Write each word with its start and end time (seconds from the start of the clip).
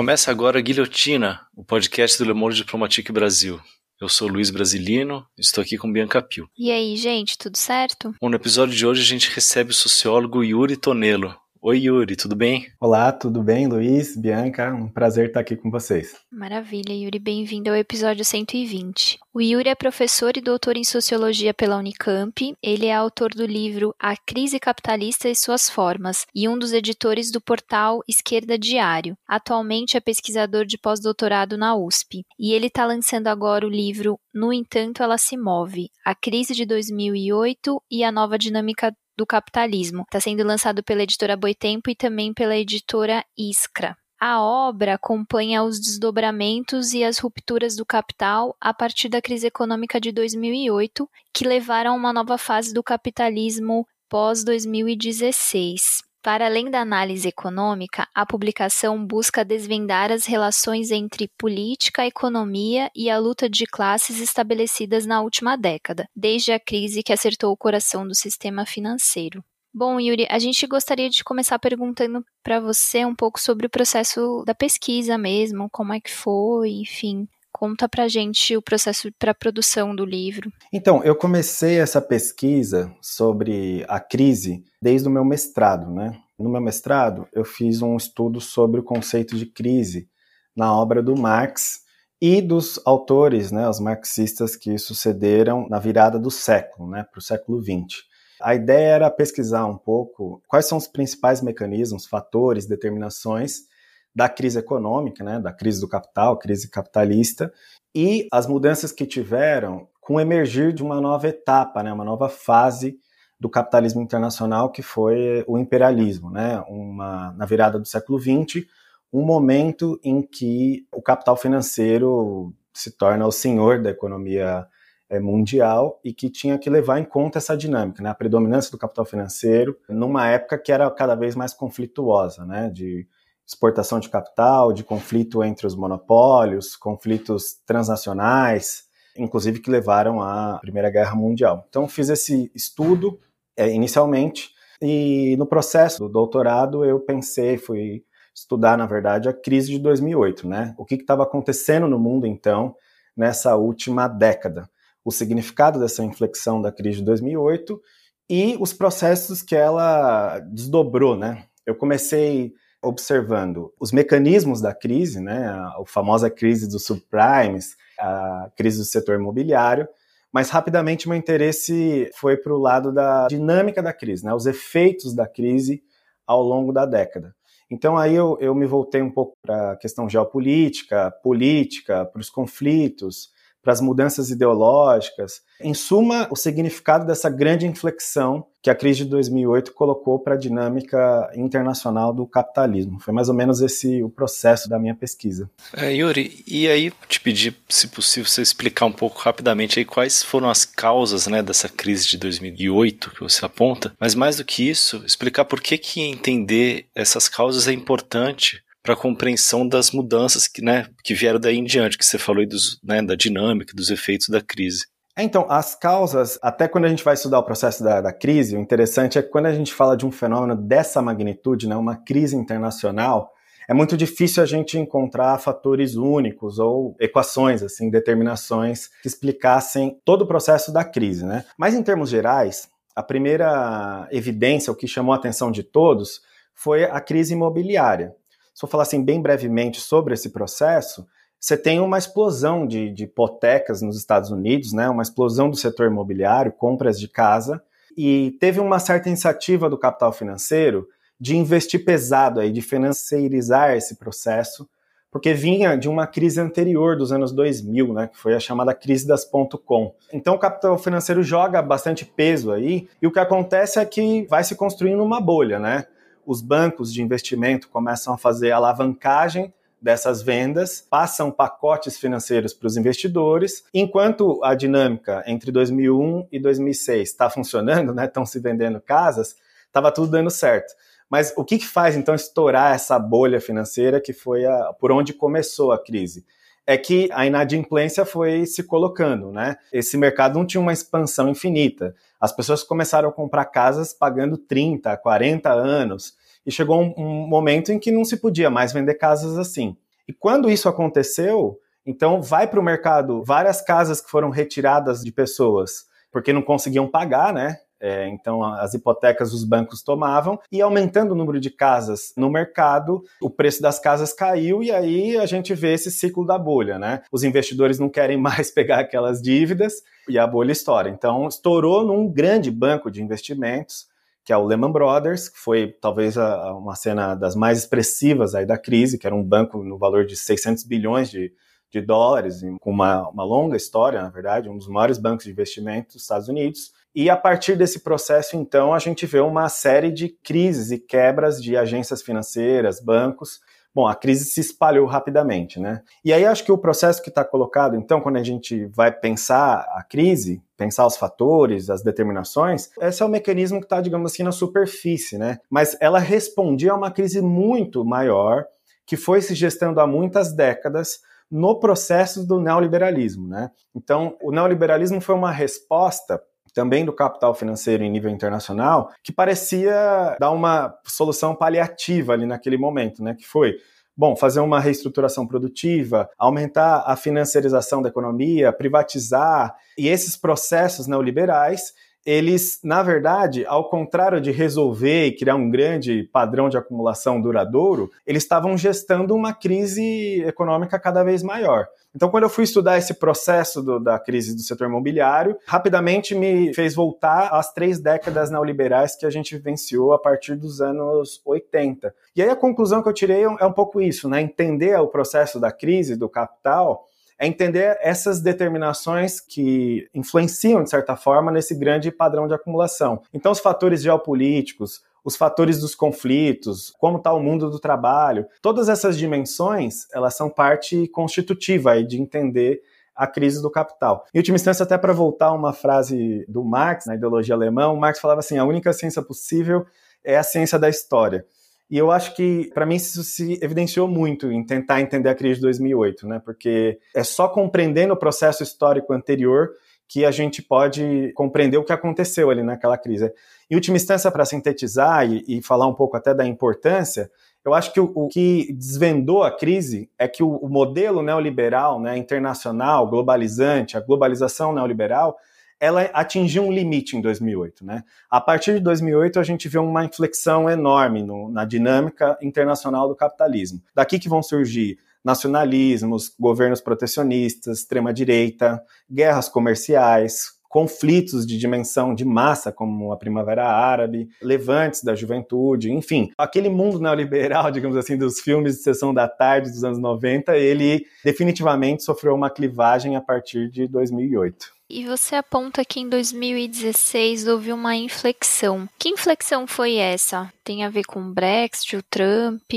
Começa 0.00 0.30
agora 0.30 0.62
Guilhotina, 0.62 1.46
o 1.54 1.62
podcast 1.62 2.16
do 2.16 2.24
Le 2.24 2.32
Monde 2.32 2.56
Diplomatique 2.56 3.12
Brasil. 3.12 3.60
Eu 4.00 4.08
sou 4.08 4.28
Luiz 4.28 4.48
Brasilino, 4.48 5.26
estou 5.36 5.60
aqui 5.60 5.76
com 5.76 5.92
Bianca 5.92 6.22
Pio. 6.22 6.48
E 6.56 6.72
aí, 6.72 6.96
gente, 6.96 7.36
tudo 7.36 7.58
certo? 7.58 8.14
Bom, 8.18 8.30
no 8.30 8.36
episódio 8.36 8.74
de 8.74 8.86
hoje 8.86 9.02
a 9.02 9.04
gente 9.04 9.30
recebe 9.30 9.72
o 9.72 9.74
sociólogo 9.74 10.42
Yuri 10.42 10.78
Tonelo. 10.78 11.36
Oi, 11.62 11.80
Yuri, 11.80 12.16
tudo 12.16 12.34
bem? 12.34 12.72
Olá, 12.80 13.12
tudo 13.12 13.42
bem, 13.42 13.68
Luiz, 13.68 14.16
Bianca? 14.16 14.72
Um 14.72 14.88
prazer 14.88 15.26
estar 15.26 15.40
aqui 15.40 15.54
com 15.54 15.70
vocês. 15.70 16.16
Maravilha, 16.32 16.94
Yuri, 16.94 17.18
bem-vindo 17.18 17.68
ao 17.68 17.76
episódio 17.76 18.24
120. 18.24 19.18
O 19.34 19.42
Yuri 19.42 19.68
é 19.68 19.74
professor 19.74 20.34
e 20.38 20.40
doutor 20.40 20.78
em 20.78 20.84
sociologia 20.84 21.52
pela 21.52 21.76
Unicamp. 21.76 22.56
Ele 22.62 22.86
é 22.86 22.94
autor 22.94 23.28
do 23.34 23.44
livro 23.44 23.94
A 23.98 24.16
Crise 24.16 24.58
Capitalista 24.58 25.28
e 25.28 25.36
Suas 25.36 25.68
Formas 25.68 26.24
e 26.34 26.48
um 26.48 26.58
dos 26.58 26.72
editores 26.72 27.30
do 27.30 27.42
portal 27.42 28.00
Esquerda 28.08 28.58
Diário. 28.58 29.14
Atualmente 29.28 29.98
é 29.98 30.00
pesquisador 30.00 30.64
de 30.64 30.78
pós-doutorado 30.78 31.58
na 31.58 31.76
USP. 31.76 32.24
E 32.38 32.54
ele 32.54 32.68
está 32.68 32.86
lançando 32.86 33.26
agora 33.26 33.66
o 33.66 33.70
livro 33.70 34.18
No 34.32 34.50
Entanto, 34.50 35.02
Ela 35.02 35.18
Se 35.18 35.36
Move: 35.36 35.90
A 36.06 36.14
Crise 36.14 36.54
de 36.54 36.64
2008 36.64 37.82
e 37.90 38.02
a 38.02 38.10
Nova 38.10 38.38
Dinâmica 38.38 38.96
do 39.16 39.26
capitalismo. 39.26 40.02
Está 40.02 40.20
sendo 40.20 40.44
lançado 40.44 40.82
pela 40.82 41.02
editora 41.02 41.36
Boitempo 41.36 41.90
e 41.90 41.94
também 41.94 42.32
pela 42.32 42.56
editora 42.56 43.24
Iskra. 43.36 43.96
A 44.20 44.40
obra 44.40 44.94
acompanha 44.94 45.62
os 45.62 45.80
desdobramentos 45.80 46.92
e 46.92 47.02
as 47.02 47.18
rupturas 47.18 47.74
do 47.74 47.86
capital 47.86 48.54
a 48.60 48.74
partir 48.74 49.08
da 49.08 49.22
crise 49.22 49.46
econômica 49.46 49.98
de 49.98 50.12
2008, 50.12 51.08
que 51.32 51.46
levaram 51.46 51.92
a 51.92 51.96
uma 51.96 52.12
nova 52.12 52.36
fase 52.36 52.74
do 52.74 52.82
capitalismo 52.82 53.86
pós-2016. 54.10 56.09
Para 56.22 56.44
além 56.44 56.70
da 56.70 56.82
análise 56.82 57.26
econômica, 57.28 58.06
a 58.14 58.26
publicação 58.26 59.02
busca 59.02 59.42
desvendar 59.42 60.12
as 60.12 60.26
relações 60.26 60.90
entre 60.90 61.30
política, 61.38 62.06
economia 62.06 62.90
e 62.94 63.08
a 63.08 63.18
luta 63.18 63.48
de 63.48 63.64
classes 63.64 64.20
estabelecidas 64.20 65.06
na 65.06 65.22
última 65.22 65.56
década, 65.56 66.06
desde 66.14 66.52
a 66.52 66.60
crise 66.60 67.02
que 67.02 67.12
acertou 67.12 67.50
o 67.50 67.56
coração 67.56 68.06
do 68.06 68.14
sistema 68.14 68.66
financeiro. 68.66 69.42
Bom, 69.72 69.98
Yuri, 69.98 70.26
a 70.28 70.38
gente 70.38 70.66
gostaria 70.66 71.08
de 71.08 71.24
começar 71.24 71.58
perguntando 71.58 72.22
para 72.42 72.60
você 72.60 73.04
um 73.06 73.14
pouco 73.14 73.40
sobre 73.40 73.66
o 73.66 73.70
processo 73.70 74.42
da 74.44 74.54
pesquisa 74.54 75.16
mesmo, 75.16 75.70
como 75.70 75.94
é 75.94 76.00
que 76.00 76.10
foi, 76.10 76.70
enfim, 76.72 77.26
Conta 77.60 77.86
pra 77.86 78.08
gente 78.08 78.56
o 78.56 78.62
processo 78.62 79.12
para 79.18 79.34
produção 79.34 79.94
do 79.94 80.02
livro. 80.02 80.50
Então, 80.72 81.04
eu 81.04 81.14
comecei 81.14 81.78
essa 81.78 82.00
pesquisa 82.00 82.90
sobre 83.02 83.84
a 83.86 84.00
crise 84.00 84.64
desde 84.80 85.06
o 85.06 85.10
meu 85.10 85.26
mestrado, 85.26 85.92
né? 85.92 86.18
No 86.38 86.48
meu 86.48 86.62
mestrado, 86.62 87.28
eu 87.34 87.44
fiz 87.44 87.82
um 87.82 87.98
estudo 87.98 88.40
sobre 88.40 88.80
o 88.80 88.82
conceito 88.82 89.36
de 89.36 89.44
crise 89.44 90.08
na 90.56 90.74
obra 90.74 91.02
do 91.02 91.14
Marx 91.14 91.80
e 92.18 92.40
dos 92.40 92.80
autores, 92.86 93.52
né, 93.52 93.68
os 93.68 93.78
marxistas 93.78 94.56
que 94.56 94.78
sucederam 94.78 95.68
na 95.68 95.78
virada 95.78 96.18
do 96.18 96.30
século, 96.30 96.88
né, 96.88 97.04
para 97.10 97.18
o 97.18 97.22
século 97.22 97.62
XX. 97.62 97.94
A 98.40 98.54
ideia 98.54 98.94
era 98.94 99.10
pesquisar 99.10 99.66
um 99.66 99.76
pouco 99.76 100.42
quais 100.48 100.64
são 100.64 100.78
os 100.78 100.88
principais 100.88 101.42
mecanismos, 101.42 102.06
fatores, 102.06 102.66
determinações 102.66 103.68
da 104.14 104.28
crise 104.28 104.58
econômica, 104.58 105.22
né, 105.22 105.38
da 105.38 105.52
crise 105.52 105.80
do 105.80 105.88
capital, 105.88 106.38
crise 106.38 106.68
capitalista, 106.68 107.52
e 107.94 108.26
as 108.32 108.46
mudanças 108.46 108.92
que 108.92 109.06
tiveram 109.06 109.88
com 110.00 110.14
o 110.14 110.20
emergir 110.20 110.72
de 110.72 110.82
uma 110.82 111.00
nova 111.00 111.28
etapa, 111.28 111.82
né, 111.82 111.92
uma 111.92 112.04
nova 112.04 112.28
fase 112.28 112.98
do 113.38 113.48
capitalismo 113.48 114.02
internacional, 114.02 114.70
que 114.70 114.82
foi 114.82 115.44
o 115.46 115.56
imperialismo, 115.56 116.30
né, 116.30 116.62
uma, 116.68 117.32
na 117.32 117.46
virada 117.46 117.78
do 117.78 117.86
século 117.86 118.18
XX, 118.18 118.66
um 119.12 119.22
momento 119.22 119.98
em 120.04 120.22
que 120.22 120.86
o 120.92 121.00
capital 121.00 121.36
financeiro 121.36 122.54
se 122.72 122.96
torna 122.96 123.26
o 123.26 123.32
senhor 123.32 123.82
da 123.82 123.90
economia 123.90 124.66
eh, 125.08 125.18
mundial 125.18 126.00
e 126.04 126.12
que 126.12 126.30
tinha 126.30 126.58
que 126.58 126.70
levar 126.70 127.00
em 127.00 127.04
conta 127.04 127.38
essa 127.38 127.56
dinâmica, 127.56 128.02
né, 128.02 128.10
a 128.10 128.14
predominância 128.14 128.70
do 128.70 128.78
capital 128.78 129.04
financeiro 129.04 129.76
numa 129.88 130.28
época 130.28 130.58
que 130.58 130.70
era 130.70 130.88
cada 130.90 131.14
vez 131.14 131.34
mais 131.34 131.52
conflituosa, 131.52 132.44
né, 132.44 132.70
de 132.70 133.08
exportação 133.50 133.98
de 133.98 134.08
capital, 134.08 134.72
de 134.72 134.84
conflito 134.84 135.42
entre 135.42 135.66
os 135.66 135.74
monopólios, 135.74 136.76
conflitos 136.76 137.56
transnacionais, 137.66 138.84
inclusive 139.16 139.58
que 139.58 139.68
levaram 139.68 140.22
à 140.22 140.58
Primeira 140.60 140.88
Guerra 140.88 141.16
Mundial. 141.16 141.66
Então 141.68 141.88
fiz 141.88 142.08
esse 142.08 142.50
estudo 142.54 143.18
é, 143.56 143.68
inicialmente 143.68 144.50
e 144.80 145.36
no 145.36 145.46
processo 145.46 145.98
do 145.98 146.08
doutorado 146.08 146.84
eu 146.84 147.00
pensei, 147.00 147.58
fui 147.58 148.04
estudar 148.32 148.78
na 148.78 148.86
verdade 148.86 149.28
a 149.28 149.32
crise 149.32 149.72
de 149.72 149.80
2008, 149.80 150.46
né? 150.46 150.72
O 150.78 150.84
que 150.84 150.94
estava 150.94 151.24
acontecendo 151.24 151.88
no 151.88 151.98
mundo 151.98 152.28
então 152.28 152.76
nessa 153.16 153.56
última 153.56 154.06
década, 154.06 154.70
o 155.04 155.10
significado 155.10 155.80
dessa 155.80 156.04
inflexão 156.04 156.62
da 156.62 156.70
crise 156.70 156.98
de 156.98 157.04
2008 157.04 157.82
e 158.30 158.56
os 158.60 158.72
processos 158.72 159.42
que 159.42 159.56
ela 159.56 160.38
desdobrou, 160.38 161.16
né? 161.16 161.46
Eu 161.66 161.74
comecei 161.74 162.54
observando 162.82 163.72
os 163.78 163.92
mecanismos 163.92 164.60
da 164.60 164.74
crise, 164.74 165.20
né, 165.20 165.48
a, 165.48 165.82
famosa 165.86 166.30
crise 166.30 166.68
dos 166.68 166.84
subprimes, 166.84 167.76
a 167.98 168.50
crise 168.56 168.78
do 168.78 168.84
setor 168.84 169.18
imobiliário, 169.18 169.88
mas 170.32 170.48
rapidamente 170.48 171.08
meu 171.08 171.18
interesse 171.18 172.10
foi 172.14 172.36
para 172.36 172.54
o 172.54 172.58
lado 172.58 172.92
da 172.92 173.26
dinâmica 173.26 173.82
da 173.82 173.92
crise, 173.92 174.24
né, 174.24 174.32
os 174.32 174.46
efeitos 174.46 175.14
da 175.14 175.26
crise 175.26 175.82
ao 176.26 176.42
longo 176.42 176.72
da 176.72 176.86
década. 176.86 177.34
Então 177.70 177.96
aí 177.96 178.14
eu, 178.14 178.36
eu 178.40 178.54
me 178.54 178.66
voltei 178.66 179.02
um 179.02 179.10
pouco 179.10 179.36
para 179.42 179.72
a 179.72 179.76
questão 179.76 180.08
geopolítica, 180.08 181.10
política, 181.22 182.04
para 182.04 182.20
os 182.20 182.30
conflitos, 182.30 183.30
para 183.62 183.72
as 183.72 183.80
mudanças 183.80 184.30
ideológicas. 184.30 185.42
Em 185.60 185.74
suma, 185.74 186.26
o 186.30 186.36
significado 186.36 187.06
dessa 187.06 187.28
grande 187.28 187.66
inflexão 187.66 188.46
que 188.62 188.68
a 188.68 188.74
crise 188.74 189.04
de 189.04 189.10
2008 189.10 189.72
colocou 189.72 190.18
para 190.18 190.34
a 190.34 190.38
dinâmica 190.38 191.30
internacional 191.34 192.12
do 192.12 192.26
capitalismo. 192.26 193.00
Foi 193.00 193.12
mais 193.12 193.28
ou 193.28 193.34
menos 193.34 193.62
esse 193.62 194.02
o 194.02 194.10
processo 194.10 194.68
da 194.68 194.78
minha 194.78 194.94
pesquisa. 194.94 195.50
É, 195.74 195.92
Yuri, 195.92 196.44
e 196.46 196.68
aí 196.68 196.92
te 197.08 197.20
pedir, 197.20 197.56
se 197.68 197.88
possível, 197.88 198.28
você 198.28 198.42
explicar 198.42 198.84
um 198.84 198.92
pouco 198.92 199.18
rapidamente 199.18 199.78
aí 199.78 199.84
quais 199.84 200.22
foram 200.22 200.50
as 200.50 200.64
causas 200.64 201.26
né, 201.26 201.42
dessa 201.42 201.68
crise 201.68 202.06
de 202.06 202.18
2008 202.18 203.10
que 203.12 203.20
você 203.20 203.44
aponta, 203.44 203.94
mas 203.98 204.14
mais 204.14 204.36
do 204.36 204.44
que 204.44 204.68
isso, 204.68 205.02
explicar 205.06 205.46
por 205.46 205.60
que, 205.60 205.78
que 205.78 206.00
entender 206.02 206.86
essas 206.94 207.28
causas 207.28 207.66
é 207.66 207.72
importante 207.72 208.62
para 208.82 208.94
a 208.94 208.96
compreensão 208.96 209.66
das 209.66 209.90
mudanças 209.90 210.48
que, 210.48 210.62
né, 210.62 210.86
que 211.04 211.14
vieram 211.14 211.38
daí 211.38 211.56
em 211.56 211.64
diante, 211.64 211.98
que 211.98 212.04
você 212.04 212.18
falou 212.18 212.46
dos, 212.46 212.80
né, 212.82 213.02
da 213.02 213.14
dinâmica, 213.14 213.74
dos 213.74 213.90
efeitos 213.90 214.28
da 214.28 214.40
crise. 214.40 214.86
É, 215.16 215.22
então, 215.22 215.46
as 215.50 215.74
causas, 215.74 216.38
até 216.42 216.66
quando 216.66 216.86
a 216.86 216.88
gente 216.88 217.04
vai 217.04 217.14
estudar 217.14 217.38
o 217.38 217.44
processo 217.44 217.82
da, 217.82 218.00
da, 218.00 218.12
crise, 218.12 218.56
o 218.56 218.60
interessante 218.60 219.18
é 219.18 219.22
que 219.22 219.28
quando 219.28 219.46
a 219.46 219.54
gente 219.54 219.74
fala 219.74 219.96
de 219.96 220.06
um 220.06 220.10
fenômeno 220.10 220.56
dessa 220.56 221.02
magnitude, 221.02 221.68
né, 221.68 221.76
uma 221.76 221.96
crise 221.96 222.36
internacional, 222.36 223.30
é 223.68 223.74
muito 223.74 223.96
difícil 223.96 224.42
a 224.42 224.46
gente 224.46 224.78
encontrar 224.78 225.38
fatores 225.38 225.94
únicos 225.94 226.58
ou 226.58 226.96
equações, 226.98 227.62
assim, 227.62 227.90
determinações 227.90 228.88
que 229.00 229.06
explicassem 229.06 230.00
todo 230.04 230.22
o 230.22 230.26
processo 230.26 230.72
da 230.72 230.82
crise, 230.82 231.24
né? 231.24 231.44
Mas 231.56 231.72
em 231.72 231.82
termos 231.82 232.10
gerais, 232.10 232.68
a 232.96 233.02
primeira 233.02 234.08
evidência, 234.10 234.72
o 234.72 234.76
que 234.76 234.88
chamou 234.88 235.12
a 235.12 235.16
atenção 235.16 235.52
de 235.52 235.62
todos, 235.62 236.20
foi 236.52 236.82
a 236.82 237.00
crise 237.00 237.34
imobiliária. 237.34 238.12
Se 238.54 238.64
eu 238.64 238.68
falar 238.68 238.82
assim 238.82 239.02
bem 239.02 239.20
brevemente 239.20 239.80
sobre 239.80 240.14
esse 240.14 240.30
processo, 240.30 241.06
você 241.40 241.56
tem 241.56 241.80
uma 241.80 241.96
explosão 241.96 242.66
de, 242.66 242.90
de 242.90 243.04
hipotecas 243.04 243.80
nos 243.80 243.96
Estados 243.96 244.30
Unidos, 244.30 244.74
né, 244.74 244.88
uma 244.90 245.02
explosão 245.02 245.48
do 245.48 245.56
setor 245.56 245.86
imobiliário, 245.86 246.52
compras 246.52 247.00
de 247.00 247.08
casa, 247.08 247.62
e 247.96 248.36
teve 248.38 248.60
uma 248.60 248.78
certa 248.78 249.08
iniciativa 249.08 249.68
do 249.68 249.78
capital 249.78 250.12
financeiro 250.12 250.86
de 251.18 251.36
investir 251.36 251.84
pesado 251.84 252.40
aí, 252.40 252.52
de 252.52 252.60
financiarizar 252.60 253.74
esse 253.74 253.96
processo, 253.96 254.68
porque 255.10 255.32
vinha 255.32 255.76
de 255.76 255.88
uma 255.88 256.06
crise 256.06 256.40
anterior 256.40 256.96
dos 256.96 257.10
anos 257.10 257.32
2000, 257.32 257.92
né, 257.94 258.06
que 258.08 258.18
foi 258.18 258.34
a 258.34 258.40
chamada 258.40 258.74
crise 258.74 259.06
das 259.06 259.24
.com. 259.24 259.94
Então 260.12 260.34
o 260.34 260.38
capital 260.38 260.78
financeiro 260.78 261.22
joga 261.22 261.62
bastante 261.62 262.04
peso 262.04 262.52
aí, 262.52 262.86
e 263.00 263.06
o 263.06 263.12
que 263.12 263.18
acontece 263.18 263.78
é 263.78 263.84
que 263.84 264.26
vai 264.26 264.44
se 264.44 264.54
construindo 264.54 265.02
uma 265.02 265.20
bolha, 265.20 265.58
né? 265.58 265.86
Os 266.30 266.40
bancos 266.40 266.92
de 266.94 267.02
investimento 267.02 267.68
começam 267.68 268.14
a 268.14 268.16
fazer 268.16 268.52
alavancagem 268.52 269.52
dessas 269.82 270.22
vendas, 270.22 270.80
passam 270.80 271.28
pacotes 271.28 271.98
financeiros 271.98 272.54
para 272.54 272.68
os 272.68 272.76
investidores, 272.76 273.64
enquanto 273.74 274.38
a 274.44 274.54
dinâmica 274.54 275.24
entre 275.26 275.50
2001 275.50 276.28
e 276.30 276.38
2006 276.38 277.08
está 277.08 277.28
funcionando, 277.28 277.92
né, 277.92 278.04
estão 278.04 278.24
se 278.24 278.38
vendendo 278.38 278.80
casas, 278.80 279.34
estava 279.66 279.90
tudo 279.90 280.12
dando 280.12 280.30
certo. 280.30 280.72
Mas 281.10 281.34
o 281.36 281.44
que, 281.44 281.58
que 281.58 281.66
faz 281.66 281.96
então 281.96 282.14
estourar 282.14 282.76
essa 282.76 282.96
bolha 282.96 283.40
financeira 283.40 284.00
que 284.00 284.12
foi 284.12 284.46
a, 284.46 284.72
por 284.74 284.92
onde 284.92 285.12
começou 285.12 285.72
a 285.72 285.82
crise? 285.82 286.24
É 286.64 286.78
que 286.78 287.08
a 287.10 287.26
inadimplência 287.26 288.04
foi 288.04 288.46
se 288.46 288.62
colocando, 288.62 289.32
né? 289.32 289.56
Esse 289.72 289.96
mercado 289.96 290.38
não 290.38 290.46
tinha 290.46 290.60
uma 290.60 290.72
expansão 290.72 291.28
infinita. 291.28 291.92
As 292.20 292.30
pessoas 292.30 292.62
começaram 292.62 293.08
a 293.08 293.12
comprar 293.12 293.46
casas 293.46 293.92
pagando 293.92 294.36
30, 294.36 294.96
40 294.98 295.50
anos, 295.50 296.19
e 296.44 296.50
chegou 296.50 296.80
um, 296.80 296.94
um 296.96 297.26
momento 297.26 297.72
em 297.72 297.78
que 297.78 297.90
não 297.90 298.04
se 298.04 298.16
podia 298.16 298.50
mais 298.50 298.72
vender 298.72 298.94
casas 298.94 299.38
assim. 299.38 299.76
E 300.08 300.12
quando 300.12 300.50
isso 300.50 300.68
aconteceu, 300.68 301.58
então 301.86 302.20
vai 302.20 302.46
para 302.46 302.60
o 302.60 302.64
mercado 302.64 303.22
várias 303.24 303.60
casas 303.60 304.00
que 304.00 304.10
foram 304.10 304.30
retiradas 304.30 305.02
de 305.02 305.12
pessoas 305.12 305.88
porque 306.12 306.32
não 306.32 306.42
conseguiam 306.42 306.88
pagar, 306.88 307.32
né? 307.32 307.58
É, 307.82 308.06
então, 308.08 308.44
as 308.44 308.74
hipotecas 308.74 309.32
os 309.32 309.42
bancos 309.42 309.82
tomavam 309.82 310.38
e 310.52 310.60
aumentando 310.60 311.12
o 311.12 311.14
número 311.14 311.40
de 311.40 311.48
casas 311.48 312.12
no 312.14 312.28
mercado, 312.28 313.02
o 313.22 313.30
preço 313.30 313.62
das 313.62 313.78
casas 313.78 314.12
caiu 314.12 314.62
e 314.62 314.70
aí 314.70 315.16
a 315.16 315.24
gente 315.24 315.54
vê 315.54 315.72
esse 315.72 315.90
ciclo 315.90 316.26
da 316.26 316.36
bolha, 316.36 316.78
né? 316.78 317.00
Os 317.10 317.24
investidores 317.24 317.78
não 317.78 317.88
querem 317.88 318.18
mais 318.20 318.50
pegar 318.50 318.80
aquelas 318.80 319.22
dívidas 319.22 319.82
e 320.06 320.18
a 320.18 320.26
bolha 320.26 320.52
estoura. 320.52 320.90
Então, 320.90 321.26
estourou 321.26 321.82
num 321.82 322.06
grande 322.06 322.50
banco 322.50 322.90
de 322.90 323.02
investimentos, 323.02 323.86
que 324.24 324.32
é 324.32 324.36
o 324.36 324.44
Lehman 324.44 324.72
Brothers, 324.72 325.28
que 325.28 325.38
foi 325.38 325.68
talvez 325.80 326.16
a, 326.16 326.54
uma 326.54 326.74
cena 326.74 327.14
das 327.14 327.34
mais 327.34 327.58
expressivas 327.58 328.34
aí 328.34 328.46
da 328.46 328.58
crise, 328.58 328.98
que 328.98 329.06
era 329.06 329.14
um 329.14 329.24
banco 329.24 329.62
no 329.62 329.78
valor 329.78 330.04
de 330.04 330.16
600 330.16 330.64
bilhões 330.64 331.10
de, 331.10 331.32
de 331.70 331.80
dólares, 331.80 332.40
com 332.60 332.70
uma, 332.70 333.08
uma 333.08 333.24
longa 333.24 333.56
história, 333.56 334.02
na 334.02 334.10
verdade, 334.10 334.48
um 334.48 334.56
dos 334.56 334.68
maiores 334.68 334.98
bancos 334.98 335.24
de 335.24 335.30
investimento 335.30 335.94
dos 335.94 336.02
Estados 336.02 336.28
Unidos 336.28 336.72
e 336.94 337.08
a 337.08 337.16
partir 337.16 337.56
desse 337.56 337.80
processo, 337.80 338.36
então, 338.36 338.74
a 338.74 338.78
gente 338.78 339.06
vê 339.06 339.20
uma 339.20 339.48
série 339.48 339.92
de 339.92 340.08
crises 340.08 340.72
e 340.72 340.78
quebras 340.78 341.40
de 341.40 341.56
agências 341.56 342.02
financeiras, 342.02 342.80
bancos. 342.80 343.40
Bom, 343.72 343.86
a 343.86 343.94
crise 343.94 344.24
se 344.24 344.40
espalhou 344.40 344.84
rapidamente, 344.86 345.60
né? 345.60 345.82
E 346.04 346.12
aí 346.12 346.24
acho 346.24 346.44
que 346.44 346.50
o 346.50 346.58
processo 346.58 347.00
que 347.00 347.08
está 347.08 347.24
colocado, 347.24 347.76
então, 347.76 348.00
quando 348.00 348.16
a 348.16 348.22
gente 348.22 348.66
vai 348.66 348.90
pensar 348.90 349.60
a 349.74 349.84
crise, 349.88 350.42
pensar 350.56 350.86
os 350.86 350.96
fatores, 350.96 351.70
as 351.70 351.82
determinações, 351.82 352.68
esse 352.80 353.02
é 353.02 353.06
o 353.06 353.08
mecanismo 353.08 353.60
que 353.60 353.66
está, 353.66 353.80
digamos 353.80 354.12
assim, 354.12 354.24
na 354.24 354.32
superfície, 354.32 355.16
né? 355.16 355.38
Mas 355.48 355.76
ela 355.80 356.00
respondia 356.00 356.72
a 356.72 356.76
uma 356.76 356.90
crise 356.90 357.22
muito 357.22 357.84
maior, 357.84 358.44
que 358.84 358.96
foi 358.96 359.20
se 359.20 359.34
gestando 359.36 359.80
há 359.80 359.86
muitas 359.86 360.34
décadas, 360.34 360.98
no 361.30 361.60
processo 361.60 362.26
do 362.26 362.40
neoliberalismo, 362.40 363.28
né? 363.28 363.52
Então, 363.72 364.16
o 364.20 364.32
neoliberalismo 364.32 365.00
foi 365.00 365.14
uma 365.14 365.30
resposta 365.30 366.20
também 366.52 366.84
do 366.84 366.92
capital 366.92 367.34
financeiro 367.34 367.82
em 367.82 367.90
nível 367.90 368.10
internacional, 368.10 368.90
que 369.02 369.12
parecia 369.12 370.16
dar 370.18 370.30
uma 370.30 370.74
solução 370.84 371.34
paliativa 371.34 372.12
ali 372.12 372.26
naquele 372.26 372.56
momento, 372.56 373.02
né? 373.02 373.14
Que 373.14 373.26
foi 373.26 373.56
Bom, 373.96 374.16
fazer 374.16 374.40
uma 374.40 374.58
reestruturação 374.58 375.26
produtiva, 375.26 376.08
aumentar 376.16 376.84
a 376.86 376.96
financiarização 376.96 377.82
da 377.82 377.90
economia, 377.90 378.50
privatizar, 378.50 379.54
e 379.76 379.88
esses 379.88 380.16
processos 380.16 380.86
neoliberais 380.86 381.74
eles, 382.04 382.60
na 382.64 382.82
verdade, 382.82 383.44
ao 383.46 383.68
contrário 383.68 384.20
de 384.20 384.30
resolver 384.30 385.06
e 385.06 385.16
criar 385.16 385.36
um 385.36 385.50
grande 385.50 386.08
padrão 386.12 386.48
de 386.48 386.56
acumulação 386.56 387.20
duradouro, 387.20 387.90
eles 388.06 388.22
estavam 388.22 388.56
gestando 388.56 389.14
uma 389.14 389.32
crise 389.32 390.22
econômica 390.22 390.78
cada 390.78 391.02
vez 391.02 391.22
maior. 391.22 391.68
Então, 391.94 392.08
quando 392.08 392.22
eu 392.22 392.30
fui 392.30 392.44
estudar 392.44 392.78
esse 392.78 392.94
processo 392.94 393.60
do, 393.60 393.80
da 393.80 393.98
crise 393.98 394.34
do 394.34 394.40
setor 394.40 394.68
imobiliário, 394.68 395.36
rapidamente 395.44 396.14
me 396.14 396.54
fez 396.54 396.74
voltar 396.74 397.28
às 397.32 397.52
três 397.52 397.80
décadas 397.80 398.30
neoliberais 398.30 398.94
que 398.94 399.04
a 399.04 399.10
gente 399.10 399.36
vivenciou 399.36 399.92
a 399.92 399.98
partir 399.98 400.36
dos 400.36 400.60
anos 400.60 401.20
80. 401.24 401.92
E 402.14 402.22
aí 402.22 402.30
a 402.30 402.36
conclusão 402.36 402.80
que 402.80 402.88
eu 402.88 402.92
tirei 402.92 403.24
é 403.24 403.44
um 403.44 403.52
pouco 403.52 403.80
isso, 403.80 404.08
né? 404.08 404.20
Entender 404.20 404.78
o 404.78 404.86
processo 404.86 405.40
da 405.40 405.50
crise 405.50 405.96
do 405.96 406.08
capital 406.08 406.86
é 407.20 407.26
entender 407.26 407.76
essas 407.82 408.22
determinações 408.22 409.20
que 409.20 409.86
influenciam, 409.94 410.64
de 410.64 410.70
certa 410.70 410.96
forma, 410.96 411.30
nesse 411.30 411.54
grande 411.54 411.90
padrão 411.90 412.26
de 412.26 412.32
acumulação. 412.32 413.02
Então, 413.12 413.30
os 413.30 413.38
fatores 413.38 413.82
geopolíticos, 413.82 414.80
os 415.04 415.16
fatores 415.16 415.60
dos 415.60 415.74
conflitos, 415.74 416.72
como 416.78 416.96
está 416.96 417.12
o 417.12 417.20
mundo 417.20 417.50
do 417.50 417.58
trabalho, 417.58 418.26
todas 418.40 418.70
essas 418.70 418.96
dimensões, 418.96 419.86
elas 419.92 420.16
são 420.16 420.30
parte 420.30 420.88
constitutiva 420.88 421.84
de 421.84 422.00
entender 422.00 422.62
a 422.96 423.06
crise 423.06 423.42
do 423.42 423.50
capital. 423.50 424.06
Em 424.14 424.18
última 424.18 424.36
instância, 424.36 424.62
até 424.62 424.78
para 424.78 424.94
voltar 424.94 425.26
a 425.26 425.32
uma 425.32 425.52
frase 425.52 426.24
do 426.26 426.42
Marx, 426.42 426.86
na 426.86 426.94
ideologia 426.94 427.34
alemã, 427.34 427.74
Marx 427.74 428.00
falava 428.00 428.20
assim: 428.20 428.38
a 428.38 428.44
única 428.44 428.72
ciência 428.72 429.02
possível 429.02 429.66
é 430.02 430.16
a 430.16 430.22
ciência 430.22 430.58
da 430.58 430.70
história. 430.70 431.26
E 431.70 431.78
eu 431.78 431.90
acho 431.90 432.16
que, 432.16 432.50
para 432.52 432.66
mim, 432.66 432.74
isso 432.74 433.04
se 433.04 433.38
evidenciou 433.40 433.86
muito 433.86 434.30
em 434.32 434.44
tentar 434.44 434.80
entender 434.80 435.08
a 435.08 435.14
crise 435.14 435.36
de 435.36 435.42
2008, 435.42 436.06
né? 436.08 436.20
Porque 436.24 436.80
é 436.94 437.04
só 437.04 437.28
compreendendo 437.28 437.94
o 437.94 437.96
processo 437.96 438.42
histórico 438.42 438.92
anterior 438.92 439.50
que 439.86 440.04
a 440.04 440.10
gente 440.10 440.42
pode 440.42 441.12
compreender 441.14 441.58
o 441.58 441.64
que 441.64 441.72
aconteceu 441.72 442.30
ali 442.30 442.42
naquela 442.42 442.76
crise. 442.76 443.12
Em 443.48 443.54
última 443.54 443.76
instância, 443.76 444.10
para 444.10 444.24
sintetizar 444.24 445.08
e, 445.10 445.24
e, 445.26 445.42
falar 445.42 445.66
um 445.66 445.74
pouco 445.74 445.96
até 445.96 446.14
da 446.14 446.24
importância, 446.24 447.10
eu 447.44 447.54
acho 447.54 447.72
que 447.72 447.80
o, 447.80 447.90
o 447.94 448.08
que 448.08 448.52
desvendou 448.52 449.22
a 449.22 449.36
crise 449.36 449.90
é 449.98 450.06
que 450.06 450.22
o, 450.22 450.36
o 450.36 450.48
modelo 450.48 451.02
neoliberal, 451.02 451.80
né, 451.80 451.96
internacional, 451.96 452.88
globalizante, 452.88 453.76
a 453.76 453.80
globalização 453.80 454.52
neoliberal, 454.52 455.16
ela 455.60 455.82
atingiu 455.92 456.44
um 456.44 456.50
limite 456.50 456.96
em 456.96 457.02
2008. 457.02 457.64
Né? 457.64 457.84
A 458.10 458.20
partir 458.20 458.54
de 458.54 458.60
2008, 458.60 459.20
a 459.20 459.22
gente 459.22 459.48
vê 459.48 459.58
uma 459.58 459.84
inflexão 459.84 460.48
enorme 460.48 461.02
no, 461.02 461.30
na 461.30 461.44
dinâmica 461.44 462.18
internacional 462.22 462.88
do 462.88 462.96
capitalismo. 462.96 463.60
Daqui 463.74 463.98
que 463.98 464.08
vão 464.08 464.22
surgir 464.22 464.78
nacionalismos, 465.04 466.12
governos 466.18 466.60
protecionistas, 466.60 467.60
extrema-direita, 467.60 468.62
guerras 468.90 469.28
comerciais, 469.28 470.40
conflitos 470.50 471.24
de 471.24 471.38
dimensão 471.38 471.94
de 471.94 472.04
massa, 472.04 472.50
como 472.50 472.92
a 472.92 472.96
Primavera 472.96 473.46
Árabe, 473.46 474.08
levantes 474.20 474.82
da 474.82 474.96
juventude, 474.96 475.70
enfim. 475.70 476.10
Aquele 476.18 476.48
mundo 476.48 476.80
neoliberal, 476.80 477.50
digamos 477.52 477.76
assim, 477.76 477.96
dos 477.96 478.18
filmes 478.20 478.56
de 478.56 478.62
sessão 478.62 478.92
da 478.92 479.06
tarde 479.08 479.50
dos 479.50 479.62
anos 479.62 479.78
90, 479.78 480.36
ele 480.36 480.84
definitivamente 481.04 481.84
sofreu 481.84 482.14
uma 482.14 482.28
clivagem 482.28 482.96
a 482.96 483.00
partir 483.00 483.48
de 483.48 483.68
2008. 483.68 484.59
E 484.72 484.86
você 484.86 485.16
aponta 485.16 485.64
que 485.64 485.80
em 485.80 485.88
2016 485.88 487.26
houve 487.26 487.52
uma 487.52 487.74
inflexão. 487.74 488.68
Que 488.78 488.88
inflexão 488.88 489.44
foi 489.44 489.74
essa? 489.74 490.32
Tem 490.44 490.62
a 490.64 490.70
ver 490.70 490.84
com 490.84 491.00
o 491.00 491.12
Brexit, 491.12 491.76
o 491.76 491.82
Trump? 491.82 492.48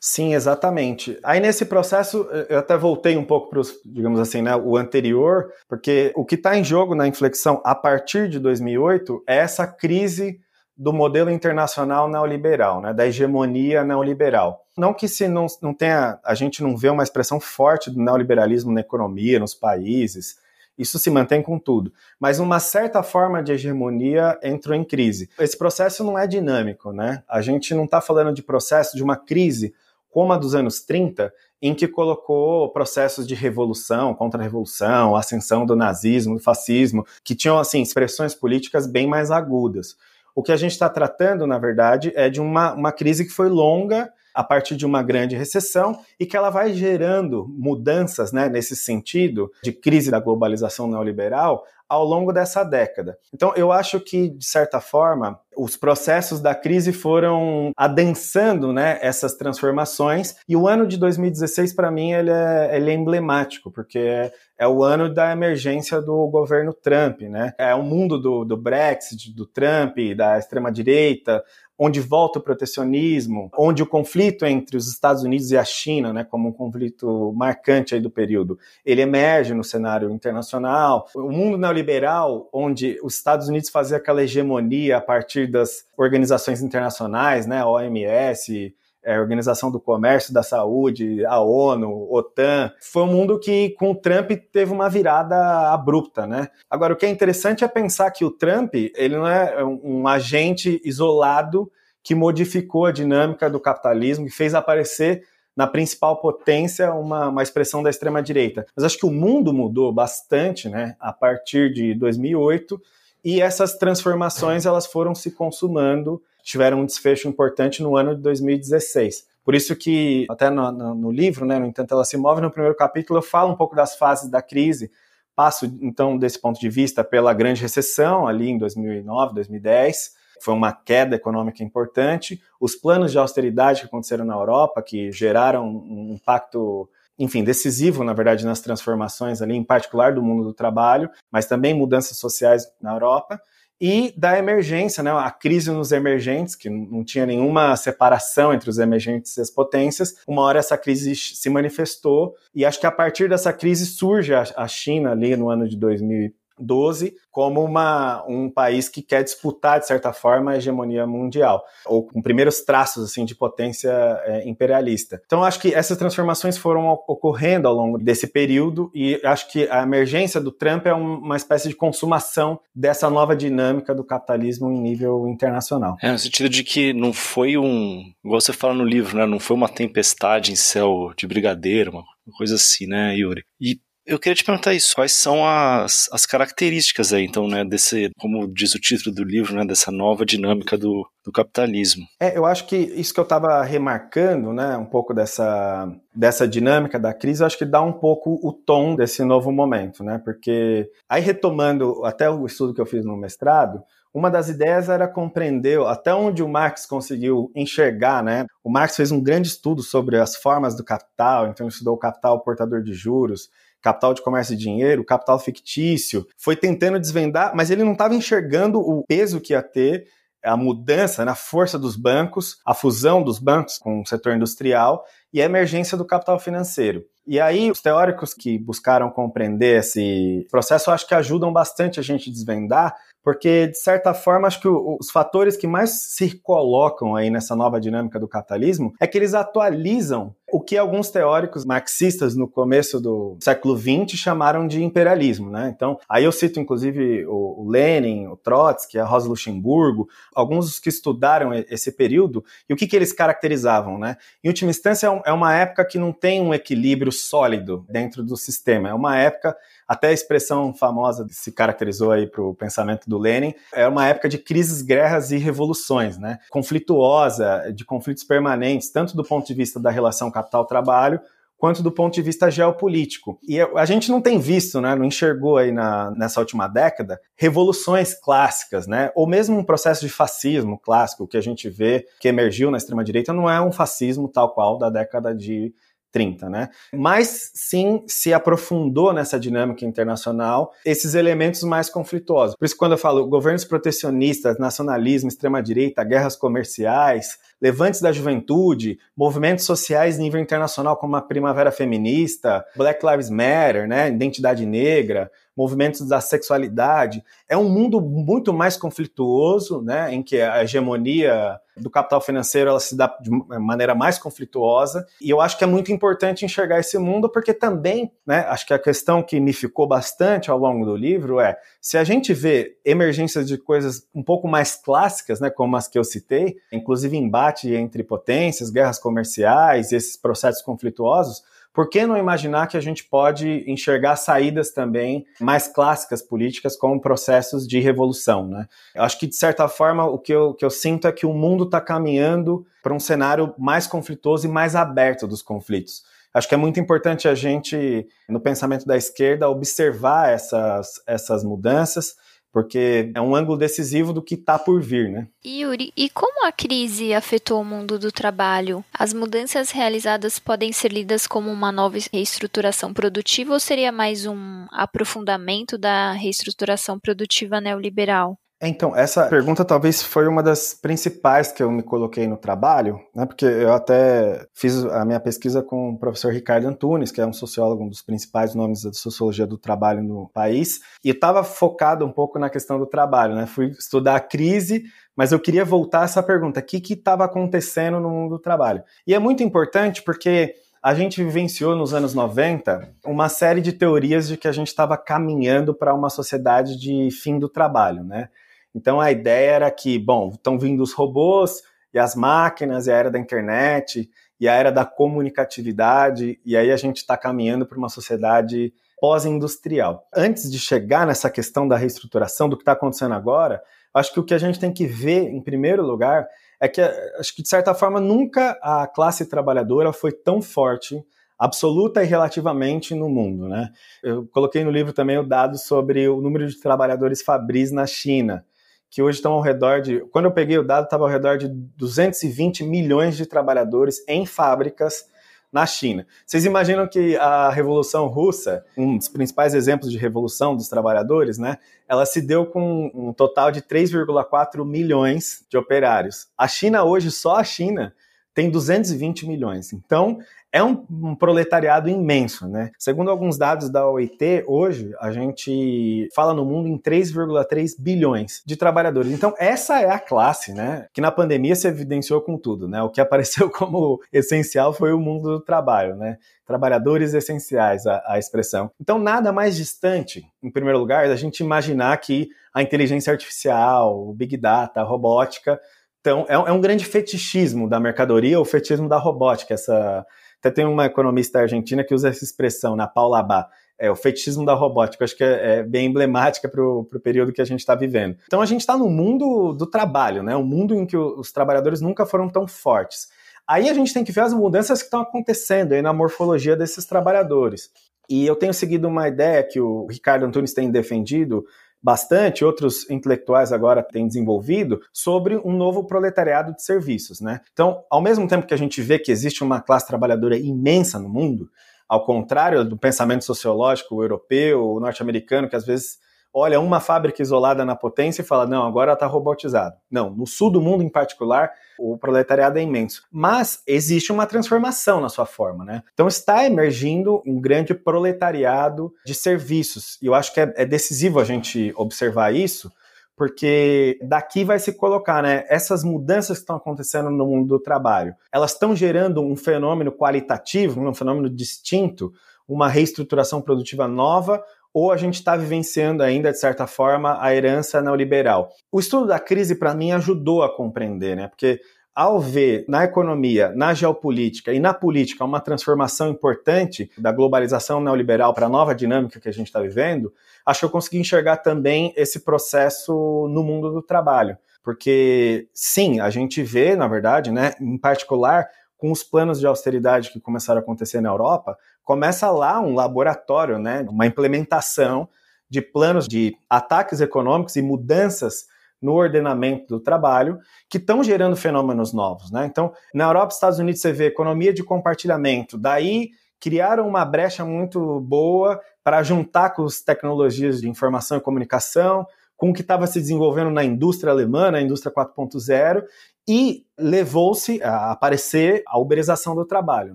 Sim, 0.00 0.32
exatamente. 0.32 1.18
Aí 1.22 1.40
nesse 1.40 1.66
processo, 1.66 2.26
eu 2.48 2.58
até 2.58 2.74
voltei 2.74 3.18
um 3.18 3.24
pouco 3.24 3.50
para 3.50 3.60
os, 3.60 3.78
digamos 3.84 4.18
assim, 4.18 4.40
né, 4.40 4.56
o 4.56 4.78
anterior, 4.78 5.52
porque 5.68 6.10
o 6.16 6.24
que 6.24 6.36
está 6.36 6.56
em 6.56 6.64
jogo 6.64 6.94
na 6.94 7.06
inflexão 7.06 7.60
a 7.66 7.74
partir 7.74 8.30
de 8.30 8.38
2008 8.38 9.22
é 9.28 9.36
essa 9.36 9.66
crise 9.66 10.40
do 10.74 10.90
modelo 10.90 11.30
internacional 11.30 12.08
neoliberal, 12.08 12.80
né, 12.80 12.94
da 12.94 13.06
hegemonia 13.06 13.84
neoliberal. 13.84 14.64
Não 14.76 14.94
que 14.94 15.06
se 15.06 15.28
não, 15.28 15.46
não 15.60 15.74
tenha, 15.74 16.18
a 16.24 16.34
gente 16.34 16.62
não 16.62 16.78
vê 16.78 16.88
uma 16.88 17.02
expressão 17.02 17.38
forte 17.38 17.90
do 17.90 18.00
neoliberalismo 18.00 18.72
na 18.72 18.80
economia, 18.80 19.38
nos 19.38 19.54
países, 19.54 20.40
isso 20.76 20.98
se 20.98 21.10
mantém 21.10 21.42
com 21.42 21.58
tudo. 21.58 21.92
Mas 22.18 22.38
uma 22.38 22.58
certa 22.60 23.02
forma 23.02 23.42
de 23.42 23.52
hegemonia 23.52 24.38
entrou 24.42 24.76
em 24.76 24.84
crise. 24.84 25.28
Esse 25.38 25.56
processo 25.56 26.02
não 26.02 26.18
é 26.18 26.26
dinâmico, 26.26 26.92
né? 26.92 27.22
A 27.28 27.40
gente 27.40 27.74
não 27.74 27.84
está 27.84 28.00
falando 28.00 28.34
de 28.34 28.42
processo 28.42 28.96
de 28.96 29.02
uma 29.02 29.16
crise 29.16 29.74
como 30.10 30.32
a 30.32 30.36
dos 30.36 30.54
anos 30.54 30.82
30, 30.82 31.32
em 31.60 31.74
que 31.74 31.88
colocou 31.88 32.70
processos 32.70 33.26
de 33.26 33.34
revolução, 33.34 34.14
contra-revolução, 34.14 35.16
ascensão 35.16 35.64
do 35.64 35.74
nazismo, 35.74 36.34
do 36.34 36.42
fascismo, 36.42 37.06
que 37.24 37.34
tinham 37.34 37.58
assim 37.58 37.80
expressões 37.80 38.34
políticas 38.34 38.86
bem 38.86 39.06
mais 39.06 39.30
agudas. 39.30 39.96
O 40.34 40.42
que 40.42 40.52
a 40.52 40.56
gente 40.56 40.72
está 40.72 40.88
tratando, 40.88 41.46
na 41.46 41.58
verdade, 41.58 42.12
é 42.14 42.28
de 42.28 42.40
uma, 42.40 42.74
uma 42.74 42.92
crise 42.92 43.24
que 43.24 43.30
foi 43.30 43.48
longa 43.48 44.12
a 44.34 44.42
partir 44.42 44.76
de 44.76 44.86
uma 44.86 45.02
grande 45.02 45.36
recessão 45.36 45.98
e 46.18 46.26
que 46.26 46.36
ela 46.36 46.50
vai 46.50 46.72
gerando 46.72 47.46
mudanças 47.48 48.32
né, 48.32 48.48
nesse 48.48 48.76
sentido 48.76 49.50
de 49.62 49.72
crise 49.72 50.10
da 50.10 50.20
globalização 50.20 50.88
neoliberal 50.88 51.64
ao 51.88 52.04
longo 52.04 52.32
dessa 52.32 52.64
década. 52.64 53.18
Então, 53.34 53.52
eu 53.54 53.70
acho 53.70 54.00
que, 54.00 54.30
de 54.30 54.46
certa 54.46 54.80
forma, 54.80 55.38
os 55.56 55.76
processos 55.76 56.40
da 56.40 56.54
crise 56.54 56.92
foram 56.92 57.72
adensando 57.76 58.72
né, 58.72 58.98
essas 59.02 59.34
transformações, 59.34 60.36
e 60.48 60.56
o 60.56 60.66
ano 60.66 60.86
de 60.86 60.96
2016, 60.96 61.72
para 61.74 61.90
mim, 61.90 62.12
ele 62.12 62.30
é, 62.30 62.76
ele 62.76 62.90
é 62.90 62.94
emblemático, 62.94 63.70
porque 63.70 63.98
é, 63.98 64.32
é, 64.58 64.66
o 64.66 64.82
ano 64.82 65.12
da 65.12 65.32
emergência 65.32 66.00
do 66.00 66.26
governo 66.28 66.72
Trump. 66.72 67.22
Né? 67.22 67.52
É 67.58 67.74
o 67.74 67.82
mundo 67.82 68.18
do, 68.18 68.44
do 68.44 68.56
Brexit, 68.56 69.34
do 69.34 69.46
Trump, 69.46 69.96
da 70.16 70.38
extrema-direita, 70.38 71.42
onde 71.78 72.00
volta 72.00 72.38
o 72.38 72.42
protecionismo, 72.42 73.50
onde 73.58 73.82
o 73.82 73.86
conflito 73.86 74.46
entre 74.46 74.76
os 74.76 74.88
Estados 74.88 75.24
Unidos 75.24 75.50
e 75.50 75.56
a 75.56 75.64
China, 75.64 76.12
né, 76.12 76.22
como 76.22 76.48
um 76.48 76.52
conflito 76.52 77.32
marcante 77.34 77.92
aí 77.92 78.00
do 78.00 78.08
período, 78.08 78.56
ele 78.84 79.00
emerge 79.00 79.52
no 79.52 79.64
cenário 79.64 80.08
internacional. 80.12 81.08
O 81.12 81.32
mundo 81.32 81.58
neoliberal, 81.58 82.48
onde 82.52 83.00
os 83.02 83.16
Estados 83.16 83.48
Unidos 83.48 83.68
faziam 83.68 83.96
aquela 83.96 84.22
hegemonia 84.22 84.98
a 84.98 85.00
partir 85.00 85.41
das 85.46 85.84
organizações 85.96 86.62
internacionais, 86.62 87.46
né, 87.46 87.64
OMS, 87.64 88.74
é, 89.04 89.18
Organização 89.18 89.70
do 89.70 89.80
Comércio, 89.80 90.32
da 90.32 90.42
Saúde, 90.42 91.24
a 91.26 91.40
ONU, 91.40 92.08
OTAN. 92.12 92.72
Foi 92.80 93.02
um 93.02 93.08
mundo 93.08 93.38
que, 93.38 93.70
com 93.70 93.90
o 93.90 93.94
Trump, 93.94 94.30
teve 94.52 94.72
uma 94.72 94.88
virada 94.88 95.72
abrupta, 95.72 96.26
né? 96.26 96.48
Agora, 96.70 96.92
o 96.92 96.96
que 96.96 97.04
é 97.04 97.08
interessante 97.08 97.64
é 97.64 97.68
pensar 97.68 98.10
que 98.12 98.24
o 98.24 98.30
Trump, 98.30 98.74
ele 98.74 99.16
não 99.16 99.26
é 99.26 99.64
um 99.64 100.06
agente 100.06 100.80
isolado 100.84 101.70
que 102.02 102.14
modificou 102.14 102.86
a 102.86 102.92
dinâmica 102.92 103.50
do 103.50 103.60
capitalismo, 103.60 104.26
que 104.26 104.32
fez 104.32 104.54
aparecer 104.54 105.24
na 105.56 105.66
principal 105.66 106.16
potência 106.20 106.92
uma, 106.94 107.28
uma 107.28 107.42
expressão 107.42 107.82
da 107.82 107.90
extrema-direita. 107.90 108.66
Mas 108.74 108.84
acho 108.84 108.98
que 108.98 109.06
o 109.06 109.10
mundo 109.10 109.52
mudou 109.52 109.92
bastante 109.92 110.68
né, 110.68 110.96
a 110.98 111.12
partir 111.12 111.72
de 111.72 111.94
2008 111.94 112.80
e 113.24 113.40
essas 113.40 113.74
transformações 113.76 114.66
elas 114.66 114.86
foram 114.86 115.14
se 115.14 115.30
consumando, 115.30 116.22
tiveram 116.42 116.80
um 116.80 116.86
desfecho 116.86 117.28
importante 117.28 117.82
no 117.82 117.96
ano 117.96 118.16
de 118.16 118.22
2016. 118.22 119.26
Por 119.44 119.54
isso 119.54 119.74
que, 119.74 120.26
até 120.30 120.50
no, 120.50 120.70
no, 120.70 120.94
no 120.94 121.10
livro, 121.10 121.44
né, 121.44 121.58
no 121.58 121.66
Entanto 121.66 121.94
Ela 121.94 122.04
Se 122.04 122.16
Move, 122.16 122.40
no 122.40 122.50
primeiro 122.50 122.76
capítulo, 122.76 123.18
eu 123.18 123.22
falo 123.22 123.52
um 123.52 123.56
pouco 123.56 123.74
das 123.74 123.96
fases 123.96 124.30
da 124.30 124.40
crise, 124.40 124.90
passo, 125.34 125.66
então, 125.80 126.16
desse 126.16 126.40
ponto 126.40 126.60
de 126.60 126.68
vista, 126.68 127.02
pela 127.02 127.32
grande 127.32 127.62
recessão, 127.62 128.26
ali 128.26 128.50
em 128.50 128.58
2009, 128.58 129.34
2010, 129.34 130.12
foi 130.40 130.54
uma 130.54 130.72
queda 130.72 131.16
econômica 131.16 131.62
importante, 131.62 132.40
os 132.60 132.74
planos 132.74 133.12
de 133.12 133.18
austeridade 133.18 133.80
que 133.80 133.86
aconteceram 133.86 134.24
na 134.24 134.34
Europa, 134.34 134.82
que 134.82 135.10
geraram 135.10 135.66
um 135.68 136.14
impacto 136.14 136.88
enfim, 137.22 137.44
decisivo, 137.44 138.02
na 138.02 138.12
verdade, 138.12 138.44
nas 138.44 138.60
transformações 138.60 139.40
ali, 139.40 139.54
em 139.54 139.62
particular 139.62 140.12
do 140.12 140.20
mundo 140.20 140.42
do 140.42 140.52
trabalho, 140.52 141.08
mas 141.30 141.46
também 141.46 141.72
mudanças 141.72 142.18
sociais 142.18 142.66
na 142.80 142.92
Europa, 142.92 143.40
e 143.80 144.12
da 144.16 144.36
emergência, 144.36 145.04
né, 145.04 145.12
a 145.12 145.30
crise 145.30 145.70
nos 145.70 145.92
emergentes, 145.92 146.56
que 146.56 146.68
não 146.68 147.04
tinha 147.04 147.24
nenhuma 147.24 147.76
separação 147.76 148.52
entre 148.52 148.68
os 148.68 148.78
emergentes 148.78 149.36
e 149.36 149.40
as 149.40 149.50
potências. 149.50 150.14
Uma 150.26 150.42
hora 150.42 150.58
essa 150.58 150.76
crise 150.76 151.14
se 151.14 151.48
manifestou, 151.48 152.34
e 152.52 152.64
acho 152.64 152.80
que 152.80 152.86
a 152.86 152.92
partir 152.92 153.28
dessa 153.28 153.52
crise 153.52 153.86
surge 153.86 154.34
a 154.34 154.66
China 154.66 155.12
ali 155.12 155.36
no 155.36 155.48
ano 155.48 155.68
de 155.68 155.76
2000 155.76 156.32
12 156.58 157.14
como 157.30 157.64
uma, 157.64 158.24
um 158.28 158.50
país 158.50 158.88
que 158.88 159.00
quer 159.00 159.24
disputar, 159.24 159.80
de 159.80 159.86
certa 159.86 160.12
forma, 160.12 160.52
a 160.52 160.56
hegemonia 160.56 161.06
mundial, 161.06 161.64
ou 161.86 162.06
com 162.06 162.20
primeiros 162.20 162.60
traços 162.60 163.04
assim 163.04 163.24
de 163.24 163.34
potência 163.34 163.90
é, 164.24 164.46
imperialista. 164.46 165.22
Então, 165.24 165.42
acho 165.42 165.58
que 165.58 165.74
essas 165.74 165.96
transformações 165.96 166.58
foram 166.58 166.88
ocorrendo 167.08 167.66
ao 167.66 167.74
longo 167.74 167.98
desse 167.98 168.26
período, 168.26 168.90
e 168.94 169.20
acho 169.24 169.50
que 169.50 169.66
a 169.68 169.82
emergência 169.82 170.40
do 170.40 170.52
Trump 170.52 170.86
é 170.86 170.92
uma 170.92 171.36
espécie 171.36 171.68
de 171.68 171.74
consumação 171.74 172.60
dessa 172.74 173.08
nova 173.08 173.34
dinâmica 173.34 173.94
do 173.94 174.04
capitalismo 174.04 174.70
em 174.70 174.80
nível 174.80 175.26
internacional. 175.28 175.96
É, 176.02 176.12
no 176.12 176.18
sentido 176.18 176.50
de 176.50 176.62
que 176.62 176.92
não 176.92 177.12
foi 177.12 177.56
um, 177.56 178.12
igual 178.22 178.40
você 178.40 178.52
fala 178.52 178.74
no 178.74 178.84
livro, 178.84 179.16
né, 179.16 179.24
não 179.24 179.40
foi 179.40 179.56
uma 179.56 179.68
tempestade 179.68 180.52
em 180.52 180.56
céu 180.56 181.12
de 181.16 181.26
brigadeiro, 181.26 181.92
uma 181.92 182.04
coisa 182.36 182.56
assim, 182.56 182.86
né, 182.86 183.16
Yuri? 183.16 183.44
E 183.60 183.80
eu 184.06 184.18
queria 184.18 184.34
te 184.34 184.44
perguntar 184.44 184.74
isso, 184.74 184.94
quais 184.94 185.12
são 185.12 185.46
as, 185.46 186.08
as 186.12 186.26
características 186.26 187.12
aí, 187.12 187.24
então, 187.24 187.46
né, 187.46 187.64
desse, 187.64 188.10
como 188.18 188.46
diz 188.52 188.74
o 188.74 188.80
título 188.80 189.14
do 189.14 189.24
livro, 189.24 189.54
né, 189.54 189.64
dessa 189.64 189.92
nova 189.92 190.26
dinâmica 190.26 190.76
do, 190.76 191.08
do 191.24 191.30
capitalismo. 191.30 192.04
É, 192.20 192.36
eu 192.36 192.44
acho 192.44 192.66
que 192.66 192.76
isso 192.76 193.14
que 193.14 193.20
eu 193.20 193.24
estava 193.24 193.62
remarcando, 193.62 194.52
né, 194.52 194.76
um 194.76 194.86
pouco 194.86 195.14
dessa, 195.14 195.88
dessa 196.14 196.48
dinâmica 196.48 196.98
da 196.98 197.14
crise, 197.14 197.42
eu 197.42 197.46
acho 197.46 197.58
que 197.58 197.64
dá 197.64 197.80
um 197.80 197.92
pouco 197.92 198.40
o 198.42 198.52
tom 198.52 198.96
desse 198.96 199.22
novo 199.24 199.52
momento, 199.52 200.02
né, 200.02 200.20
porque 200.24 200.90
aí 201.08 201.22
retomando 201.22 202.04
até 202.04 202.28
o 202.28 202.44
estudo 202.44 202.74
que 202.74 202.80
eu 202.80 202.86
fiz 202.86 203.04
no 203.04 203.16
mestrado, 203.16 203.82
uma 204.14 204.30
das 204.30 204.50
ideias 204.50 204.90
era 204.90 205.08
compreender 205.08 205.80
até 205.86 206.14
onde 206.14 206.42
o 206.42 206.48
Marx 206.48 206.84
conseguiu 206.84 207.50
enxergar, 207.56 208.22
né? 208.22 208.44
O 208.62 208.70
Marx 208.70 208.94
fez 208.94 209.10
um 209.10 209.22
grande 209.22 209.48
estudo 209.48 209.82
sobre 209.82 210.18
as 210.18 210.36
formas 210.36 210.76
do 210.76 210.84
capital, 210.84 211.46
então 211.46 211.66
estudou 211.66 211.94
o 211.94 211.98
capital 211.98 212.38
portador 212.42 212.82
de 212.82 212.92
juros, 212.92 213.48
capital 213.82 214.14
de 214.14 214.22
comércio 214.22 214.54
e 214.54 214.56
dinheiro, 214.56 215.04
capital 215.04 215.38
fictício, 215.38 216.26
foi 216.38 216.56
tentando 216.56 217.00
desvendar, 217.00 217.52
mas 217.54 217.70
ele 217.70 217.84
não 217.84 217.92
estava 217.92 218.14
enxergando 218.14 218.80
o 218.80 219.04
peso 219.06 219.40
que 219.40 219.52
ia 219.52 219.62
ter 219.62 220.06
a 220.44 220.56
mudança 220.56 221.24
na 221.24 221.34
força 221.34 221.78
dos 221.78 221.96
bancos, 221.96 222.58
a 222.66 222.74
fusão 222.74 223.22
dos 223.22 223.38
bancos 223.38 223.78
com 223.78 224.00
o 224.00 224.06
setor 224.06 224.34
industrial 224.34 225.04
e 225.32 225.40
a 225.40 225.44
emergência 225.44 225.96
do 225.96 226.04
capital 226.04 226.38
financeiro. 226.38 227.04
E 227.24 227.38
aí, 227.38 227.70
os 227.70 227.80
teóricos 227.80 228.34
que 228.34 228.58
buscaram 228.58 229.08
compreender 229.08 229.78
esse 229.78 230.44
processo, 230.50 230.90
acho 230.90 231.06
que 231.06 231.14
ajudam 231.14 231.52
bastante 231.52 232.00
a 232.00 232.02
gente 232.02 232.30
desvendar, 232.30 232.96
porque, 233.22 233.68
de 233.68 233.78
certa 233.78 234.12
forma, 234.12 234.48
acho 234.48 234.60
que 234.60 234.68
os 234.68 235.10
fatores 235.10 235.56
que 235.56 235.66
mais 235.66 235.90
se 235.90 236.38
colocam 236.38 237.14
aí 237.14 237.30
nessa 237.30 237.54
nova 237.54 237.80
dinâmica 237.80 238.18
do 238.18 238.26
capitalismo 238.26 238.92
é 239.00 239.06
que 239.06 239.16
eles 239.16 239.32
atualizam 239.32 240.34
o 240.52 240.60
que 240.60 240.76
alguns 240.76 241.08
teóricos 241.08 241.64
marxistas 241.64 242.36
no 242.36 242.46
começo 242.46 243.00
do 243.00 243.38
século 243.40 243.74
XX 243.74 244.18
chamaram 244.18 244.66
de 244.66 244.84
imperialismo, 244.84 245.48
né? 245.48 245.72
Então, 245.74 245.98
aí 246.06 246.24
eu 246.24 246.32
cito 246.32 246.60
inclusive 246.60 247.24
o 247.26 247.66
Lenin, 247.70 248.26
o 248.26 248.36
Trotsky, 248.36 248.98
a 248.98 249.04
Rosa 249.04 249.30
Luxemburgo, 249.30 250.08
alguns 250.34 250.78
que 250.78 250.90
estudaram 250.90 251.54
esse 251.54 251.90
período 251.92 252.44
e 252.68 252.74
o 252.74 252.76
que, 252.76 252.86
que 252.86 252.94
eles 252.94 253.14
caracterizavam, 253.14 253.98
né? 253.98 254.18
Em 254.44 254.48
última 254.48 254.70
instância, 254.70 255.06
é, 255.06 255.30
é 255.30 255.32
uma 255.32 255.54
época 255.54 255.86
que 255.86 255.98
não 255.98 256.12
tem 256.12 256.42
um 256.42 256.52
equilíbrio 256.52 257.10
sólido 257.10 257.86
dentro 257.88 258.22
do 258.22 258.36
sistema, 258.36 258.90
é 258.90 258.94
uma 258.94 259.16
época 259.16 259.56
até 259.92 260.08
a 260.08 260.12
expressão 260.12 260.72
famosa 260.72 261.26
que 261.26 261.34
se 261.34 261.52
caracterizou 261.52 262.12
aí 262.12 262.26
para 262.26 262.42
o 262.42 262.54
pensamento 262.54 263.08
do 263.10 263.18
Lenin, 263.18 263.54
é 263.74 263.86
uma 263.86 264.08
época 264.08 264.26
de 264.26 264.38
crises, 264.38 264.80
guerras 264.80 265.30
e 265.30 265.36
revoluções, 265.36 266.16
né? 266.16 266.38
Conflituosa, 266.48 267.70
de 267.74 267.84
conflitos 267.84 268.24
permanentes, 268.24 268.90
tanto 268.90 269.14
do 269.14 269.22
ponto 269.22 269.46
de 269.46 269.52
vista 269.52 269.78
da 269.78 269.90
relação 269.90 270.30
capital-trabalho, 270.30 271.20
quanto 271.58 271.82
do 271.82 271.92
ponto 271.92 272.14
de 272.14 272.22
vista 272.22 272.50
geopolítico. 272.50 273.38
E 273.46 273.60
a 273.60 273.84
gente 273.84 274.10
não 274.10 274.20
tem 274.20 274.38
visto, 274.38 274.80
né, 274.80 274.96
não 274.96 275.04
enxergou 275.04 275.58
aí 275.58 275.70
na, 275.70 276.10
nessa 276.10 276.40
última 276.40 276.66
década, 276.66 277.20
revoluções 277.36 278.14
clássicas, 278.14 278.88
né, 278.88 279.12
ou 279.14 279.28
mesmo 279.28 279.56
um 279.56 279.62
processo 279.62 280.00
de 280.00 280.08
fascismo 280.08 280.76
clássico 280.76 281.28
que 281.28 281.36
a 281.36 281.40
gente 281.40 281.68
vê 281.70 282.04
que 282.18 282.26
emergiu 282.26 282.68
na 282.68 282.78
extrema-direita 282.78 283.32
não 283.32 283.48
é 283.48 283.60
um 283.60 283.70
fascismo 283.70 284.26
tal 284.26 284.52
qual 284.52 284.76
da 284.76 284.90
década 284.90 285.32
de 285.32 285.72
30, 286.12 286.48
né? 286.50 286.68
Mas 286.92 287.50
sim 287.54 288.04
se 288.06 288.32
aprofundou 288.32 289.12
nessa 289.12 289.40
dinâmica 289.40 289.84
internacional 289.84 290.72
esses 290.84 291.14
elementos 291.14 291.62
mais 291.62 291.88
conflituosos. 291.88 292.54
Por 292.54 292.64
isso, 292.64 292.76
quando 292.76 292.92
eu 292.92 292.98
falo 292.98 293.26
governos 293.26 293.64
protecionistas, 293.64 294.58
nacionalismo, 294.58 295.28
extrema-direita, 295.28 296.04
guerras 296.04 296.36
comerciais, 296.36 297.38
levantes 297.60 298.00
da 298.00 298.12
juventude, 298.12 298.98
movimentos 299.16 299.64
sociais 299.64 300.18
nível 300.18 300.40
internacional 300.40 300.96
como 300.96 301.16
a 301.16 301.22
Primavera 301.22 301.70
Feminista, 301.70 302.64
Black 302.76 303.04
Lives 303.06 303.30
Matter, 303.30 303.88
né, 303.88 304.08
identidade 304.08 304.66
negra, 304.66 305.30
movimentos 305.56 306.06
da 306.06 306.20
sexualidade. 306.20 307.22
É 307.48 307.56
um 307.56 307.68
mundo 307.68 308.00
muito 308.00 308.52
mais 308.52 308.76
conflituoso, 308.76 309.82
né, 309.82 310.12
em 310.12 310.22
que 310.22 310.40
a 310.40 310.62
hegemonia 310.62 311.60
do 311.76 311.90
capital 311.90 312.20
financeiro 312.20 312.70
ela 312.70 312.80
se 312.80 312.96
dá 312.96 313.06
de 313.20 313.30
maneira 313.30 313.94
mais 313.94 314.18
conflituosa. 314.18 315.06
E 315.20 315.30
eu 315.30 315.40
acho 315.40 315.56
que 315.56 315.64
é 315.64 315.66
muito 315.66 315.90
importante 315.90 316.44
enxergar 316.44 316.78
esse 316.78 316.98
mundo, 316.98 317.28
porque 317.30 317.54
também, 317.54 318.12
né, 318.26 318.40
acho 318.48 318.66
que 318.66 318.74
a 318.74 318.78
questão 318.78 319.22
que 319.22 319.40
me 319.40 319.52
ficou 319.52 319.86
bastante 319.86 320.50
ao 320.50 320.58
longo 320.58 320.84
do 320.84 320.96
livro 320.96 321.40
é 321.40 321.56
se 321.80 321.96
a 321.96 322.04
gente 322.04 322.34
vê 322.34 322.76
emergências 322.84 323.46
de 323.46 323.56
coisas 323.56 324.06
um 324.14 324.22
pouco 324.22 324.46
mais 324.46 324.76
clássicas, 324.76 325.40
né, 325.40 325.50
como 325.50 325.76
as 325.76 325.88
que 325.88 325.98
eu 325.98 326.04
citei, 326.04 326.56
inclusive 326.70 327.16
embate 327.16 327.72
entre 327.74 328.02
potências, 328.02 328.70
guerras 328.70 328.98
comerciais, 328.98 329.92
esses 329.92 330.16
processos 330.16 330.62
conflituosos, 330.62 331.42
por 331.72 331.88
que 331.88 332.06
não 332.06 332.16
imaginar 332.16 332.66
que 332.66 332.76
a 332.76 332.80
gente 332.80 333.04
pode 333.04 333.64
enxergar 333.66 334.16
saídas 334.16 334.70
também 334.70 335.24
mais 335.40 335.68
clássicas 335.68 336.20
políticas 336.20 336.76
como 336.76 337.00
processos 337.00 337.66
de 337.66 337.80
revolução? 337.80 338.46
Né? 338.46 338.66
Eu 338.94 339.02
acho 339.02 339.18
que, 339.18 339.26
de 339.26 339.36
certa 339.36 339.66
forma, 339.68 340.04
o 340.04 340.18
que 340.18 340.32
eu, 340.32 340.52
que 340.54 340.64
eu 340.64 340.70
sinto 340.70 341.08
é 341.08 341.12
que 341.12 341.24
o 341.24 341.32
mundo 341.32 341.64
está 341.64 341.80
caminhando 341.80 342.66
para 342.82 342.92
um 342.92 343.00
cenário 343.00 343.54
mais 343.58 343.86
conflituoso 343.86 344.46
e 344.46 344.50
mais 344.50 344.76
aberto 344.76 345.26
dos 345.26 345.40
conflitos. 345.40 346.02
Acho 346.34 346.48
que 346.48 346.54
é 346.54 346.58
muito 346.58 346.80
importante 346.80 347.28
a 347.28 347.34
gente, 347.34 348.06
no 348.28 348.40
pensamento 348.40 348.86
da 348.86 348.96
esquerda, 348.96 349.48
observar 349.48 350.30
essas, 350.30 351.02
essas 351.06 351.44
mudanças 351.44 352.16
porque 352.52 353.10
é 353.14 353.20
um 353.20 353.34
ângulo 353.34 353.56
decisivo 353.56 354.12
do 354.12 354.22
que 354.22 354.34
está 354.34 354.58
por 354.58 354.80
vir, 354.82 355.10
né? 355.10 355.26
Yuri, 355.44 355.92
e 355.96 356.10
como 356.10 356.46
a 356.46 356.52
crise 356.52 357.14
afetou 357.14 357.60
o 357.60 357.64
mundo 357.64 357.98
do 357.98 358.12
trabalho? 358.12 358.84
As 358.92 359.14
mudanças 359.14 359.70
realizadas 359.70 360.38
podem 360.38 360.70
ser 360.72 360.92
lidas 360.92 361.26
como 361.26 361.50
uma 361.50 361.72
nova 361.72 361.96
reestruturação 362.12 362.92
produtiva 362.92 363.54
ou 363.54 363.60
seria 363.60 363.90
mais 363.90 364.26
um 364.26 364.66
aprofundamento 364.70 365.78
da 365.78 366.12
reestruturação 366.12 366.98
produtiva 366.98 367.60
neoliberal? 367.60 368.38
Então, 368.64 368.94
essa 368.94 369.26
pergunta 369.26 369.64
talvez 369.64 370.04
foi 370.04 370.28
uma 370.28 370.40
das 370.40 370.72
principais 370.72 371.50
que 371.50 371.60
eu 371.60 371.68
me 371.68 371.82
coloquei 371.82 372.28
no 372.28 372.36
trabalho, 372.36 373.00
né? 373.12 373.26
Porque 373.26 373.44
eu 373.44 373.72
até 373.72 374.46
fiz 374.54 374.84
a 374.84 375.04
minha 375.04 375.18
pesquisa 375.18 375.60
com 375.60 375.90
o 375.90 375.98
professor 375.98 376.32
Ricardo 376.32 376.68
Antunes, 376.68 377.10
que 377.10 377.20
é 377.20 377.26
um 377.26 377.32
sociólogo, 377.32 377.82
um 377.82 377.88
dos 377.88 378.02
principais 378.02 378.54
nomes 378.54 378.84
da 378.84 378.92
sociologia 378.92 379.48
do 379.48 379.58
trabalho 379.58 380.00
no 380.00 380.30
país, 380.32 380.80
e 381.04 381.10
estava 381.10 381.42
focado 381.42 382.06
um 382.06 382.12
pouco 382.12 382.38
na 382.38 382.48
questão 382.48 382.78
do 382.78 382.86
trabalho, 382.86 383.34
né? 383.34 383.46
Fui 383.46 383.66
estudar 383.66 384.14
a 384.14 384.20
crise, 384.20 384.84
mas 385.16 385.32
eu 385.32 385.40
queria 385.40 385.64
voltar 385.64 386.02
a 386.02 386.04
essa 386.04 386.22
pergunta: 386.22 386.60
o 386.60 386.62
que 386.62 386.92
estava 386.92 387.24
acontecendo 387.24 387.98
no 387.98 388.10
mundo 388.10 388.36
do 388.36 388.38
trabalho? 388.38 388.84
E 389.04 389.12
é 389.12 389.18
muito 389.18 389.42
importante 389.42 390.02
porque 390.04 390.54
a 390.80 390.94
gente 390.94 391.22
vivenciou 391.22 391.74
nos 391.74 391.92
anos 391.92 392.14
90 392.14 392.94
uma 393.04 393.28
série 393.28 393.60
de 393.60 393.72
teorias 393.72 394.28
de 394.28 394.36
que 394.36 394.46
a 394.46 394.52
gente 394.52 394.68
estava 394.68 394.96
caminhando 394.96 395.74
para 395.74 395.92
uma 395.92 396.08
sociedade 396.08 396.78
de 396.78 397.08
fim 397.10 397.40
do 397.40 397.48
trabalho, 397.48 398.04
né? 398.04 398.28
Então 398.74 399.00
a 399.00 399.10
ideia 399.10 399.50
era 399.50 399.70
que, 399.70 399.98
bom, 399.98 400.30
estão 400.30 400.58
vindo 400.58 400.82
os 400.82 400.92
robôs, 400.92 401.62
e 401.92 401.98
as 401.98 402.14
máquinas, 402.14 402.86
e 402.86 402.92
a 402.92 402.96
era 402.96 403.10
da 403.10 403.18
internet, 403.18 404.08
e 404.40 404.48
a 404.48 404.54
era 404.54 404.72
da 404.72 404.84
comunicatividade, 404.84 406.40
e 406.44 406.56
aí 406.56 406.72
a 406.72 406.76
gente 406.76 406.98
está 406.98 407.16
caminhando 407.16 407.66
para 407.66 407.78
uma 407.78 407.88
sociedade 407.88 408.72
pós-industrial. 409.00 410.06
Antes 410.14 410.50
de 410.50 410.58
chegar 410.58 411.06
nessa 411.06 411.28
questão 411.28 411.68
da 411.68 411.76
reestruturação, 411.76 412.48
do 412.48 412.56
que 412.56 412.62
está 412.62 412.72
acontecendo 412.72 413.14
agora, 413.14 413.62
acho 413.92 414.12
que 414.12 414.20
o 414.20 414.24
que 414.24 414.32
a 414.32 414.38
gente 414.38 414.58
tem 414.58 414.72
que 414.72 414.86
ver, 414.86 415.28
em 415.28 415.40
primeiro 415.40 415.84
lugar, 415.84 416.26
é 416.60 416.68
que, 416.68 416.80
acho 416.80 417.34
que 417.34 417.42
de 417.42 417.48
certa 417.48 417.74
forma, 417.74 418.00
nunca 418.00 418.58
a 418.62 418.86
classe 418.86 419.26
trabalhadora 419.26 419.92
foi 419.92 420.12
tão 420.12 420.40
forte 420.40 421.04
absoluta 421.38 422.02
e 422.02 422.06
relativamente 422.06 422.94
no 422.94 423.08
mundo, 423.08 423.48
né? 423.48 423.70
Eu 424.02 424.28
coloquei 424.28 424.62
no 424.62 424.70
livro 424.70 424.92
também 424.92 425.18
o 425.18 425.26
dado 425.26 425.58
sobre 425.58 426.08
o 426.08 426.20
número 426.20 426.46
de 426.46 426.60
trabalhadores 426.60 427.20
fabris 427.20 427.72
na 427.72 427.84
China 427.84 428.44
que 428.92 429.02
hoje 429.02 429.16
estão 429.16 429.32
ao 429.32 429.40
redor 429.40 429.80
de. 429.80 430.00
Quando 430.12 430.26
eu 430.26 430.30
peguei 430.30 430.58
o 430.58 430.62
dado, 430.62 430.84
estava 430.84 431.04
ao 431.04 431.10
redor 431.10 431.38
de 431.38 431.48
220 431.48 432.62
milhões 432.62 433.16
de 433.16 433.24
trabalhadores 433.24 434.04
em 434.06 434.26
fábricas 434.26 435.06
na 435.50 435.64
China. 435.64 436.06
Vocês 436.26 436.44
imaginam 436.44 436.86
que 436.86 437.16
a 437.16 437.48
Revolução 437.48 438.06
Russa, 438.06 438.62
um 438.76 438.98
dos 438.98 439.08
principais 439.08 439.54
exemplos 439.54 439.90
de 439.90 439.96
revolução 439.96 440.54
dos 440.54 440.68
trabalhadores, 440.68 441.38
né? 441.38 441.56
Ela 441.88 442.04
se 442.04 442.20
deu 442.20 442.44
com 442.44 442.90
um 442.94 443.14
total 443.14 443.50
de 443.50 443.62
3,4 443.62 444.62
milhões 444.62 445.42
de 445.48 445.56
operários. 445.56 446.28
A 446.36 446.46
China 446.46 446.84
hoje, 446.84 447.10
só 447.10 447.36
a 447.36 447.44
China, 447.44 447.94
tem 448.34 448.50
220 448.50 449.26
milhões. 449.26 449.72
Então, 449.72 450.18
é 450.52 450.62
um, 450.62 450.84
um, 450.90 451.14
proletariado 451.14 451.88
imenso, 451.88 452.46
né? 452.46 452.70
Segundo 452.78 453.10
alguns 453.10 453.38
dados 453.38 453.70
da 453.70 453.88
OIT, 453.88 454.44
hoje 454.46 454.92
a 455.00 455.10
gente 455.10 456.08
fala 456.14 456.34
no 456.34 456.44
mundo 456.44 456.68
em 456.68 456.78
3,3 456.78 457.70
bilhões 457.78 458.42
de 458.44 458.54
trabalhadores. 458.54 459.10
Então, 459.10 459.34
essa 459.38 459.80
é 459.80 459.90
a 459.90 459.98
classe, 459.98 460.52
né? 460.52 460.86
Que 460.92 461.00
na 461.00 461.10
pandemia 461.10 461.56
se 461.56 461.66
evidenciou 461.66 462.20
com 462.20 462.36
tudo, 462.36 462.68
né? 462.68 462.82
O 462.82 462.90
que 462.90 463.00
apareceu 463.00 463.48
como 463.50 463.98
essencial 464.12 464.74
foi 464.74 464.92
o 464.92 465.00
mundo 465.00 465.38
do 465.38 465.40
trabalho, 465.40 465.96
né? 465.96 466.18
Trabalhadores 466.46 467.14
essenciais, 467.14 467.86
a, 467.86 468.02
a 468.06 468.18
expressão. 468.18 468.70
Então, 468.78 468.98
nada 468.98 469.32
mais 469.32 469.56
distante, 469.56 470.22
em 470.42 470.50
primeiro 470.50 470.78
lugar, 470.78 471.08
da 471.08 471.16
gente 471.16 471.40
imaginar 471.40 471.96
que 471.96 472.28
a 472.52 472.60
inteligência 472.60 473.10
artificial, 473.10 474.06
o 474.06 474.12
Big 474.12 474.36
Data, 474.36 474.82
a 474.82 474.84
robótica 474.84 475.58
então, 476.02 476.26
é 476.28 476.50
um, 476.50 476.60
grande 476.60 476.84
fetichismo 476.84 477.68
da 477.68 477.78
mercadoria, 477.78 478.40
o 478.40 478.44
fetichismo 478.44 478.88
da 478.88 478.98
robótica, 478.98 479.54
essa, 479.54 480.04
até 480.42 480.50
tem 480.50 480.64
uma 480.66 480.86
economista 480.86 481.38
argentina 481.38 481.84
que 481.84 481.94
usa 481.94 482.08
essa 482.08 482.24
expressão, 482.24 482.74
na 482.74 482.88
Paula 482.88 483.22
Bá, 483.22 483.48
é 483.78 483.88
o 483.88 483.94
fetichismo 483.94 484.44
da 484.44 484.54
robótica. 484.54 485.04
Acho 485.04 485.16
que 485.16 485.22
é, 485.22 485.58
é 485.58 485.62
bem 485.62 485.86
emblemática 485.86 486.48
para 486.48 486.60
o 486.60 486.84
período 487.02 487.32
que 487.32 487.40
a 487.40 487.44
gente 487.44 487.60
está 487.60 487.76
vivendo. 487.76 488.16
Então 488.26 488.40
a 488.40 488.46
gente 488.46 488.60
está 488.60 488.76
no 488.76 488.88
mundo 488.88 489.52
do 489.52 489.66
trabalho, 489.66 490.20
né? 490.20 490.34
Um 490.36 490.42
mundo 490.42 490.74
em 490.74 490.84
que 490.84 490.96
os 490.96 491.30
trabalhadores 491.30 491.80
nunca 491.80 492.04
foram 492.04 492.28
tão 492.28 492.48
fortes. 492.48 493.06
Aí 493.46 493.68
a 493.68 493.74
gente 493.74 493.94
tem 493.94 494.02
que 494.02 494.10
ver 494.10 494.22
as 494.22 494.34
mudanças 494.34 494.80
que 494.80 494.86
estão 494.86 495.00
acontecendo 495.00 495.74
aí 495.74 495.82
na 495.82 495.92
morfologia 495.92 496.56
desses 496.56 496.84
trabalhadores. 496.84 497.70
E 498.10 498.26
eu 498.26 498.34
tenho 498.34 498.52
seguido 498.52 498.88
uma 498.88 499.06
ideia 499.06 499.44
que 499.44 499.60
o 499.60 499.86
Ricardo 499.86 500.26
Antunes 500.26 500.52
tem 500.52 500.70
defendido 500.72 501.44
bastante, 501.82 502.44
outros 502.44 502.88
intelectuais 502.88 503.52
agora 503.52 503.82
têm 503.82 504.06
desenvolvido, 504.06 504.80
sobre 504.92 505.36
um 505.36 505.52
novo 505.52 505.84
proletariado 505.84 506.54
de 506.54 506.62
serviços. 506.62 507.20
Né? 507.20 507.40
Então, 507.52 507.82
ao 507.90 508.00
mesmo 508.00 508.28
tempo 508.28 508.46
que 508.46 508.54
a 508.54 508.58
gente 508.58 508.80
vê 508.80 508.98
que 508.98 509.10
existe 509.10 509.42
uma 509.42 509.60
classe 509.60 509.86
trabalhadora 509.86 510.36
imensa 510.36 510.98
no 510.98 511.08
mundo, 511.08 511.50
ao 511.88 512.04
contrário 512.04 512.64
do 512.64 512.76
pensamento 512.76 513.24
sociológico 513.24 514.02
europeu, 514.02 514.78
norte-americano, 514.80 515.48
que 515.48 515.56
às 515.56 515.66
vezes 515.66 515.98
olha 516.32 516.60
uma 516.60 516.80
fábrica 516.80 517.20
isolada 517.20 517.64
na 517.64 517.76
potência 517.76 518.22
e 518.22 518.24
fala: 518.24 518.46
não, 518.46 518.66
agora 518.66 518.92
está 518.92 519.06
robotizada. 519.06 519.76
Não, 519.90 520.10
no 520.10 520.26
sul 520.26 520.50
do 520.50 520.60
mundo 520.60 520.82
em 520.82 520.88
particular, 520.88 521.52
o 521.78 521.98
proletariado 521.98 522.58
é 522.58 522.62
imenso. 522.62 523.04
Mas 523.10 523.62
existe 523.66 524.10
uma 524.10 524.26
transformação 524.26 525.00
na 525.00 525.08
sua 525.08 525.26
forma, 525.26 525.64
né? 525.64 525.82
Então 525.92 526.08
está 526.08 526.44
emergindo 526.44 527.22
um 527.26 527.40
grande 527.40 527.74
proletariado 527.74 528.92
de 529.04 529.14
serviços. 529.14 529.98
E 530.00 530.06
eu 530.06 530.14
acho 530.14 530.32
que 530.32 530.40
é, 530.40 530.52
é 530.56 530.64
decisivo 530.64 531.20
a 531.20 531.24
gente 531.24 531.72
observar 531.76 532.34
isso, 532.34 532.72
porque 533.16 533.98
daqui 534.02 534.44
vai 534.44 534.58
se 534.58 534.72
colocar, 534.72 535.22
né? 535.22 535.44
Essas 535.48 535.84
mudanças 535.84 536.38
que 536.38 536.42
estão 536.42 536.56
acontecendo 536.56 537.10
no 537.10 537.26
mundo 537.26 537.48
do 537.48 537.58
trabalho, 537.58 538.14
elas 538.32 538.52
estão 538.52 538.74
gerando 538.74 539.20
um 539.20 539.36
fenômeno 539.36 539.92
qualitativo, 539.92 540.80
um 540.80 540.94
fenômeno 540.94 541.28
distinto, 541.28 542.12
uma 542.48 542.68
reestruturação 542.68 543.40
produtiva 543.40 543.86
nova, 543.86 544.42
ou 544.72 544.90
a 544.90 544.96
gente 544.96 545.14
está 545.14 545.36
vivenciando 545.36 546.02
ainda, 546.02 546.32
de 546.32 546.38
certa 546.38 546.66
forma, 546.66 547.22
a 547.22 547.34
herança 547.34 547.80
neoliberal. 547.82 548.50
O 548.70 548.80
estudo 548.80 549.06
da 549.06 549.18
crise, 549.18 549.54
para 549.54 549.74
mim, 549.74 549.92
ajudou 549.92 550.42
a 550.42 550.54
compreender, 550.54 551.16
né? 551.16 551.28
Porque 551.28 551.60
ao 551.94 552.18
ver 552.18 552.64
na 552.68 552.84
economia, 552.84 553.52
na 553.54 553.74
geopolítica 553.74 554.52
e 554.52 554.58
na 554.58 554.72
política 554.72 555.24
uma 555.24 555.40
transformação 555.40 556.08
importante 556.08 556.90
da 556.96 557.12
globalização 557.12 557.80
neoliberal 557.80 558.32
para 558.32 558.46
a 558.46 558.48
nova 558.48 558.74
dinâmica 558.74 559.20
que 559.20 559.28
a 559.28 559.32
gente 559.32 559.48
está 559.48 559.60
vivendo, 559.60 560.12
acho 560.44 560.60
que 560.60 560.66
eu 560.66 560.70
consegui 560.70 560.98
enxergar 560.98 561.38
também 561.38 561.92
esse 561.94 562.20
processo 562.20 563.28
no 563.28 563.42
mundo 563.44 563.70
do 563.70 563.82
trabalho. 563.82 564.38
Porque, 564.62 565.48
sim, 565.52 565.98
a 566.00 566.08
gente 566.08 566.42
vê, 566.42 566.76
na 566.76 566.86
verdade, 566.86 567.30
né, 567.30 567.52
em 567.60 567.76
particular, 567.76 568.48
com 568.82 568.90
os 568.90 569.04
planos 569.04 569.38
de 569.38 569.46
austeridade 569.46 570.10
que 570.10 570.18
começaram 570.18 570.58
a 570.58 570.60
acontecer 570.60 571.00
na 571.00 571.08
Europa, 571.08 571.56
começa 571.84 572.28
lá 572.32 572.58
um 572.58 572.74
laboratório, 572.74 573.56
né, 573.56 573.86
uma 573.88 574.06
implementação 574.06 575.08
de 575.48 575.62
planos 575.62 576.08
de 576.08 576.36
ataques 576.50 577.00
econômicos 577.00 577.54
e 577.54 577.62
mudanças 577.62 578.46
no 578.82 578.94
ordenamento 578.94 579.68
do 579.68 579.78
trabalho 579.78 580.36
que 580.68 580.78
estão 580.78 581.00
gerando 581.04 581.36
fenômenos 581.36 581.92
novos, 581.92 582.32
né? 582.32 582.44
Então, 582.44 582.72
na 582.92 583.04
Europa 583.04 583.32
e 583.32 583.34
Estados 583.34 583.60
Unidos 583.60 583.80
você 583.80 583.92
vê 583.92 584.06
economia 584.06 584.52
de 584.52 584.64
compartilhamento, 584.64 585.56
daí 585.56 586.10
criaram 586.40 586.88
uma 586.88 587.04
brecha 587.04 587.44
muito 587.44 588.00
boa 588.00 588.60
para 588.82 589.00
juntar 589.04 589.50
com 589.50 589.64
as 589.64 589.80
tecnologias 589.80 590.60
de 590.60 590.68
informação 590.68 591.18
e 591.18 591.20
comunicação, 591.20 592.04
com 592.36 592.50
o 592.50 592.52
que 592.52 592.62
estava 592.62 592.88
se 592.88 592.98
desenvolvendo 592.98 593.52
na 593.52 593.62
indústria 593.62 594.12
alemã, 594.12 594.50
na 594.50 594.60
indústria 594.60 594.92
4.0, 594.92 595.84
e 596.28 596.66
levou-se 596.78 597.62
a 597.62 597.92
aparecer 597.92 598.62
a 598.66 598.78
uberização 598.78 599.34
do 599.34 599.44
trabalho, 599.44 599.94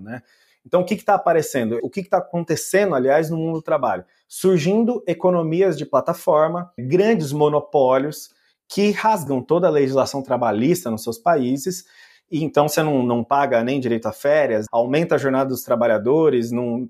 né? 0.00 0.22
Então, 0.64 0.82
o 0.82 0.84
que 0.84 0.94
está 0.94 1.14
aparecendo? 1.14 1.78
O 1.82 1.88
que 1.88 2.00
está 2.00 2.18
acontecendo, 2.18 2.94
aliás, 2.94 3.30
no 3.30 3.38
mundo 3.38 3.54
do 3.54 3.62
trabalho? 3.62 4.04
Surgindo 4.28 5.02
economias 5.06 5.78
de 5.78 5.86
plataforma, 5.86 6.70
grandes 6.78 7.32
monopólios 7.32 8.30
que 8.68 8.90
rasgam 8.90 9.42
toda 9.42 9.66
a 9.66 9.70
legislação 9.70 10.22
trabalhista 10.22 10.90
nos 10.90 11.02
seus 11.02 11.18
países. 11.18 11.86
E 12.30 12.44
então 12.44 12.68
você 12.68 12.82
não, 12.82 13.02
não 13.02 13.24
paga 13.24 13.64
nem 13.64 13.80
direito 13.80 14.06
a 14.06 14.12
férias, 14.12 14.66
aumenta 14.70 15.14
a 15.14 15.18
jornada 15.18 15.48
dos 15.48 15.62
trabalhadores, 15.62 16.50
não, 16.50 16.86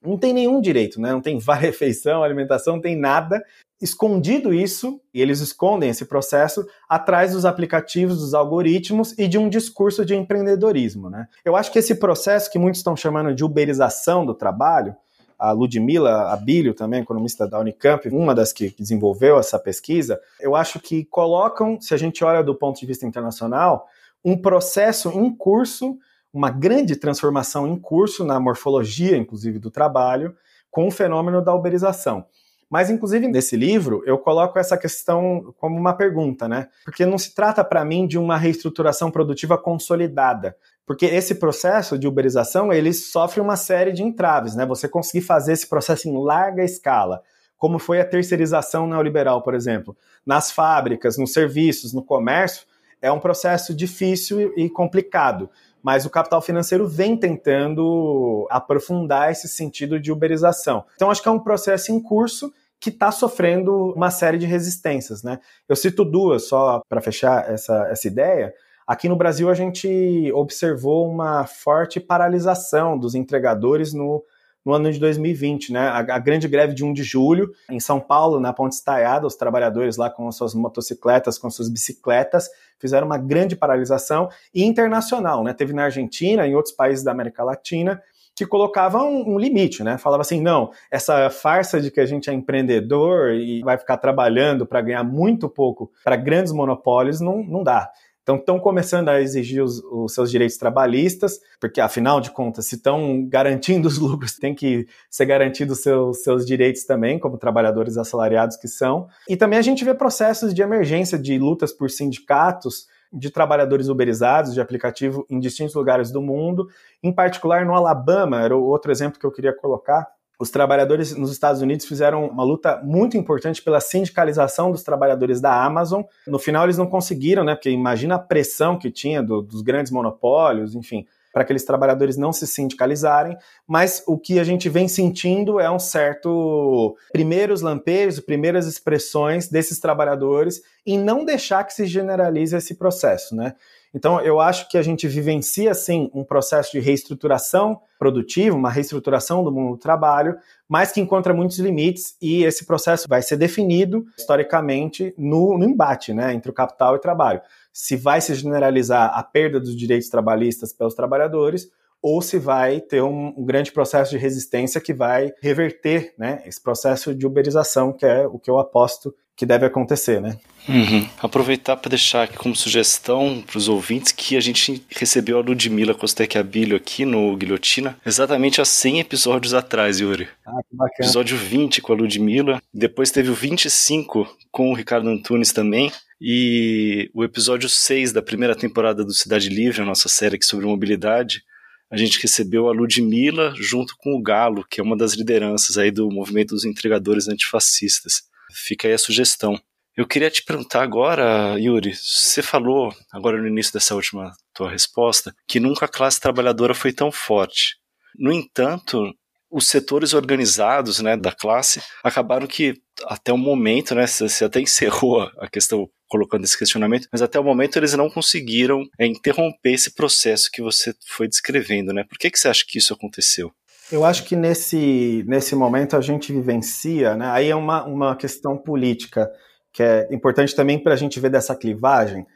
não 0.00 0.16
tem 0.16 0.32
nenhum 0.32 0.58
direito, 0.58 0.98
né? 0.98 1.12
Não 1.12 1.20
tem 1.20 1.36
vale-refeição, 1.38 2.22
alimentação, 2.22 2.76
não 2.76 2.82
tem 2.82 2.96
nada 2.96 3.44
escondido 3.80 4.52
isso, 4.52 5.00
e 5.14 5.22
eles 5.22 5.40
escondem 5.40 5.90
esse 5.90 6.04
processo 6.04 6.66
atrás 6.88 7.32
dos 7.32 7.44
aplicativos, 7.44 8.18
dos 8.18 8.34
algoritmos 8.34 9.16
e 9.18 9.28
de 9.28 9.38
um 9.38 9.48
discurso 9.48 10.04
de 10.04 10.14
empreendedorismo. 10.14 11.08
Né? 11.08 11.26
Eu 11.44 11.54
acho 11.54 11.70
que 11.70 11.78
esse 11.78 11.94
processo 11.94 12.50
que 12.50 12.58
muitos 12.58 12.80
estão 12.80 12.96
chamando 12.96 13.34
de 13.34 13.44
uberização 13.44 14.26
do 14.26 14.34
trabalho, 14.34 14.96
a 15.38 15.52
Ludmila 15.52 16.32
Abílio, 16.32 16.74
também 16.74 17.00
economista 17.00 17.46
da 17.46 17.60
Unicamp, 17.60 18.08
uma 18.08 18.34
das 18.34 18.52
que 18.52 18.74
desenvolveu 18.76 19.38
essa 19.38 19.58
pesquisa, 19.58 20.20
eu 20.40 20.56
acho 20.56 20.80
que 20.80 21.04
colocam, 21.04 21.80
se 21.80 21.94
a 21.94 21.96
gente 21.96 22.24
olha 22.24 22.42
do 22.42 22.56
ponto 22.56 22.80
de 22.80 22.86
vista 22.86 23.06
internacional, 23.06 23.86
um 24.24 24.36
processo 24.36 25.10
em 25.10 25.32
curso, 25.32 25.96
uma 26.32 26.50
grande 26.50 26.96
transformação 26.96 27.68
em 27.68 27.78
curso 27.78 28.24
na 28.24 28.40
morfologia, 28.40 29.16
inclusive, 29.16 29.60
do 29.60 29.70
trabalho, 29.70 30.34
com 30.70 30.88
o 30.88 30.90
fenômeno 30.90 31.40
da 31.40 31.54
uberização. 31.54 32.26
Mas, 32.70 32.90
inclusive, 32.90 33.26
nesse 33.26 33.56
livro, 33.56 34.02
eu 34.04 34.18
coloco 34.18 34.58
essa 34.58 34.76
questão 34.76 35.54
como 35.58 35.76
uma 35.76 35.94
pergunta, 35.94 36.46
né? 36.46 36.68
Porque 36.84 37.06
não 37.06 37.16
se 37.16 37.34
trata, 37.34 37.64
para 37.64 37.84
mim, 37.84 38.06
de 38.06 38.18
uma 38.18 38.36
reestruturação 38.36 39.10
produtiva 39.10 39.56
consolidada. 39.56 40.54
Porque 40.86 41.06
esse 41.06 41.34
processo 41.36 41.98
de 41.98 42.06
uberização, 42.06 42.72
ele 42.72 42.92
sofre 42.92 43.40
uma 43.40 43.56
série 43.56 43.92
de 43.92 44.02
entraves, 44.02 44.54
né? 44.54 44.66
Você 44.66 44.86
conseguir 44.88 45.24
fazer 45.24 45.52
esse 45.52 45.66
processo 45.66 46.08
em 46.08 46.22
larga 46.22 46.62
escala, 46.62 47.22
como 47.56 47.78
foi 47.78 48.00
a 48.00 48.04
terceirização 48.04 48.86
neoliberal, 48.86 49.42
por 49.42 49.54
exemplo, 49.54 49.96
nas 50.24 50.50
fábricas, 50.50 51.16
nos 51.16 51.32
serviços, 51.32 51.92
no 51.92 52.04
comércio, 52.04 52.66
é 53.00 53.10
um 53.10 53.20
processo 53.20 53.74
difícil 53.74 54.52
e 54.56 54.68
complicado 54.68 55.48
mas 55.82 56.04
o 56.04 56.10
capital 56.10 56.40
financeiro 56.40 56.86
vem 56.86 57.16
tentando 57.16 58.46
aprofundar 58.50 59.30
esse 59.30 59.48
sentido 59.48 59.98
de 59.98 60.12
uberização. 60.12 60.84
Então, 60.94 61.10
acho 61.10 61.22
que 61.22 61.28
é 61.28 61.32
um 61.32 61.38
processo 61.38 61.92
em 61.92 62.00
curso 62.00 62.52
que 62.80 62.90
está 62.90 63.10
sofrendo 63.10 63.92
uma 63.94 64.10
série 64.10 64.38
de 64.38 64.46
resistências. 64.46 65.22
Né? 65.22 65.38
Eu 65.68 65.76
cito 65.76 66.04
duas 66.04 66.48
só 66.48 66.80
para 66.88 67.00
fechar 67.00 67.50
essa, 67.50 67.88
essa 67.88 68.06
ideia. 68.06 68.54
Aqui 68.86 69.08
no 69.08 69.16
Brasil, 69.16 69.50
a 69.50 69.54
gente 69.54 70.32
observou 70.32 71.08
uma 71.10 71.46
forte 71.46 72.00
paralisação 72.00 72.98
dos 72.98 73.14
entregadores 73.14 73.92
no, 73.92 74.24
no 74.68 74.74
ano 74.74 74.92
de 74.92 75.00
2020, 75.00 75.72
né? 75.72 75.80
A, 75.80 75.98
a, 76.00 76.18
grande 76.18 76.46
greve 76.46 76.74
de 76.74 76.84
1 76.84 76.92
de 76.92 77.02
julho, 77.02 77.54
em 77.70 77.80
São 77.80 77.98
Paulo, 77.98 78.38
na 78.38 78.52
Ponte 78.52 78.74
Estaiada, 78.74 79.26
os 79.26 79.34
trabalhadores 79.34 79.96
lá 79.96 80.10
com 80.10 80.30
suas 80.30 80.52
motocicletas, 80.52 81.38
com 81.38 81.48
suas 81.48 81.70
bicicletas, 81.70 82.50
fizeram 82.78 83.06
uma 83.06 83.16
grande 83.16 83.56
paralisação 83.56 84.28
e 84.54 84.62
internacional, 84.62 85.42
né? 85.42 85.54
Teve 85.54 85.72
na 85.72 85.84
Argentina, 85.84 86.46
em 86.46 86.54
outros 86.54 86.74
países 86.74 87.02
da 87.02 87.12
América 87.12 87.42
Latina, 87.42 88.02
que 88.36 88.44
colocava 88.44 89.02
um, 89.02 89.34
um, 89.34 89.38
limite, 89.38 89.82
né? 89.82 89.96
Falava 89.96 90.20
assim, 90.20 90.40
não, 90.40 90.70
essa 90.90 91.30
farsa 91.30 91.80
de 91.80 91.90
que 91.90 91.98
a 91.98 92.06
gente 92.06 92.28
é 92.28 92.34
empreendedor 92.34 93.32
e 93.32 93.62
vai 93.62 93.78
ficar 93.78 93.96
trabalhando 93.96 94.66
para 94.66 94.82
ganhar 94.82 95.02
muito 95.02 95.48
pouco 95.48 95.90
para 96.04 96.14
grandes 96.14 96.52
monopólios 96.52 97.20
não, 97.20 97.42
não 97.42 97.62
dá. 97.64 97.90
Então, 98.28 98.36
estão 98.36 98.60
começando 98.60 99.08
a 99.08 99.22
exigir 99.22 99.64
os, 99.64 99.82
os, 99.84 100.12
seus 100.12 100.30
direitos 100.30 100.58
trabalhistas, 100.58 101.40
porque, 101.58 101.80
afinal 101.80 102.20
de 102.20 102.30
contas, 102.30 102.66
se 102.66 102.74
estão 102.74 103.26
garantindo 103.26 103.88
os 103.88 103.96
lucros, 103.96 104.34
tem 104.36 104.54
que 104.54 104.86
ser 105.08 105.24
garantido 105.24 105.72
os 105.72 105.80
seus, 105.80 106.22
seus 106.22 106.44
direitos 106.44 106.84
também, 106.84 107.18
como 107.18 107.38
trabalhadores 107.38 107.96
assalariados 107.96 108.58
que 108.58 108.68
são. 108.68 109.08
E 109.26 109.34
também 109.34 109.58
a 109.58 109.62
gente 109.62 109.82
vê 109.82 109.94
processos 109.94 110.52
de 110.52 110.60
emergência, 110.60 111.18
de 111.18 111.38
lutas 111.38 111.72
por 111.72 111.88
sindicatos, 111.88 112.86
de 113.10 113.30
trabalhadores 113.30 113.88
uberizados 113.88 114.52
de 114.52 114.60
aplicativo 114.60 115.24
em 115.30 115.40
distintos 115.40 115.74
lugares 115.74 116.10
do 116.10 116.20
mundo, 116.20 116.68
em 117.02 117.10
particular 117.10 117.64
no 117.64 117.74
Alabama, 117.74 118.42
era 118.42 118.54
outro 118.54 118.92
exemplo 118.92 119.18
que 119.18 119.24
eu 119.24 119.32
queria 119.32 119.54
colocar, 119.54 120.06
os 120.38 120.50
trabalhadores 120.50 121.16
nos 121.16 121.32
Estados 121.32 121.60
Unidos 121.60 121.84
fizeram 121.84 122.26
uma 122.28 122.44
luta 122.44 122.80
muito 122.84 123.16
importante 123.16 123.60
pela 123.60 123.80
sindicalização 123.80 124.70
dos 124.70 124.84
trabalhadores 124.84 125.40
da 125.40 125.64
Amazon. 125.64 126.02
No 126.26 126.38
final, 126.38 126.64
eles 126.64 126.78
não 126.78 126.86
conseguiram, 126.86 127.42
né? 127.42 127.54
Porque 127.54 127.70
imagina 127.70 128.14
a 128.14 128.18
pressão 128.20 128.78
que 128.78 128.90
tinha 128.90 129.20
do, 129.20 129.42
dos 129.42 129.62
grandes 129.62 129.90
monopólios, 129.90 130.76
enfim, 130.76 131.04
para 131.32 131.42
aqueles 131.42 131.64
trabalhadores 131.64 132.16
não 132.16 132.32
se 132.32 132.46
sindicalizarem. 132.46 133.36
Mas 133.66 134.04
o 134.06 134.16
que 134.16 134.38
a 134.38 134.44
gente 134.44 134.68
vem 134.68 134.86
sentindo 134.86 135.58
é 135.58 135.68
um 135.68 135.78
certo 135.78 136.96
primeiros 137.12 137.60
lampejos, 137.60 138.20
primeiras 138.20 138.66
expressões 138.66 139.48
desses 139.48 139.80
trabalhadores 139.80 140.62
em 140.86 140.96
não 140.96 141.24
deixar 141.24 141.64
que 141.64 141.74
se 141.74 141.84
generalize 141.84 142.56
esse 142.56 142.76
processo, 142.76 143.34
né? 143.34 143.54
Então, 143.94 144.20
eu 144.20 144.38
acho 144.40 144.68
que 144.68 144.76
a 144.76 144.82
gente 144.82 145.08
vivencia, 145.08 145.72
sim, 145.74 146.10
um 146.14 146.22
processo 146.22 146.72
de 146.72 146.80
reestruturação 146.80 147.80
produtiva, 147.98 148.56
uma 148.56 148.70
reestruturação 148.70 149.42
do 149.42 149.50
mundo 149.50 149.76
do 149.76 149.80
trabalho, 149.80 150.36
mas 150.68 150.92
que 150.92 151.00
encontra 151.00 151.32
muitos 151.32 151.58
limites 151.58 152.16
e 152.20 152.44
esse 152.44 152.66
processo 152.66 153.06
vai 153.08 153.22
ser 153.22 153.36
definido 153.36 154.04
historicamente 154.16 155.14
no, 155.16 155.56
no 155.56 155.64
embate 155.64 156.12
né, 156.12 156.34
entre 156.34 156.50
o 156.50 156.54
capital 156.54 156.94
e 156.94 156.98
o 156.98 157.00
trabalho. 157.00 157.40
Se 157.72 157.96
vai 157.96 158.20
se 158.20 158.34
generalizar 158.34 159.10
a 159.14 159.22
perda 159.22 159.58
dos 159.58 159.74
direitos 159.74 160.08
trabalhistas 160.08 160.72
pelos 160.72 160.94
trabalhadores 160.94 161.68
ou 162.00 162.22
se 162.22 162.38
vai 162.38 162.80
ter 162.80 163.02
um, 163.02 163.34
um, 163.36 163.44
grande 163.44 163.72
processo 163.72 164.10
de 164.10 164.18
resistência 164.18 164.80
que 164.80 164.94
vai 164.94 165.32
reverter 165.40 166.14
né, 166.16 166.42
esse 166.46 166.62
processo 166.62 167.14
de 167.14 167.26
uberização, 167.26 167.92
que 167.92 168.06
é 168.06 168.26
o 168.26 168.38
que 168.38 168.50
eu 168.50 168.58
aposto 168.58 169.14
que 169.38 169.46
deve 169.46 169.64
acontecer, 169.64 170.20
né? 170.20 170.36
Uhum. 170.68 171.08
Aproveitar 171.22 171.76
para 171.76 171.90
deixar 171.90 172.24
aqui 172.24 172.36
como 172.36 172.56
sugestão 172.56 173.42
para 173.46 173.56
os 173.56 173.68
ouvintes 173.68 174.10
que 174.10 174.36
a 174.36 174.40
gente 174.40 174.84
recebeu 174.90 175.38
a 175.38 175.40
Ludmilla 175.40 175.94
Costechiabilho 175.94 176.76
aqui 176.76 177.04
no 177.04 177.34
Guilhotina 177.36 177.96
exatamente 178.04 178.60
há 178.60 178.64
100 178.64 178.98
episódios 179.00 179.54
atrás, 179.54 180.00
Yuri. 180.00 180.28
Ah, 180.44 180.60
que 180.68 180.76
bacana. 180.76 180.96
Episódio 180.98 181.38
20 181.38 181.80
com 181.80 181.92
a 181.92 181.96
Ludmilla, 181.96 182.60
depois 182.74 183.12
teve 183.12 183.30
o 183.30 183.34
25 183.34 184.28
com 184.50 184.70
o 184.70 184.74
Ricardo 184.74 185.08
Antunes 185.08 185.52
também, 185.52 185.92
e 186.20 187.08
o 187.14 187.22
episódio 187.22 187.68
6 187.68 188.12
da 188.12 188.20
primeira 188.20 188.56
temporada 188.56 189.04
do 189.04 189.14
Cidade 189.14 189.48
Livre, 189.48 189.82
a 189.82 189.86
nossa 189.86 190.08
série 190.08 190.34
aqui 190.34 190.44
sobre 190.44 190.66
mobilidade, 190.66 191.42
a 191.90 191.96
gente 191.96 192.20
recebeu 192.20 192.68
a 192.68 192.72
Ludmilla 192.72 193.54
junto 193.56 193.94
com 193.98 194.14
o 194.14 194.22
Galo, 194.22 194.66
que 194.68 194.80
é 194.80 194.84
uma 194.84 194.96
das 194.96 195.14
lideranças 195.14 195.78
aí 195.78 195.90
do 195.90 196.10
movimento 196.10 196.50
dos 196.50 196.64
entregadores 196.64 197.28
antifascistas. 197.28 198.27
Fica 198.52 198.88
aí 198.88 198.94
a 198.94 198.98
sugestão. 198.98 199.60
Eu 199.96 200.06
queria 200.06 200.30
te 200.30 200.44
perguntar 200.44 200.82
agora, 200.82 201.58
Yuri, 201.58 201.92
você 201.94 202.40
falou 202.40 202.94
agora 203.12 203.36
no 203.36 203.48
início 203.48 203.72
dessa 203.72 203.96
última 203.96 204.32
tua 204.54 204.70
resposta 204.70 205.34
que 205.46 205.58
nunca 205.58 205.86
a 205.86 205.88
classe 205.88 206.20
trabalhadora 206.20 206.72
foi 206.72 206.92
tão 206.92 207.10
forte. 207.10 207.76
No 208.16 208.32
entanto, 208.32 209.12
os 209.50 209.66
setores 209.66 210.12
organizados 210.12 211.00
né, 211.00 211.16
da 211.16 211.32
classe 211.32 211.82
acabaram 212.04 212.46
que 212.46 212.74
até 213.06 213.32
o 213.32 213.38
momento, 213.38 213.94
né, 213.94 214.06
você 214.06 214.44
até 214.44 214.60
encerrou 214.60 215.22
a 215.38 215.48
questão 215.48 215.88
colocando 216.06 216.44
esse 216.44 216.58
questionamento, 216.58 217.08
mas 217.12 217.22
até 217.22 217.38
o 217.38 217.44
momento 217.44 217.76
eles 217.76 217.92
não 217.94 218.08
conseguiram 218.08 218.84
é, 218.98 219.06
interromper 219.06 219.72
esse 219.72 219.94
processo 219.94 220.50
que 220.50 220.62
você 220.62 220.94
foi 221.06 221.28
descrevendo, 221.28 221.92
né? 221.92 222.04
Por 222.04 222.18
que, 222.18 222.30
que 222.30 222.38
você 222.38 222.48
acha 222.48 222.64
que 222.66 222.78
isso 222.78 222.94
aconteceu? 222.94 223.52
Eu 223.90 224.04
acho 224.04 224.24
que 224.24 224.36
nesse, 224.36 225.24
nesse 225.26 225.54
momento 225.54 225.96
a 225.96 226.00
gente 226.00 226.32
vivencia, 226.32 227.16
né? 227.16 227.30
Aí 227.30 227.48
é 227.48 227.56
uma, 227.56 227.84
uma 227.84 228.16
questão 228.16 228.56
política 228.56 229.30
que 229.72 229.82
é 229.82 230.08
importante 230.12 230.54
também 230.54 230.82
para 230.82 230.92
a 230.92 230.96
gente 230.96 231.18
ver 231.18 231.30
dessa 231.30 231.56
clivagem, 231.56 232.26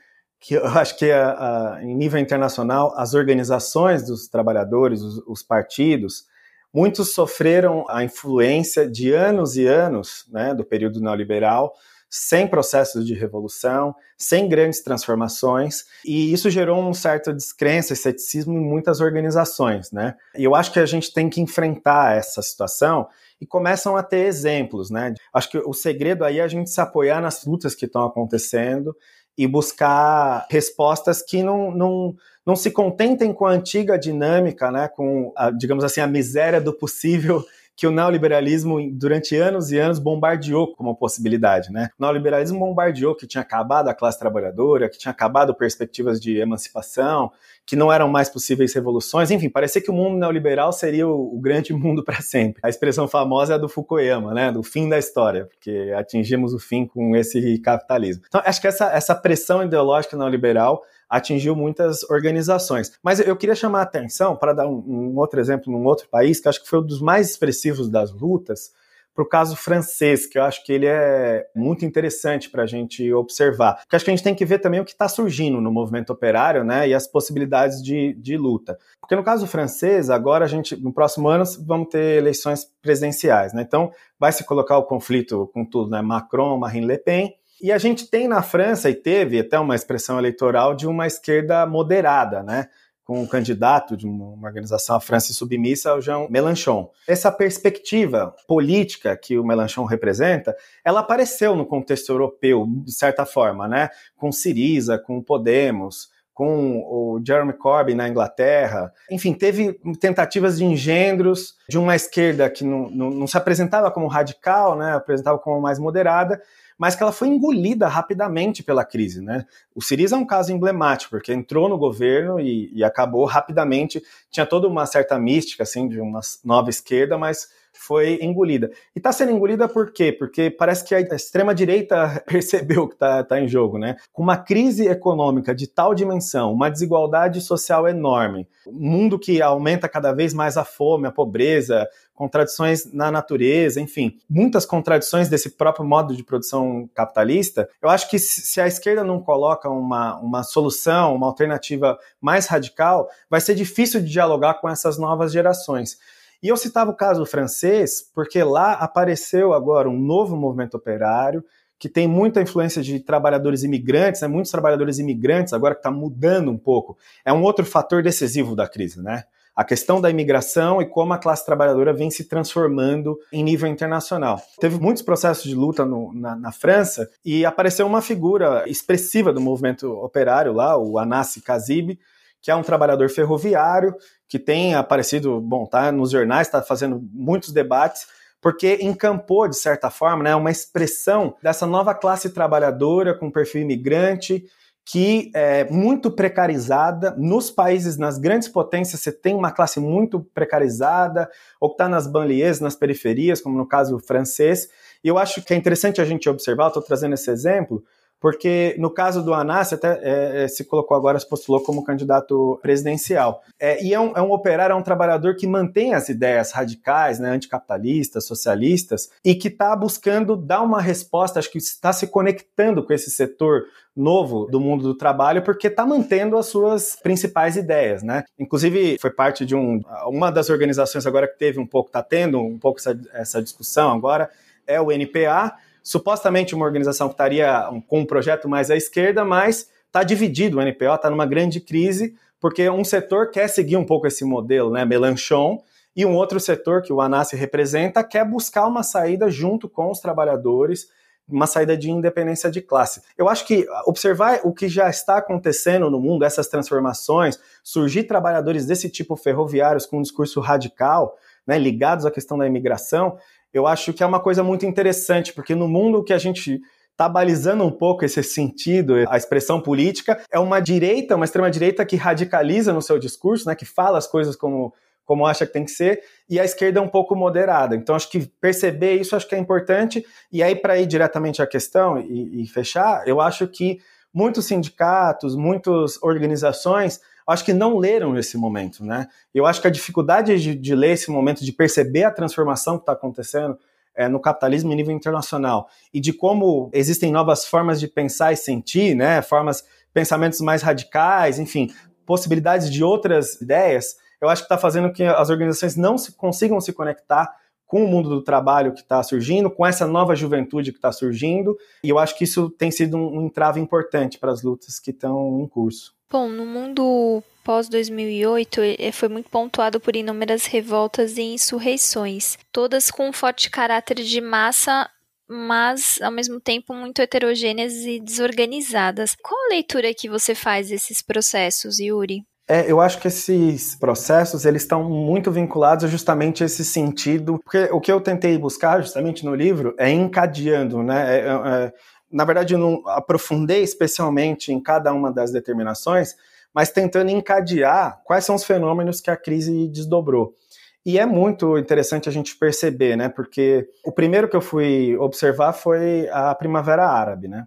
que 0.41 0.55
eu 0.55 0.65
acho 0.79 0.97
que 0.97 1.11
a, 1.11 1.75
a, 1.75 1.85
em 1.85 1.95
nível 1.95 2.19
internacional 2.19 2.95
as 2.97 3.13
organizações 3.13 4.07
dos 4.07 4.29
trabalhadores, 4.29 5.03
os, 5.03 5.19
os 5.27 5.43
partidos, 5.43 6.25
muitos 6.73 7.13
sofreram 7.13 7.85
a 7.89 8.03
influência 8.03 8.89
de 8.89 9.13
anos 9.13 9.57
e 9.57 9.67
anos, 9.67 10.25
né, 10.31 10.55
do 10.55 10.65
período 10.65 11.01
neoliberal, 11.01 11.75
sem 12.15 12.47
processos 12.47 13.07
de 13.07 13.15
revolução, 13.15 13.95
sem 14.19 14.47
grandes 14.47 14.83
transformações, 14.83 15.85
e 16.05 16.31
isso 16.31 16.51
gerou 16.51 16.79
um 16.87 16.93
certo 16.93 17.33
descrença 17.33 17.95
e 17.95 17.97
ceticismo 17.97 18.53
em 18.53 18.61
muitas 18.61 19.01
organizações, 19.01 19.91
né? 19.91 20.15
E 20.37 20.45
eu 20.45 20.55
acho 20.55 20.71
que 20.71 20.79
a 20.79 20.85
gente 20.85 21.11
tem 21.15 21.31
que 21.31 21.41
enfrentar 21.41 22.15
essa 22.15 22.43
situação 22.43 23.09
e 23.41 23.47
começam 23.47 23.97
a 23.97 24.03
ter 24.03 24.27
exemplos, 24.27 24.91
né? 24.91 25.15
Acho 25.33 25.51
que 25.53 25.59
o 25.59 25.73
segredo 25.73 26.23
aí 26.23 26.39
é 26.39 26.43
a 26.43 26.49
gente 26.49 26.69
se 26.69 26.83
apoiar 26.83 27.19
nas 27.23 27.47
lutas 27.47 27.75
que 27.75 27.87
estão 27.87 28.05
acontecendo 28.05 28.95
e 29.37 29.47
buscar 29.47 30.47
respostas 30.51 31.23
que 31.23 31.43
não, 31.43 31.71
não, 31.71 32.15
não 32.45 32.55
se 32.55 32.71
contentem 32.71 33.33
com 33.33 33.47
a 33.47 33.53
antiga 33.53 33.99
dinâmica, 33.99 34.71
né, 34.71 34.87
com, 34.87 35.33
a, 35.35 35.51
digamos 35.51 35.83
assim, 35.83 36.03
a 36.03 36.07
miséria 36.07 36.61
do 36.61 36.75
possível 36.75 37.43
que 37.83 37.87
o 37.89 37.91
neoliberalismo, 37.91 38.79
durante 38.93 39.35
anos 39.35 39.73
e 39.73 39.77
anos, 39.77 39.99
bombardeou 39.99 40.73
como 40.73 40.95
possibilidade. 40.95 41.73
Né? 41.73 41.91
O 41.99 42.03
neoliberalismo 42.05 42.57
bombardeou 42.57 43.13
que 43.13 43.27
tinha 43.27 43.43
acabado 43.43 43.89
a 43.89 43.95
classe 43.95 44.21
trabalhadora, 44.21 44.89
que 44.89 44.97
tinha 44.97 45.11
acabado 45.11 45.53
perspectivas 45.53 46.21
de 46.21 46.39
emancipação, 46.39 47.33
que 47.67 47.75
não 47.75 47.93
eram 47.93 48.09
mais 48.09 48.29
possíveis 48.29 48.73
revoluções. 48.73 49.33
Enfim, 49.33 49.51
parecia 49.51 49.83
que 49.83 49.91
o 49.91 49.93
mundo 49.93 50.17
neoliberal 50.17 50.73
seria 50.73 51.09
o, 51.09 51.37
grande 51.41 51.73
mundo 51.75 52.05
para 52.05 52.21
sempre. 52.21 52.61
A 52.63 52.69
expressão 52.69 53.09
famosa 53.09 53.55
é 53.55 53.57
a 53.57 53.59
do 53.59 53.69
Fukuyama, 53.69 54.33
né? 54.33 54.53
do 54.53 54.63
fim 54.63 54.89
da 54.89 54.97
história, 54.97 55.47
porque 55.47 55.93
atingimos 55.99 56.55
o 56.55 56.61
fim 56.61 56.87
com 56.87 57.17
esse 57.17 57.59
capitalismo. 57.59 58.23
Então, 58.29 58.41
acho 58.45 58.61
que 58.61 58.69
essa, 58.69 58.93
essa 58.93 59.13
pressão 59.13 59.61
ideológica 59.61 60.17
neoliberal 60.17 60.85
atingiu 61.13 61.55
muitas 61.55 62.03
organizações. 62.05 62.93
Mas 63.03 63.21
eu 63.21 63.37
queria 63.37 63.55
chamar 63.55 63.81
a 63.81 63.83
atenção, 63.83 64.35
para 64.35 64.55
dar 64.55 64.67
um, 64.67 64.83
um 64.87 65.19
outro 65.19 65.39
exemplo 65.39 65.71
num 65.71 65.85
outro 65.85 66.09
país, 66.09 66.41
que 66.41 66.49
acho 66.49 66.63
que 66.63 66.69
foi 66.69 66.79
um 66.79 66.87
dos 66.87 67.03
mais 67.03 67.29
expressivos 67.29 67.91
das 67.91 68.11
lutas, 68.11 68.73
para 69.15 69.23
o 69.23 69.29
caso 69.29 69.55
francês, 69.55 70.27
que 70.27 70.39
eu 70.39 70.43
acho 70.43 70.65
que 70.65 70.73
ele 70.73 70.87
é 70.87 71.47
muito 71.55 71.85
interessante 71.85 72.49
para 72.49 72.63
a 72.63 72.67
gente 72.67 73.13
observar. 73.13 73.81
Porque 73.83 73.95
acho 73.95 74.07
que 74.07 74.11
a 74.11 74.15
gente 74.15 74.25
tem 74.25 74.35
que 74.35 74.47
ver 74.47 74.59
também 74.59 74.81
o 74.81 74.87
que 74.87 74.93
está 74.93 75.07
surgindo 75.07 75.61
no 75.61 75.71
movimento 75.71 76.11
operário, 76.11 76.65
né, 76.65 76.89
e 76.89 76.95
as 76.95 77.07
possibilidades 77.07 77.83
de, 77.83 78.15
de 78.15 78.39
luta. 78.39 78.79
Porque 78.99 79.15
no 79.15 79.23
caso 79.23 79.47
francês, 79.47 80.09
agora 80.09 80.47
a 80.47 80.49
gente, 80.49 80.75
no 80.77 80.95
próximo 80.95 81.29
ano, 81.29 81.45
vamos 81.67 81.89
ter 81.91 82.17
eleições 82.17 82.67
presidenciais, 82.81 83.53
né, 83.53 83.61
então 83.61 83.93
vai 84.19 84.33
se 84.33 84.45
colocar 84.45 84.79
o 84.79 84.85
conflito 84.85 85.51
com 85.53 85.63
tudo, 85.63 85.91
né, 85.91 86.01
Macron, 86.01 86.57
Marine 86.57 86.87
Le 86.87 86.97
Pen, 86.97 87.35
e 87.61 87.71
a 87.71 87.79
gente 87.79 88.09
tem 88.09 88.29
na 88.29 88.43
França, 88.43 88.89
e 88.91 88.95
teve 88.95 89.39
até 89.39 89.59
uma 89.59 89.75
expressão 89.75 90.19
eleitoral 90.19 90.75
de 90.75 90.87
uma 90.87 91.07
esquerda 91.07 91.67
moderada, 91.67 92.43
né? 92.43 92.69
com 93.05 93.21
um 93.21 93.27
candidato 93.27 93.97
de 93.97 94.07
uma 94.07 94.47
organização, 94.47 94.97
a 94.97 95.01
França 95.01 95.33
Submissa, 95.33 95.95
o 95.95 96.01
Jean 96.01 96.29
Mélenchon. 96.31 96.91
Essa 97.07 97.33
perspectiva 97.33 98.35
política 98.47 99.17
que 99.17 99.37
o 99.37 99.45
Mélenchon 99.45 99.85
representa, 99.85 100.57
ela 100.85 101.01
apareceu 101.01 101.57
no 101.57 101.67
contexto 101.67 102.11
europeu, 102.11 102.65
de 102.85 102.93
certa 102.93 103.27
forma, 103.27 103.67
né? 103.67 103.91
com 104.17 104.31
Siriza, 104.31 104.99
com 104.99 105.21
Podemos, 105.21 106.12
com 106.35 106.79
o 106.81 107.21
Jeremy 107.25 107.53
Corbyn 107.53 107.95
na 107.95 108.09
Inglaterra. 108.09 108.93
Enfim, 109.11 109.35
teve 109.35 109.79
tentativas 110.01 110.59
de 110.59 110.65
engendros 110.65 111.57
de 111.69 111.79
uma 111.79 111.95
esquerda 111.95 112.49
que 112.49 112.65
não, 112.65 112.91
não, 112.91 113.11
não 113.11 113.27
se 113.27 113.37
apresentava 113.37 113.91
como 113.91 114.07
radical, 114.07 114.77
né? 114.77 114.95
apresentava 114.95 115.39
como 115.39 115.61
mais 115.61 115.79
moderada, 115.79 116.41
mas 116.79 116.97
que 116.97 117.03
ela 117.03 117.13
foi 117.13 117.29
engolida 117.29 117.87
rapidamente 117.87 118.63
pela 118.63 118.85
crise. 118.85 119.21
Né? 119.21 119.45
O 119.75 119.83
Siriza 119.83 120.17
é 120.17 120.19
um 120.19 120.27
caso 120.27 120.53
emblemático, 120.53 121.11
porque 121.11 121.33
entrou 121.33 121.69
no 121.69 121.77
governo 121.77 122.41
e, 122.41 122.73
e 122.75 122.83
acabou 122.83 123.25
rapidamente, 123.25 124.03
tinha 124.31 124.47
toda 124.47 124.67
uma 124.67 124.87
certa 124.87 125.19
mística 125.19 125.63
assim, 125.63 125.87
de 125.87 126.01
uma 126.01 126.21
nova 126.45 126.71
esquerda, 126.71 127.19
mas 127.19 127.49
foi 127.73 128.19
engolida. 128.23 128.71
E 128.95 128.99
está 128.99 129.13
sendo 129.13 129.33
engolida 129.33 129.69
por 129.69 129.93
quê? 129.93 130.13
Porque 130.13 130.51
parece 130.51 130.85
que 130.85 130.95
a 130.95 131.01
extrema-direita 131.01 132.23
percebeu 132.27 132.87
que 132.87 132.95
está 132.95 133.25
tá 133.25 133.41
em 133.41 133.49
jogo, 133.49 133.79
né? 133.79 133.97
Com 134.13 134.23
uma 134.23 134.37
crise 134.37 134.87
econômica 134.87 135.55
de 135.55 135.67
tal 135.67 135.95
dimensão, 135.95 136.53
uma 136.53 136.71
desigualdade 136.71 137.41
social 137.41 137.89
enorme, 137.89 138.47
um 138.67 138.91
mundo 138.91 139.19
que 139.19 139.41
aumenta 139.43 139.89
cada 139.89 140.13
vez 140.13 140.33
mais 140.33 140.57
a 140.57 140.65
fome, 140.65 141.07
a 141.07 141.13
pobreza, 141.13 141.89
contradições 142.15 142.93
na 142.93 143.11
natureza, 143.11 143.81
enfim, 143.81 144.17
muitas 144.29 144.65
contradições 144.65 145.29
desse 145.29 145.51
próprio 145.51 145.85
modo 145.85 146.15
de 146.15 146.23
produção 146.23 146.89
capitalista. 146.95 147.69
Eu 147.83 147.89
acho 147.89 148.09
que 148.09 148.19
se 148.19 148.61
a 148.61 148.67
esquerda 148.67 149.03
não 149.03 149.21
coloca 149.21 149.69
uma, 149.69 150.21
uma 150.21 150.43
solução, 150.43 151.17
uma 151.17 151.27
alternativa 151.27 151.99
mais 152.21 152.47
radical, 152.47 153.09
vai 153.29 153.41
ser 153.41 153.55
difícil 153.55 154.01
de 154.01 154.09
dialogar 154.09 154.55
com 154.55 154.69
essas 154.69 154.99
novas 154.99 155.33
gerações. 155.33 155.99
E 156.43 156.49
eu 156.49 156.57
citava 156.57 156.91
o 156.91 156.97
caso 156.97 157.25
francês 157.25 158.03
porque 158.15 158.43
lá 158.43 158.73
apareceu 158.73 159.53
agora 159.53 159.89
um 159.89 159.99
novo 159.99 160.37
movimento 160.37 160.77
operário 160.77 161.45
que 161.79 161.89
tem 161.89 162.07
muita 162.07 162.41
influência 162.41 162.81
de 162.81 163.01
trabalhadores 163.01 163.65
imigrantes, 163.65 164.23
né? 164.23 164.29
muitos 164.29 164.53
trabalhadores 164.53 165.01
imigrantes 165.01 165.53
agora 165.53 165.75
que 165.75 165.81
está 165.81 165.91
mudando 165.91 166.49
um 166.49 166.57
pouco. 166.57 166.97
É 167.25 167.33
um 167.33 167.43
outro 167.43 167.67
fator 167.67 168.05
decisivo 168.05 168.55
da 168.55 168.69
crise, 168.69 169.03
né? 169.03 169.25
A 169.55 169.65
questão 169.65 170.01
da 170.01 170.09
imigração 170.09 170.81
e 170.81 170.87
como 170.87 171.13
a 171.13 171.19
classe 171.19 171.45
trabalhadora 171.45 171.93
vem 171.93 172.09
se 172.09 172.25
transformando 172.25 173.19
em 173.33 173.43
nível 173.43 173.69
internacional. 173.69 174.41
Teve 174.61 174.79
muitos 174.79 175.03
processos 175.03 175.43
de 175.43 175.55
luta 175.57 175.85
no, 175.85 176.15
na, 176.15 176.37
na, 176.37 176.53
França 176.53 177.11
e 177.25 177.45
apareceu 177.45 177.87
uma 177.87 178.01
figura 178.01 178.63
expressiva 178.67 179.33
do 179.33 179.41
movimento 179.41 179.91
operário 179.91 180.53
lá, 180.53 180.79
o 180.79 180.99
Anassi 180.99 181.43
Kazib, 181.43 181.99
que 182.43 182.51
é 182.51 182.55
um 182.55 182.63
trabalhador 182.63 183.09
ferroviário 183.09 183.95
que 184.29 184.39
tem 184.39 184.75
aparecido, 184.75 185.41
bom, 185.41 185.65
tá 185.65 185.93
nos 185.93 186.11
jornais, 186.11 186.49
está 186.49 186.61
fazendo 186.61 187.01
muitos 187.13 187.53
debates, 187.53 188.07
porque 188.41 188.79
encampou, 188.81 189.47
de 189.47 189.57
certa 189.57 189.89
forma, 189.89 190.25
né, 190.25 190.35
uma 190.35 190.51
expressão 190.51 191.37
dessa 191.41 191.65
nova 191.65 191.95
classe 191.95 192.31
trabalhadora 192.31 193.17
com 193.17 193.31
perfil 193.31 193.63
imigrante, 193.63 194.45
que 194.85 195.31
é 195.33 195.65
muito 195.71 196.11
precarizada. 196.11 197.15
Nos 197.17 197.53
países, 197.53 197.97
nas 197.97 198.19
grandes 198.19 198.49
potências, 198.49 199.01
você 199.01 199.13
tem 199.13 199.33
uma 199.33 199.53
classe 199.53 199.79
muito 199.79 200.19
precarizada, 200.35 201.31
ou 201.61 201.69
que 201.69 201.75
está 201.75 201.89
nas 201.89 202.09
banlieues, 202.09 202.59
nas 202.59 202.75
periferias, 202.75 203.41
como 203.41 203.57
no 203.57 203.67
caso 203.67 203.97
francês. 204.01 204.69
E 205.05 205.07
eu 205.07 205.19
acho 205.19 205.41
que 205.43 205.55
é 205.55 205.57
interessante 205.57 206.01
a 206.01 206.05
gente 206.05 206.29
observar, 206.29 206.67
estou 206.67 206.83
trazendo 206.83 207.15
esse 207.15 207.31
exemplo, 207.31 207.85
porque 208.23 208.77
no 208.79 208.89
caso 208.89 209.21
do 209.21 209.35
Anas, 209.35 209.73
até 209.73 209.99
é, 210.01 210.45
é, 210.45 210.49
se 210.49 210.65
colocou 210.65 210.97
agora, 210.97 211.19
se 211.19 211.29
postulou 211.29 211.61
como 211.61 211.83
candidato 211.83 212.57
presidencial. 212.63 213.43
É, 213.59 213.85
e 213.85 213.93
é 213.93 213.99
um, 213.99 214.17
é 214.17 214.23
um 214.23 214.31
operário, 214.31 214.75
é 214.75 214.77
um 214.77 214.83
trabalhador 214.83 215.35
que 215.35 215.45
mantém 215.45 215.93
as 215.93 216.09
ideias 216.09 216.53
radicais, 216.53 217.19
né, 217.19 217.31
anticapitalistas, 217.31 218.25
socialistas, 218.25 219.11
e 219.25 219.35
que 219.35 219.49
está 219.49 219.75
buscando 219.75 220.37
dar 220.37 220.63
uma 220.63 220.81
resposta, 220.81 221.41
acho 221.41 221.51
que 221.51 221.59
está 221.59 221.93
se 221.93 222.07
conectando 222.07 222.85
com 222.85 222.93
esse 222.93 223.11
setor 223.11 223.65
novo 223.95 224.47
do 224.47 224.61
mundo 224.61 224.85
do 224.85 224.95
trabalho, 224.95 225.43
porque 225.43 225.67
está 225.67 225.85
mantendo 225.85 226.39
as 226.39 226.47
suas 226.47 226.95
principais 227.03 227.57
ideias, 227.57 228.05
né? 228.05 228.23
Inclusive, 228.39 228.99
foi 229.01 229.11
parte 229.11 229.45
de 229.45 229.57
um, 229.57 229.81
uma 230.07 230.31
das 230.31 230.49
organizações 230.49 231.05
agora 231.07 231.27
que 231.27 231.37
teve 231.37 231.59
um 231.59 231.67
pouco, 231.67 231.89
está 231.89 232.05
tendo 232.05 232.41
um 232.41 232.57
pouco 232.57 232.79
essa, 232.79 232.97
essa 233.13 233.43
discussão 233.43 233.91
agora, 233.91 234.31
é 234.65 234.81
o 234.81 234.93
NPA, 234.93 235.57
supostamente 235.83 236.55
uma 236.55 236.65
organização 236.65 237.09
que 237.09 237.15
estaria 237.15 237.69
com 237.87 238.01
um 238.01 238.07
projeto 238.07 238.49
mais 238.49 238.71
à 238.71 238.77
esquerda, 238.77 239.25
mas 239.25 239.69
está 239.87 240.03
dividido, 240.03 240.59
o 240.59 240.63
NPO 240.63 240.95
está 240.95 241.11
numa 241.11 241.27
grande 241.27 241.61
crise, 241.61 242.15
porque 242.41 242.69
um 242.71 242.85
setor 242.85 243.31
quer 243.31 243.49
seguir 243.49 243.77
um 243.77 243.85
pouco 243.85 244.07
esse 244.07 244.25
modelo, 244.25 244.71
né, 244.71 244.85
Melanchon, 244.85 245.63
e 245.95 246.07
um 246.07 246.15
outro 246.15 246.41
setor 246.41 246.83
que 246.83 246.93
o 246.93 247.01
Anassi 247.01 247.37
representa 247.37 248.03
quer 248.03 248.25
buscar 248.25 248.67
uma 248.67 248.83
saída 248.83 249.31
junto 249.31 249.69
com 249.69 249.91
os 249.91 250.01
trabalhadores, 250.01 250.89
uma 251.29 251.47
saída 251.47 251.77
de 251.77 251.91
independência 251.91 252.51
de 252.51 252.61
classe. 252.61 253.03
Eu 253.17 253.29
acho 253.29 253.47
que 253.47 253.67
observar 253.87 254.41
o 254.45 254.53
que 254.53 254.69
já 254.69 254.89
está 254.89 255.19
acontecendo 255.19 255.91
no 255.91 256.01
mundo, 256.01 256.25
essas 256.25 256.49
transformações, 256.49 257.39
surgir 257.63 258.05
trabalhadores 258.05 258.67
desse 258.67 258.89
tipo 258.89 259.17
ferroviários 259.17 259.87
com 259.87 259.99
um 259.99 260.03
discurso 260.03 260.41
radical, 260.41 261.17
né, 261.47 261.59
ligados 261.59 262.07
à 262.07 262.11
questão 262.11 262.39
da 262.39 262.47
imigração, 262.47 263.19
eu 263.53 263.67
acho 263.67 263.93
que 263.93 264.03
é 264.03 264.07
uma 264.07 264.21
coisa 264.21 264.43
muito 264.43 264.65
interessante, 264.65 265.33
porque 265.33 265.55
no 265.55 265.69
mundo 265.69 266.03
que 266.03 266.13
a 266.13 266.19
gente 266.19 266.61
está 266.91 267.09
balizando 267.09 267.65
um 267.65 267.71
pouco 267.71 268.05
esse 268.05 268.23
sentido, 268.23 268.95
a 269.09 269.17
expressão 269.17 269.61
política, 269.61 270.23
é 270.31 270.39
uma 270.39 270.61
direita, 270.61 271.17
uma 271.17 271.25
extrema-direita 271.25 271.85
que 271.85 271.97
radicaliza 271.97 272.73
no 272.73 272.83
seu 272.83 272.99
discurso, 272.99 273.49
né, 273.49 273.55
que 273.55 273.65
fala 273.65 273.99
as 273.99 274.07
coisas 274.07 274.37
como, 274.37 274.73
como 275.05 275.27
acha 275.27 275.47
que 275.47 275.53
tem 275.53 275.65
que 275.65 275.71
ser, 275.71 276.03
e 276.29 276.39
a 276.39 276.45
esquerda 276.45 276.79
é 276.79 276.83
um 276.83 276.89
pouco 276.89 277.17
moderada. 277.17 277.75
Então, 277.75 277.95
acho 277.97 278.11
que 278.11 278.27
perceber 278.41 278.97
isso 278.97 279.17
acho 279.17 279.27
que 279.27 279.35
é 279.35 279.39
importante. 279.39 280.05
E 280.31 280.43
aí, 280.43 280.55
para 280.55 280.79
ir 280.79 280.87
diretamente 280.87 281.43
à 281.43 281.47
questão 281.47 281.99
e, 281.99 282.43
e 282.43 282.47
fechar, 282.47 283.07
eu 283.07 283.21
acho 283.21 283.49
que 283.49 283.81
muitos 284.15 284.45
sindicatos, 284.45 285.35
muitas 285.35 286.01
organizações 286.03 287.01
acho 287.27 287.45
que 287.45 287.53
não 287.53 287.79
leram 287.79 288.17
esse 288.19 288.37
momento, 288.37 288.85
né? 288.85 289.07
Eu 289.35 289.47
acho 289.47 289.61
que 289.61 289.67
a 289.67 289.71
dificuldade 289.71 290.39
de, 290.41 290.55
de 290.55 290.75
ler 290.75 290.93
esse 290.93 291.11
momento, 291.11 291.45
de 291.45 291.53
perceber 291.53 292.05
a 292.05 292.11
transformação 292.11 292.77
que 292.77 292.83
está 292.83 292.93
acontecendo 292.93 293.59
é, 293.95 294.09
no 294.09 294.21
capitalismo 294.21 294.73
em 294.73 294.77
nível 294.77 294.95
internacional 294.95 295.69
e 295.93 296.01
de 296.01 296.13
como 296.13 296.71
existem 296.73 297.13
novas 297.13 297.45
formas 297.45 297.79
de 297.79 297.89
pensar 297.89 298.33
e 298.33 298.37
sentir, 298.37 298.95
né? 298.95 299.23
Formas, 299.23 299.65
pensamentos 299.93 300.41
mais 300.41 300.63
radicais, 300.63 301.39
enfim, 301.39 301.71
possibilidades 302.07 302.71
de 302.71 302.83
outras 302.83 303.41
ideias. 303.41 303.97
Eu 304.21 304.29
acho 304.29 304.43
que 304.43 304.47
está 304.47 304.59
fazendo 304.59 304.93
que 304.93 305.03
as 305.03 305.31
organizações 305.31 305.77
não 305.77 305.99
se, 305.99 306.13
consigam 306.13 306.61
se 306.61 306.73
conectar 306.73 307.35
com 307.73 307.87
o 307.87 307.89
mundo 307.89 308.11
do 308.11 308.21
trabalho 308.21 308.75
que 308.75 308.83
está 308.83 309.03
surgindo, 309.03 309.51
com 309.51 309.65
essa 309.65 309.87
nova 309.87 310.15
juventude 310.15 310.73
que 310.73 310.77
está 310.77 310.93
surgindo, 310.93 311.57
e 311.83 311.89
eu 311.89 311.99
acho 311.99 312.19
que 312.19 312.25
isso 312.25 312.51
tem 312.51 312.71
sido 312.71 312.99
um, 312.99 313.25
entrave 313.25 313.59
importante 313.59 314.19
para 314.19 314.31
as 314.31 314.43
lutas 314.43 314.79
que 314.79 314.91
estão 314.91 315.41
em 315.41 315.49
curso. 315.49 315.95
Bom, 316.11 316.29
no 316.29 316.45
mundo 316.45 317.23
pós-2008 317.43 318.93
foi 318.93 319.09
muito 319.09 319.31
pontuado 319.31 319.81
por 319.81 319.97
inúmeras 319.97 320.45
revoltas 320.45 321.17
e 321.17 321.23
insurreições, 321.23 322.37
todas 322.53 322.91
com 322.91 323.09
um 323.09 323.13
forte 323.13 323.49
caráter 323.49 323.95
de 323.95 324.21
massa 324.21 324.91
mas 325.27 325.99
ao 326.03 326.11
mesmo 326.11 326.39
tempo 326.39 326.75
muito 326.75 327.01
heterogêneas 327.01 327.73
e 327.87 327.99
desorganizadas. 327.99 329.17
Qual 329.23 329.47
a 329.47 329.55
leitura 329.55 329.95
que 329.95 330.07
você 330.07 330.35
faz 330.35 330.69
desses 330.69 331.01
processos, 331.01 331.79
Yuri? 331.79 332.23
É, 332.49 332.71
eu 332.71 332.81
acho 332.81 332.99
que 332.99 333.09
esses 333.09 333.77
processos 333.77 334.45
eles 334.45 334.63
estão 334.63 334.83
muito 334.85 335.31
vinculados 335.31 335.85
a 335.85 335.89
justamente 335.89 336.43
esse 336.43 336.65
sentido, 336.65 337.39
porque 337.45 337.69
o 337.73 337.81
que 337.81 337.91
eu 337.91 338.01
tentei 338.01 338.37
buscar 338.37 338.81
justamente 338.81 339.25
no 339.25 339.35
livro 339.35 339.75
é 339.79 339.91
encadeando, 339.91 340.83
né? 340.83 341.19
É, 341.19 341.21
é, 341.21 341.65
é 341.67 341.73
na 342.11 342.27
verdade, 342.27 342.53
eu 342.53 342.59
não 342.59 342.83
aprofundei 342.89 343.63
especialmente 343.63 344.53
em 344.53 344.61
cada 344.61 344.93
uma 344.93 345.11
das 345.11 345.33
determinações, 345.33 346.15
mas 346.53 346.71
tentando 346.71 347.11
encadear 347.11 348.03
quais 348.05 348.25
são 348.25 348.35
os 348.35 348.45
fenômenos 348.45 349.01
que 349.01 349.11
a 349.11 349.17
crise 349.17 349.67
desdobrou. 349.69 350.37
E 350.85 350.99
é 350.99 351.07
muito 351.07 351.57
interessante 351.57 352.09
a 352.09 352.13
gente 352.13 352.37
perceber, 352.37 352.97
né? 352.97 353.09
Porque 353.09 353.67
o 353.85 353.93
primeiro 353.93 354.29
que 354.29 354.37
eu 354.37 354.43
fui 354.43 354.97
observar 354.99 355.53
foi 355.55 356.09
a 356.11 356.35
Primavera 356.35 356.87
Árabe, 356.87 357.29
né? 357.29 357.47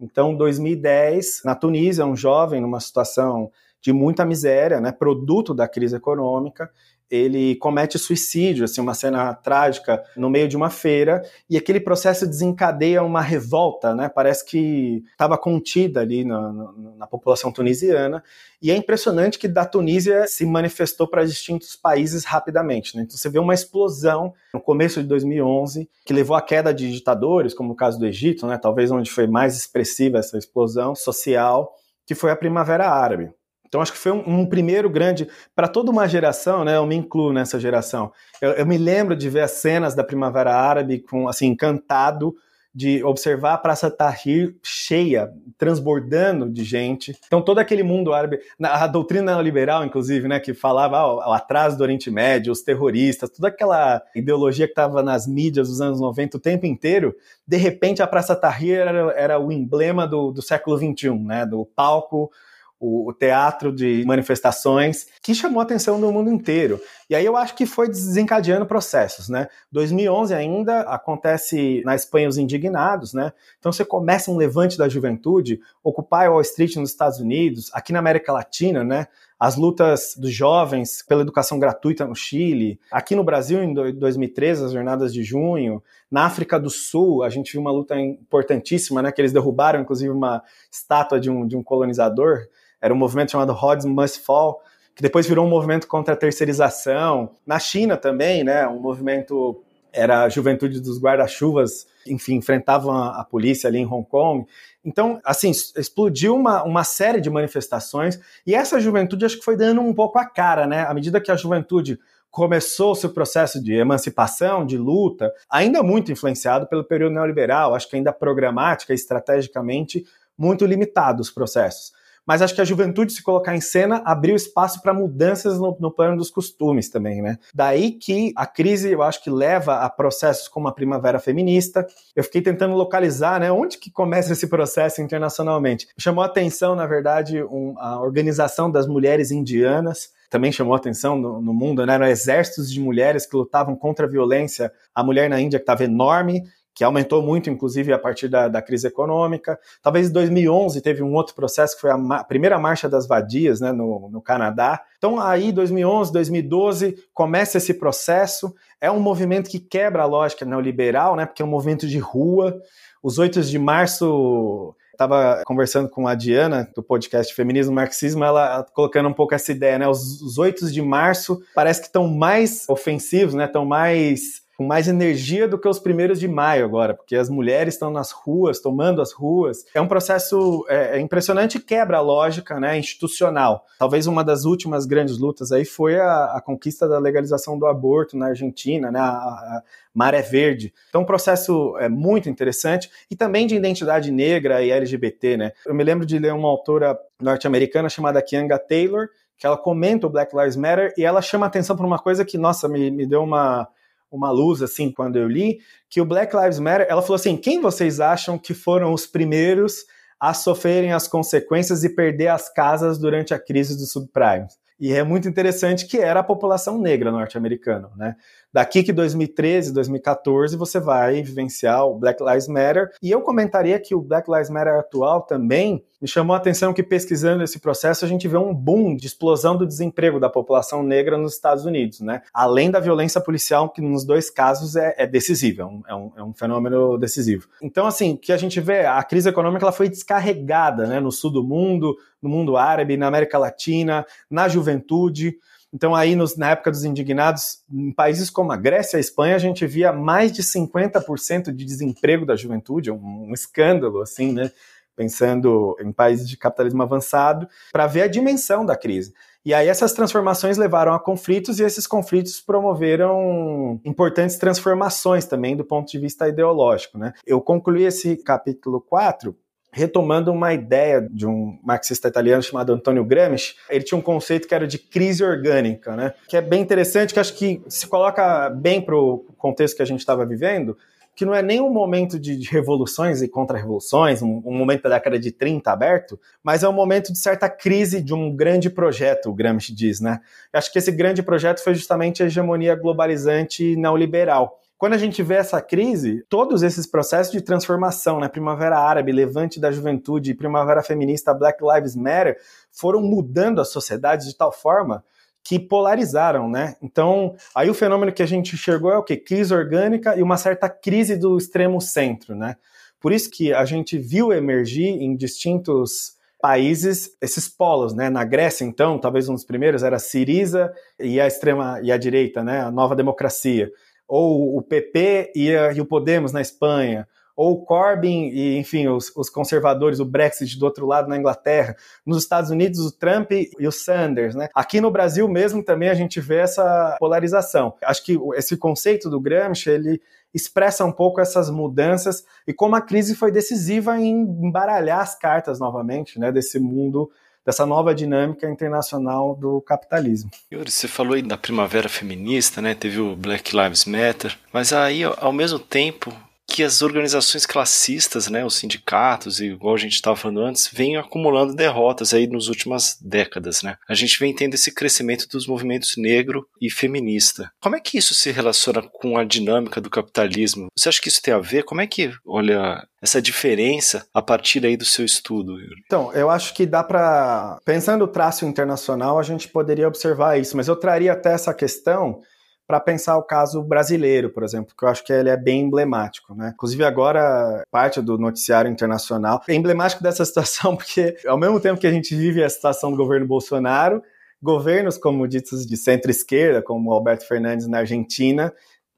Então, 0.00 0.34
2010, 0.34 1.42
na 1.44 1.54
Tunísia, 1.54 2.06
um 2.06 2.16
jovem 2.16 2.60
numa 2.60 2.80
situação 2.80 3.50
de 3.86 3.92
muita 3.92 4.24
miséria, 4.24 4.80
né, 4.80 4.90
produto 4.90 5.54
da 5.54 5.68
crise 5.68 5.94
econômica, 5.94 6.68
ele 7.08 7.54
comete 7.54 8.00
suicídio, 8.00 8.64
assim, 8.64 8.80
uma 8.80 8.92
cena 8.92 9.32
trágica 9.32 10.02
no 10.16 10.28
meio 10.28 10.48
de 10.48 10.56
uma 10.56 10.70
feira, 10.70 11.22
e 11.48 11.56
aquele 11.56 11.78
processo 11.78 12.26
desencadeia 12.26 13.00
uma 13.00 13.20
revolta, 13.20 13.94
né? 13.94 14.08
Parece 14.08 14.44
que 14.44 15.04
estava 15.12 15.38
contida 15.38 16.00
ali 16.00 16.24
na, 16.24 16.52
na, 16.52 16.72
na, 16.96 17.06
população 17.06 17.52
tunisiana, 17.52 18.24
e 18.60 18.72
é 18.72 18.76
impressionante 18.76 19.38
que 19.38 19.46
da 19.46 19.64
Tunísia 19.64 20.26
se 20.26 20.44
manifestou 20.44 21.06
para 21.06 21.24
distintos 21.24 21.76
países 21.76 22.24
rapidamente, 22.24 22.96
né? 22.96 23.04
Então 23.04 23.16
você 23.16 23.28
vê 23.28 23.38
uma 23.38 23.54
explosão 23.54 24.34
no 24.52 24.60
começo 24.60 25.00
de 25.00 25.06
2011 25.06 25.88
que 26.04 26.12
levou 26.12 26.36
à 26.36 26.42
queda 26.42 26.74
de 26.74 26.90
ditadores, 26.90 27.54
como 27.54 27.68
no 27.68 27.76
caso 27.76 28.00
do 28.00 28.06
Egito, 28.06 28.48
né? 28.48 28.58
Talvez 28.58 28.90
onde 28.90 29.12
foi 29.12 29.28
mais 29.28 29.56
expressiva 29.56 30.18
essa 30.18 30.36
explosão 30.36 30.96
social, 30.96 31.72
que 32.04 32.16
foi 32.16 32.32
a 32.32 32.36
Primavera 32.36 32.88
Árabe. 32.88 33.30
Então 33.68 33.80
acho 33.80 33.92
que 33.92 33.98
foi 33.98 34.12
um, 34.12 34.40
um 34.40 34.46
primeiro 34.46 34.88
grande 34.88 35.28
para 35.54 35.68
toda 35.68 35.90
uma 35.90 36.08
geração, 36.08 36.64
né? 36.64 36.76
Eu 36.76 36.86
me 36.86 36.96
incluo 36.96 37.32
nessa 37.32 37.58
geração. 37.58 38.12
Eu, 38.40 38.52
eu, 38.52 38.66
me 38.66 38.78
lembro 38.78 39.16
de 39.16 39.28
ver 39.28 39.40
as 39.40 39.52
cenas 39.52 39.94
da 39.94 40.04
Primavera 40.04 40.54
Árabe 40.54 41.00
com 41.00 41.28
assim 41.28 41.46
encantado 41.46 42.34
de 42.76 43.02
observar 43.02 43.54
a 43.54 43.58
Praça 43.58 43.90
Tahrir 43.90 44.54
cheia, 44.62 45.32
transbordando 45.56 46.50
de 46.50 46.62
gente. 46.62 47.16
Então 47.26 47.40
todo 47.40 47.58
aquele 47.58 47.82
mundo 47.82 48.12
árabe, 48.12 48.38
a 48.60 48.86
doutrina 48.86 49.40
liberal 49.40 49.82
inclusive, 49.82 50.28
né, 50.28 50.38
que 50.38 50.52
falava 50.52 50.98
ah, 50.98 51.30
o 51.30 51.32
atraso 51.32 51.78
do 51.78 51.82
Oriente 51.82 52.10
Médio, 52.10 52.52
os 52.52 52.60
terroristas, 52.60 53.30
toda 53.30 53.48
aquela 53.48 54.02
ideologia 54.14 54.66
que 54.66 54.72
estava 54.72 55.02
nas 55.02 55.26
mídias 55.26 55.68
dos 55.68 55.80
anos 55.80 55.98
90 55.98 56.36
o 56.36 56.40
tempo 56.40 56.66
inteiro, 56.66 57.16
de 57.48 57.56
repente 57.56 58.02
a 58.02 58.06
Praça 58.06 58.36
Tahrir 58.36 58.76
era, 58.76 59.12
era 59.12 59.38
o 59.40 59.50
emblema 59.50 60.06
do, 60.06 60.30
do 60.30 60.42
século 60.42 60.76
21, 60.76 61.24
né, 61.24 61.46
do 61.46 61.64
palco 61.64 62.30
o, 62.78 63.12
teatro 63.12 63.72
de 63.72 64.04
manifestações, 64.06 65.06
que 65.22 65.34
chamou 65.34 65.60
a 65.60 65.62
atenção 65.62 66.00
do 66.00 66.12
mundo 66.12 66.30
inteiro. 66.30 66.80
E 67.08 67.14
aí 67.14 67.24
eu 67.24 67.36
acho 67.36 67.54
que 67.54 67.64
foi 67.64 67.88
desencadeando 67.88 68.66
processos, 68.66 69.28
né? 69.28 69.48
2011 69.72 70.34
ainda 70.34 70.80
acontece 70.80 71.82
na 71.84 71.94
Espanha 71.94 72.28
os 72.28 72.36
indignados, 72.36 73.14
né? 73.14 73.32
Então 73.58 73.72
você 73.72 73.84
começa 73.84 74.30
um 74.30 74.36
levante 74.36 74.76
da 74.76 74.88
juventude, 74.88 75.60
Occupy 75.82 76.28
Wall 76.28 76.40
Street 76.42 76.76
nos 76.76 76.90
Estados 76.90 77.18
Unidos, 77.18 77.70
aqui 77.72 77.92
na 77.92 78.00
América 78.00 78.32
Latina, 78.32 78.84
né? 78.84 79.06
As 79.38 79.56
lutas 79.56 80.14
dos 80.16 80.32
jovens 80.32 81.02
pela 81.06 81.20
educação 81.20 81.58
gratuita 81.58 82.06
no 82.06 82.14
Chile, 82.14 82.80
aqui 82.90 83.14
no 83.14 83.22
Brasil 83.22 83.62
em 83.62 83.72
2013 83.72 84.64
as 84.64 84.72
jornadas 84.72 85.12
de 85.12 85.22
junho, 85.22 85.82
na 86.10 86.24
África 86.24 86.58
do 86.58 86.70
Sul 86.70 87.22
a 87.22 87.28
gente 87.28 87.52
viu 87.52 87.60
uma 87.60 87.70
luta 87.70 87.98
importantíssima, 87.98 89.00
né? 89.00 89.12
Que 89.12 89.20
eles 89.20 89.32
derrubaram 89.32 89.80
inclusive 89.80 90.10
uma 90.10 90.42
estátua 90.70 91.18
de 91.18 91.30
um, 91.30 91.46
de 91.46 91.56
um 91.56 91.62
colonizador 91.62 92.46
era 92.80 92.92
um 92.92 92.96
movimento 92.96 93.32
chamado 93.32 93.52
Rhodes 93.52 93.84
Must 93.84 94.20
Fall, 94.20 94.62
que 94.94 95.02
depois 95.02 95.26
virou 95.26 95.46
um 95.46 95.50
movimento 95.50 95.86
contra 95.86 96.14
a 96.14 96.16
terceirização. 96.16 97.30
Na 97.46 97.58
China 97.58 97.96
também, 97.96 98.42
né, 98.42 98.66
um 98.66 98.80
movimento 98.80 99.62
era 99.92 100.24
a 100.24 100.28
juventude 100.28 100.80
dos 100.80 101.00
guarda-chuvas, 101.00 101.86
enfim, 102.06 102.34
enfrentavam 102.34 102.92
a, 102.92 103.20
a, 103.20 103.24
polícia 103.24 103.66
ali 103.68 103.78
em 103.78 103.86
Hong 103.86 104.06
Kong. 104.06 104.46
Então, 104.84 105.20
assim, 105.24 105.50
explodiu 105.50 106.36
uma, 106.36 106.62
uma 106.64 106.84
série 106.84 107.20
de 107.20 107.30
manifestações 107.30 108.20
e 108.46 108.54
essa 108.54 108.78
juventude 108.78 109.24
acho 109.24 109.38
que 109.38 109.44
foi 109.44 109.56
dando 109.56 109.80
um 109.80 109.94
pouco 109.94 110.18
a 110.18 110.24
cara, 110.26 110.66
né? 110.66 110.86
À 110.86 110.92
medida 110.92 111.20
que 111.20 111.30
a 111.30 111.36
juventude 111.36 111.98
começou 112.30 112.94
seu 112.94 113.10
processo 113.10 113.62
de 113.62 113.72
emancipação, 113.74 114.66
de 114.66 114.76
luta, 114.76 115.32
ainda 115.48 115.82
muito 115.82 116.12
influenciado 116.12 116.66
pelo 116.66 116.84
período 116.84 117.14
neoliberal, 117.14 117.74
acho 117.74 117.88
que 117.88 117.96
ainda 117.96 118.12
programática, 118.12 118.92
estrategicamente, 118.92 120.04
muito 120.36 120.66
limitado 120.66 121.22
os 121.22 121.30
processos 121.30 121.92
mas 122.26 122.42
acho 122.42 122.54
que 122.54 122.60
a 122.60 122.64
juventude 122.64 123.12
se 123.12 123.22
colocar 123.22 123.54
em 123.54 123.60
cena 123.60 124.02
abriu 124.04 124.34
espaço 124.34 124.82
para 124.82 124.92
mudanças 124.92 125.58
no, 125.58 125.76
no, 125.78 125.90
plano 125.90 126.16
dos 126.16 126.30
costumes 126.30 126.90
também, 126.90 127.22
né? 127.22 127.38
Daí 127.54 127.92
que 127.92 128.32
a 128.34 128.46
crise, 128.46 128.90
eu 128.90 129.02
acho 129.02 129.22
que 129.22 129.30
leva 129.30 129.76
a 129.76 129.88
processos 129.88 130.48
como 130.48 130.66
a 130.66 130.72
primavera 130.72 131.20
feminista. 131.20 131.86
Eu 132.14 132.24
fiquei 132.24 132.42
tentando 132.42 132.74
localizar, 132.74 133.38
né, 133.38 133.52
onde 133.52 133.78
que 133.78 133.90
começa 133.90 134.32
esse 134.32 134.48
processo 134.48 135.00
internacionalmente. 135.00 135.86
Chamou 135.96 136.24
atenção, 136.24 136.74
na 136.74 136.86
verdade, 136.86 137.42
um, 137.44 137.74
a 137.78 138.00
organização 138.00 138.70
das 138.70 138.86
mulheres 138.86 139.30
indianas, 139.30 140.10
também 140.28 140.50
chamou 140.50 140.74
atenção 140.74 141.16
no, 141.16 141.40
no 141.40 141.54
mundo, 141.54 141.86
né? 141.86 141.94
Eram 141.94 142.06
exércitos 142.06 142.70
de 142.72 142.80
mulheres 142.80 143.26
que 143.26 143.36
lutavam 143.36 143.76
contra 143.76 144.06
a 144.06 144.08
violência. 144.08 144.72
A 144.94 145.04
mulher 145.04 145.30
na 145.30 145.40
Índia 145.40 145.58
que 145.58 145.62
estava 145.62 145.84
enorme, 145.84 146.42
que 146.76 146.84
aumentou 146.84 147.22
muito, 147.22 147.48
inclusive, 147.48 147.90
a 147.90 147.98
partir 147.98 148.28
da, 148.28 148.48
da, 148.48 148.60
crise 148.60 148.86
econômica. 148.86 149.58
Talvez 149.80 150.10
em 150.10 150.12
2011 150.12 150.82
teve 150.82 151.02
um 151.02 151.14
outro 151.14 151.34
processo, 151.34 151.74
que 151.74 151.80
foi 151.80 151.90
a, 151.90 151.96
ma 151.96 152.22
primeira 152.22 152.58
marcha 152.58 152.86
das 152.86 153.08
vadias 153.08 153.62
né, 153.62 153.72
no, 153.72 154.10
no 154.10 154.20
Canadá. 154.20 154.82
Então, 154.98 155.18
aí, 155.18 155.50
2011, 155.52 156.12
2012, 156.12 156.96
começa 157.14 157.56
esse 157.56 157.72
processo. 157.72 158.54
É 158.78 158.90
um 158.90 159.00
movimento 159.00 159.48
que 159.48 159.58
quebra 159.58 160.02
a 160.02 160.06
lógica 160.06 160.44
neoliberal, 160.44 161.16
né, 161.16 161.24
porque 161.24 161.40
é 161.40 161.44
um 161.46 161.48
movimento 161.48 161.86
de 161.86 161.98
rua. 161.98 162.60
Os 163.02 163.18
8 163.18 163.40
de 163.40 163.58
março 163.58 164.74
estava 164.92 165.42
conversando 165.46 165.88
com 165.88 166.06
a 166.06 166.14
Diana, 166.14 166.70
do 166.76 166.82
podcast 166.82 167.34
Feminismo 167.34 167.74
Marxismo, 167.74 168.22
ela 168.22 168.66
colocando 168.74 169.08
um 169.08 169.14
pouco 169.14 169.34
essa 169.34 169.50
ideia, 169.50 169.78
né? 169.78 169.88
Os, 169.88 170.20
os 170.20 170.36
8 170.36 170.70
de 170.70 170.82
março 170.82 171.42
parece 171.54 171.80
que 171.80 171.86
estão 171.86 172.06
mais 172.06 172.68
ofensivos, 172.68 173.32
né? 173.32 173.46
Estão 173.46 173.64
mais 173.64 174.45
com 174.56 174.64
mais 174.64 174.88
energia 174.88 175.46
do 175.46 175.58
que 175.58 175.68
os 175.68 175.78
primeiros 175.78 176.18
de 176.18 176.26
maio 176.26 176.64
agora, 176.64 176.94
porque 176.94 177.14
as 177.14 177.28
mulheres 177.28 177.74
estão 177.74 177.90
nas 177.90 178.10
ruas, 178.10 178.60
tomando 178.60 179.02
as 179.02 179.12
ruas. 179.12 179.64
É 179.74 179.80
um 179.80 179.86
processo 179.86 180.64
é, 180.68 180.96
é, 180.96 181.00
impressionante 181.00 181.58
e 181.58 181.60
quebra 181.60 181.98
a 181.98 182.00
lógica 182.00 182.58
né, 182.58 182.78
institucional. 182.78 183.66
Talvez 183.78 184.06
uma 184.06 184.24
das 184.24 184.44
últimas 184.44 184.86
grandes 184.86 185.18
lutas 185.18 185.52
aí 185.52 185.64
foi 185.64 186.00
a, 186.00 186.36
a 186.36 186.40
conquista 186.40 186.88
da 186.88 186.98
legalização 186.98 187.58
do 187.58 187.66
aborto 187.66 188.16
na 188.16 188.28
Argentina, 188.28 188.90
né, 188.90 188.98
a, 188.98 189.04
a 189.04 189.62
Maré 189.92 190.22
Verde. 190.22 190.72
Então, 190.88 191.02
um 191.02 191.06
processo 191.06 191.76
é, 191.78 191.88
muito 191.88 192.28
interessante 192.28 192.90
e 193.10 193.16
também 193.16 193.46
de 193.46 193.54
identidade 193.54 194.10
negra 194.10 194.62
e 194.62 194.70
LGBT. 194.70 195.36
Né? 195.36 195.52
Eu 195.66 195.74
me 195.74 195.84
lembro 195.84 196.06
de 196.06 196.18
ler 196.18 196.32
uma 196.32 196.48
autora 196.48 196.98
norte-americana 197.20 197.90
chamada 197.90 198.22
Kianga 198.22 198.58
Taylor, 198.58 199.08
que 199.38 199.46
ela 199.46 199.58
comenta 199.58 200.06
o 200.06 200.10
Black 200.10 200.34
Lives 200.34 200.56
Matter 200.56 200.94
e 200.96 201.04
ela 201.04 201.20
chama 201.20 201.44
atenção 201.44 201.76
para 201.76 201.86
uma 201.86 201.98
coisa 201.98 202.24
que, 202.24 202.38
nossa, 202.38 202.66
me, 202.68 202.90
me 202.90 203.06
deu 203.06 203.22
uma 203.22 203.68
uma 204.10 204.30
luz 204.30 204.62
assim 204.62 204.90
quando 204.90 205.16
eu 205.16 205.28
li, 205.28 205.58
que 205.88 206.00
o 206.00 206.04
Black 206.04 206.34
Lives 206.36 206.58
Matter, 206.58 206.86
ela 206.88 207.02
falou 207.02 207.16
assim: 207.16 207.36
quem 207.36 207.60
vocês 207.60 208.00
acham 208.00 208.38
que 208.38 208.54
foram 208.54 208.92
os 208.92 209.06
primeiros 209.06 209.84
a 210.18 210.32
sofrerem 210.32 210.92
as 210.92 211.06
consequências 211.06 211.84
e 211.84 211.94
perder 211.94 212.28
as 212.28 212.52
casas 212.52 212.98
durante 212.98 213.34
a 213.34 213.38
crise 213.38 213.76
dos 213.76 213.92
subprimes? 213.92 214.58
E 214.78 214.92
é 214.92 215.02
muito 215.02 215.28
interessante 215.28 215.86
que 215.86 215.98
era 215.98 216.20
a 216.20 216.24
população 216.24 216.78
negra 216.78 217.10
norte-americana, 217.10 217.90
né? 217.96 218.16
Daqui 218.52 218.82
que 218.82 218.92
2013, 218.92 219.72
2014 219.72 220.56
você 220.56 220.80
vai 220.80 221.22
vivenciar 221.22 221.86
o 221.86 221.98
Black 221.98 222.22
Lives 222.22 222.48
Matter. 222.48 222.90
E 223.02 223.10
eu 223.10 223.20
comentaria 223.20 223.78
que 223.78 223.94
o 223.94 224.00
Black 224.00 224.30
Lives 224.30 224.48
Matter 224.48 224.74
atual 224.74 225.22
também 225.22 225.84
me 226.00 226.08
chamou 226.08 226.34
a 226.34 226.38
atenção 226.38 226.72
que 226.72 226.82
pesquisando 226.82 227.42
esse 227.42 227.58
processo 227.58 228.04
a 228.04 228.08
gente 228.08 228.28
vê 228.28 228.36
um 228.36 228.54
boom 228.54 228.96
de 228.96 229.06
explosão 229.06 229.56
do 229.56 229.66
desemprego 229.66 230.20
da 230.20 230.28
população 230.28 230.82
negra 230.82 231.16
nos 231.16 231.34
Estados 231.34 231.64
Unidos, 231.64 232.00
né? 232.00 232.22
Além 232.32 232.70
da 232.70 232.80
violência 232.80 233.20
policial, 233.20 233.70
que 233.70 233.80
nos 233.80 234.04
dois 234.04 234.30
casos 234.30 234.76
é, 234.76 234.94
é 234.96 235.06
decisiva, 235.06 235.62
é 235.62 235.66
um, 235.66 235.82
é, 235.88 235.94
um, 235.94 236.12
é 236.16 236.22
um, 236.22 236.34
fenômeno 236.34 236.98
decisivo. 236.98 237.48
Então, 237.62 237.86
assim, 237.86 238.12
o 238.14 238.18
que 238.18 238.32
a 238.32 238.36
gente 238.36 238.60
vê, 238.60 238.86
a 238.86 239.02
crise 239.02 239.28
econômica 239.28 239.64
ela 239.64 239.72
foi 239.72 239.88
descarregada 239.88 240.86
né, 240.86 241.00
no 241.00 241.10
sul 241.10 241.30
do 241.30 241.42
mundo, 241.42 241.96
no 242.26 242.34
mundo 242.34 242.56
árabe, 242.56 242.96
na 242.96 243.06
América 243.06 243.38
Latina, 243.38 244.04
na 244.28 244.48
juventude. 244.48 245.38
Então, 245.72 245.94
aí, 245.94 246.16
nos, 246.16 246.36
na 246.36 246.50
época 246.50 246.70
dos 246.70 246.84
indignados, 246.84 247.62
em 247.70 247.92
países 247.92 248.30
como 248.30 248.50
a 248.50 248.56
Grécia 248.56 248.96
e 248.96 248.98
a 248.98 249.00
Espanha, 249.00 249.36
a 249.36 249.38
gente 249.38 249.66
via 249.66 249.92
mais 249.92 250.32
de 250.32 250.42
50% 250.42 251.52
de 251.52 251.64
desemprego 251.64 252.24
da 252.26 252.34
juventude, 252.34 252.90
um, 252.90 253.28
um 253.28 253.34
escândalo, 253.34 254.00
assim, 254.00 254.32
né? 254.32 254.50
Pensando 254.96 255.76
em 255.80 255.92
países 255.92 256.28
de 256.28 256.36
capitalismo 256.36 256.82
avançado, 256.82 257.46
para 257.70 257.86
ver 257.86 258.02
a 258.02 258.08
dimensão 258.08 258.64
da 258.64 258.74
crise. 258.74 259.12
E 259.44 259.54
aí 259.54 259.68
essas 259.68 259.92
transformações 259.92 260.56
levaram 260.56 260.92
a 260.92 260.98
conflitos 260.98 261.60
e 261.60 261.62
esses 261.62 261.86
conflitos 261.86 262.40
promoveram 262.40 263.80
importantes 263.84 264.36
transformações 264.36 265.24
também 265.24 265.56
do 265.56 265.64
ponto 265.64 265.88
de 265.88 266.00
vista 266.00 266.28
ideológico. 266.28 266.98
Né? 266.98 267.12
Eu 267.24 267.40
concluí 267.40 267.84
esse 267.84 268.16
capítulo 268.16 268.80
4 268.80 269.36
retomando 269.76 270.32
uma 270.32 270.54
ideia 270.54 271.02
de 271.02 271.26
um 271.26 271.58
marxista 271.62 272.08
italiano 272.08 272.42
chamado 272.42 272.72
Antonio 272.72 273.04
Gramsci. 273.04 273.56
Ele 273.68 273.84
tinha 273.84 273.98
um 273.98 274.00
conceito 274.02 274.48
que 274.48 274.54
era 274.54 274.66
de 274.66 274.78
crise 274.78 275.22
orgânica, 275.22 275.94
né? 275.94 276.14
que 276.26 276.34
é 276.34 276.40
bem 276.40 276.62
interessante, 276.62 277.12
que 277.12 277.20
acho 277.20 277.34
que 277.34 277.62
se 277.68 277.86
coloca 277.86 278.48
bem 278.48 278.80
para 278.80 278.96
o 278.96 279.18
contexto 279.36 279.76
que 279.76 279.82
a 279.82 279.86
gente 279.86 280.00
estava 280.00 280.24
vivendo, 280.24 280.78
que 281.14 281.26
não 281.26 281.34
é 281.34 281.42
nem 281.42 281.60
um 281.60 281.68
momento 281.68 282.18
de, 282.18 282.48
revoluções 282.48 283.20
e 283.20 283.28
contra-revoluções, 283.28 284.22
um, 284.22 284.40
momento 284.46 284.84
da 284.84 284.88
década 284.88 285.18
de 285.18 285.30
30 285.30 285.70
aberto, 285.70 286.18
mas 286.42 286.62
é 286.62 286.68
um 286.68 286.72
momento 286.72 287.12
de 287.12 287.18
certa 287.18 287.46
crise 287.50 288.00
de 288.00 288.14
um 288.14 288.34
grande 288.34 288.70
projeto, 288.70 289.28
o 289.28 289.34
Gramsci 289.34 289.74
diz, 289.74 290.00
né? 290.00 290.20
Acho 290.54 290.72
que 290.72 290.78
esse 290.78 290.90
grande 290.90 291.22
projeto 291.22 291.62
foi 291.62 291.74
justamente 291.74 292.22
a 292.22 292.26
hegemonia 292.26 292.74
globalizante 292.74 293.76
neoliberal 293.76 294.58
quando 294.78 294.92
a 294.92 294.98
gente 294.98 295.22
vê 295.22 295.34
essa 295.34 295.60
crise, 295.60 296.24
todos 296.28 296.62
esses 296.62 296.86
processos 296.86 297.32
de 297.32 297.40
transformação, 297.40 298.20
né, 298.20 298.28
Primavera 298.28 298.78
Árabe, 298.78 299.10
Levante 299.10 299.58
da 299.58 299.72
Juventude, 299.72 300.34
Primavera 300.34 300.82
Feminista, 300.82 301.32
Black 301.32 301.62
Lives 301.64 301.96
Matter, 301.96 302.38
foram 302.70 303.00
mudando 303.00 303.60
a 303.60 303.64
sociedade 303.64 304.26
de 304.26 304.36
tal 304.36 304.52
forma 304.52 305.02
que 305.42 305.58
polarizaram, 305.58 306.50
né? 306.50 306.74
Então, 306.82 307.36
aí 307.54 307.70
o 307.70 307.74
fenômeno 307.74 308.12
que 308.12 308.22
a 308.22 308.26
gente 308.26 308.54
enxergou 308.54 308.90
é 308.90 308.98
o 308.98 309.02
quê? 309.02 309.16
Crise 309.16 309.54
orgânica 309.54 310.16
e 310.16 310.22
uma 310.22 310.36
certa 310.36 310.68
crise 310.68 311.16
do 311.16 311.38
extremo 311.38 311.80
centro, 311.80 312.34
né? 312.34 312.56
Por 313.00 313.12
isso 313.12 313.30
que 313.30 313.54
a 313.54 313.64
gente 313.64 313.96
viu 313.96 314.32
emergir 314.32 314.88
em 314.88 315.16
distintos 315.16 316.16
países 316.40 317.16
esses 317.22 317.48
polos, 317.48 317.94
né? 317.94 318.10
Na 318.10 318.24
Grécia, 318.24 318.64
então, 318.64 318.98
talvez 318.98 319.28
um 319.28 319.34
dos 319.34 319.44
primeiros 319.44 319.84
era 319.84 319.96
a 319.96 320.00
Siriza 320.00 320.72
e 320.98 321.20
a 321.20 321.26
extrema 321.26 321.80
e 321.80 321.92
a 321.92 321.96
direita, 321.96 322.42
né? 322.42 322.60
A 322.60 322.70
Nova 322.70 322.96
Democracia 322.96 323.70
ou 324.08 324.56
o 324.56 324.62
PP 324.62 325.32
e, 325.34 325.50
e, 325.50 325.80
o 325.80 325.86
Podemos 325.86 326.32
na 326.32 326.40
Espanha, 326.40 327.06
ou 327.36 327.52
o 327.52 327.64
Corbyn 327.64 328.30
e, 328.30 328.56
enfim, 328.56 328.88
os, 328.88 329.14
os, 329.14 329.28
conservadores, 329.28 330.00
o 330.00 330.04
Brexit 330.04 330.58
do 330.58 330.64
outro 330.64 330.86
lado 330.86 331.08
na 331.08 331.18
Inglaterra, 331.18 331.76
nos 332.04 332.22
Estados 332.22 332.50
Unidos 332.50 332.80
o 332.80 332.96
Trump 332.96 333.30
e 333.32 333.66
o 333.66 333.72
Sanders, 333.72 334.34
né? 334.34 334.48
Aqui 334.54 334.80
no 334.80 334.90
Brasil 334.90 335.28
mesmo 335.28 335.62
também 335.62 335.90
a 335.90 335.94
gente 335.94 336.18
vê 336.18 336.36
essa 336.36 336.96
polarização. 336.98 337.74
Acho 337.84 338.02
que 338.04 338.18
esse 338.34 338.56
conceito 338.56 339.10
do 339.10 339.20
Gramsci, 339.20 339.68
ele 339.68 340.00
expressa 340.32 340.84
um 340.84 340.92
pouco 340.92 341.20
essas 341.20 341.50
mudanças 341.50 342.24
e 342.46 342.52
como 342.52 342.74
a 342.74 342.80
crise 342.80 343.14
foi 343.14 343.30
decisiva 343.30 343.98
em 343.98 344.22
embaralhar 344.42 345.00
as 345.00 345.18
cartas 345.18 345.58
novamente, 345.58 346.18
né, 346.18 346.32
desse 346.32 346.58
mundo 346.58 347.10
dessa 347.46 347.64
nova 347.64 347.94
dinâmica 347.94 348.50
internacional 348.50 349.36
do 349.36 349.60
capitalismo. 349.60 350.28
Yuri, 350.52 350.68
você 350.68 350.88
falou 350.88 351.14
aí 351.14 351.22
da 351.22 351.38
primavera 351.38 351.88
feminista, 351.88 352.60
né? 352.60 352.74
Teve 352.74 353.00
o 353.00 353.14
Black 353.14 353.56
Lives 353.56 353.84
Matter, 353.84 354.36
mas 354.52 354.72
aí 354.72 355.04
ao 355.04 355.32
mesmo 355.32 355.60
tempo 355.60 356.12
que 356.56 356.64
as 356.64 356.80
organizações 356.80 357.44
classistas, 357.44 358.30
né, 358.30 358.42
os 358.42 358.54
sindicatos, 358.54 359.40
igual 359.40 359.74
a 359.74 359.78
gente 359.78 359.92
estava 359.92 360.16
falando 360.16 360.40
antes, 360.40 360.70
vêm 360.72 360.96
acumulando 360.96 361.54
derrotas 361.54 362.14
aí 362.14 362.26
nas 362.26 362.48
últimas 362.48 362.96
décadas, 362.98 363.60
né? 363.60 363.76
A 363.86 363.92
gente 363.92 364.18
vem 364.18 364.34
tendo 364.34 364.54
esse 364.54 364.72
crescimento 364.72 365.28
dos 365.28 365.46
movimentos 365.46 365.98
negro 365.98 366.48
e 366.58 366.70
feminista. 366.70 367.52
Como 367.60 367.76
é 367.76 367.80
que 367.80 367.98
isso 367.98 368.14
se 368.14 368.30
relaciona 368.30 368.80
com 368.80 369.18
a 369.18 369.24
dinâmica 369.24 369.82
do 369.82 369.90
capitalismo? 369.90 370.68
Você 370.74 370.88
acha 370.88 370.98
que 370.98 371.08
isso 371.08 371.20
tem 371.20 371.34
a 371.34 371.38
ver? 371.38 371.62
Como 371.62 371.82
é 371.82 371.86
que, 371.86 372.10
olha, 372.24 372.82
essa 373.02 373.20
diferença 373.20 374.06
a 374.14 374.22
partir 374.22 374.64
aí 374.64 374.78
do 374.78 374.84
seu 374.86 375.04
estudo? 375.04 375.58
Então, 375.84 376.10
eu 376.14 376.30
acho 376.30 376.54
que 376.54 376.64
dá 376.64 376.82
para, 376.82 377.58
pensando 377.66 378.06
o 378.06 378.08
traço 378.08 378.46
internacional, 378.46 379.18
a 379.18 379.22
gente 379.22 379.46
poderia 379.46 379.86
observar 379.86 380.40
isso, 380.40 380.56
mas 380.56 380.68
eu 380.68 380.76
traria 380.76 381.12
até 381.12 381.34
essa 381.34 381.52
questão 381.52 382.22
para 382.66 382.80
pensar 382.80 383.16
o 383.16 383.22
caso 383.22 383.62
brasileiro, 383.62 384.30
por 384.30 384.42
exemplo, 384.42 384.74
que 384.76 384.84
eu 384.84 384.88
acho 384.88 385.04
que 385.04 385.12
ele 385.12 385.30
é 385.30 385.36
bem 385.36 385.62
emblemático, 385.62 386.34
né? 386.34 386.50
Inclusive 386.52 386.84
agora 386.84 387.64
parte 387.70 388.00
do 388.00 388.18
noticiário 388.18 388.70
internacional 388.70 389.40
é 389.46 389.54
emblemático 389.54 390.02
dessa 390.02 390.24
situação 390.26 390.76
porque 390.76 391.16
ao 391.26 391.38
mesmo 391.38 391.60
tempo 391.60 391.80
que 391.80 391.86
a 391.86 391.92
gente 391.92 392.14
vive 392.14 392.42
a 392.42 392.50
situação 392.50 392.90
do 392.90 392.96
governo 392.96 393.26
Bolsonaro, 393.26 394.02
governos 394.42 394.98
como 394.98 395.28
ditos 395.28 395.66
de 395.66 395.76
centro-esquerda, 395.76 396.60
como 396.60 396.92
Alberto 396.92 397.26
Fernandes 397.26 397.66
na 397.66 397.78
Argentina, 397.78 398.52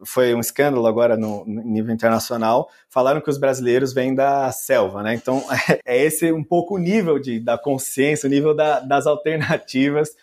foi 0.05 0.35
um 0.35 0.41
escândalo 0.41 0.87
agora 0.87 1.17
no, 1.17 1.45
nível 1.47 1.93
internacional, 1.93 2.71
falaram 2.89 3.21
que 3.21 3.31
os 3.31 3.39
brasileiros 3.39 3.93
vêm 3.93 4.15
da 4.15 4.51
selva, 4.53 5.03
né? 5.03 5.15
Então 5.15 5.45
é 5.85 6.05
esse 6.05 6.33
um 6.33 6.45
pouco 6.45 6.77
o 6.77 6.79
nível 6.79 7.19
de, 7.19 7.41
da 7.41 7.59
consciência, 7.59 8.27
o 8.27 8.31
nível 8.31 8.55
da, 8.55 8.81
das 8.81 9.07
alternativas 9.07 10.15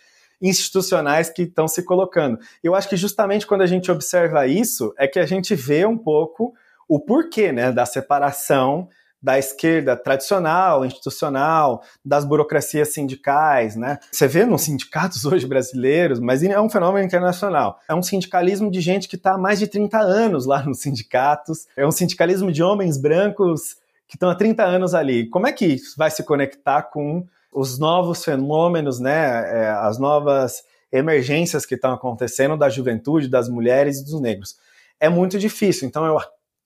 institucionais 0.42 1.30
que 1.30 1.44
estão 1.44 1.68
se 1.68 1.84
colocando. 1.84 2.40
Eu 2.64 2.76
acho 2.76 2.90
que 2.90 2.98
justamente 2.98 3.48
quando 3.48 3.62
a 3.62 3.68
gente 3.68 3.92
observa 3.92 4.48
isso, 4.48 4.94
é 4.98 5.08
que 5.08 5.20
a 5.20 5.26
gente 5.26 5.56
vê 5.56 5.86
um 5.86 5.98
pouco 5.98 6.54
o 6.88 7.00
porquê 7.00 7.52
né, 7.52 7.72
da 7.72 7.86
separação 7.86 8.88
da 9.26 9.40
esquerda 9.40 9.98
tradicional, 9.98 10.86
institucional, 10.86 11.82
das 12.06 12.24
burocracias 12.24 12.94
sindicais, 12.94 13.76
né? 13.76 13.98
Você 14.12 14.28
vê 14.28 14.46
nos 14.46 14.62
sindicatos 14.62 15.26
hoje 15.26 15.48
brasileiros, 15.48 16.20
mas 16.20 16.44
é 16.44 16.62
um 16.62 16.70
fenômeno 16.70 17.04
internacional. 17.04 17.80
É 17.90 17.96
um 17.96 18.04
sindicalismo 18.04 18.70
de 18.70 18.80
gente 18.82 19.08
que 19.08 19.16
está 19.16 19.34
há 19.34 19.38
mais 19.38 19.58
de 19.58 19.66
30 19.66 19.98
anos 19.98 20.46
lá 20.46 20.62
nos 20.62 20.80
sindicatos, 20.80 21.66
é 21.76 21.88
um 21.88 21.92
sindicalismo 21.92 22.52
de 22.52 22.62
homens 22.62 23.00
brancos 23.00 23.78
que 24.08 24.16
estão 24.16 24.30
há 24.30 24.36
30 24.36 24.64
anos 24.64 24.94
ali. 24.94 25.28
Como 25.28 25.48
é 25.48 25.52
que 25.52 25.78
vai 25.98 26.12
se 26.12 26.24
conectar 26.24 26.84
com 26.84 27.26
os 27.56 27.80
novos 27.80 28.24
fenômenos, 28.24 29.00
né, 29.00 29.64
é, 29.64 29.70
as 29.70 29.98
novas 29.98 30.62
emergências 30.92 31.66
que 31.66 31.76
estão 31.76 31.94
acontecendo 31.94 32.58
da 32.58 32.70
juventude, 32.70 33.30
das 33.30 33.48
mulheres 33.48 34.00
e 34.00 34.04
dos 34.04 34.20
negros. 34.20 34.58
É 35.00 35.08
muito 35.08 35.40
difícil. 35.40 35.88
Então, 35.88 36.06
eu, 36.06 36.20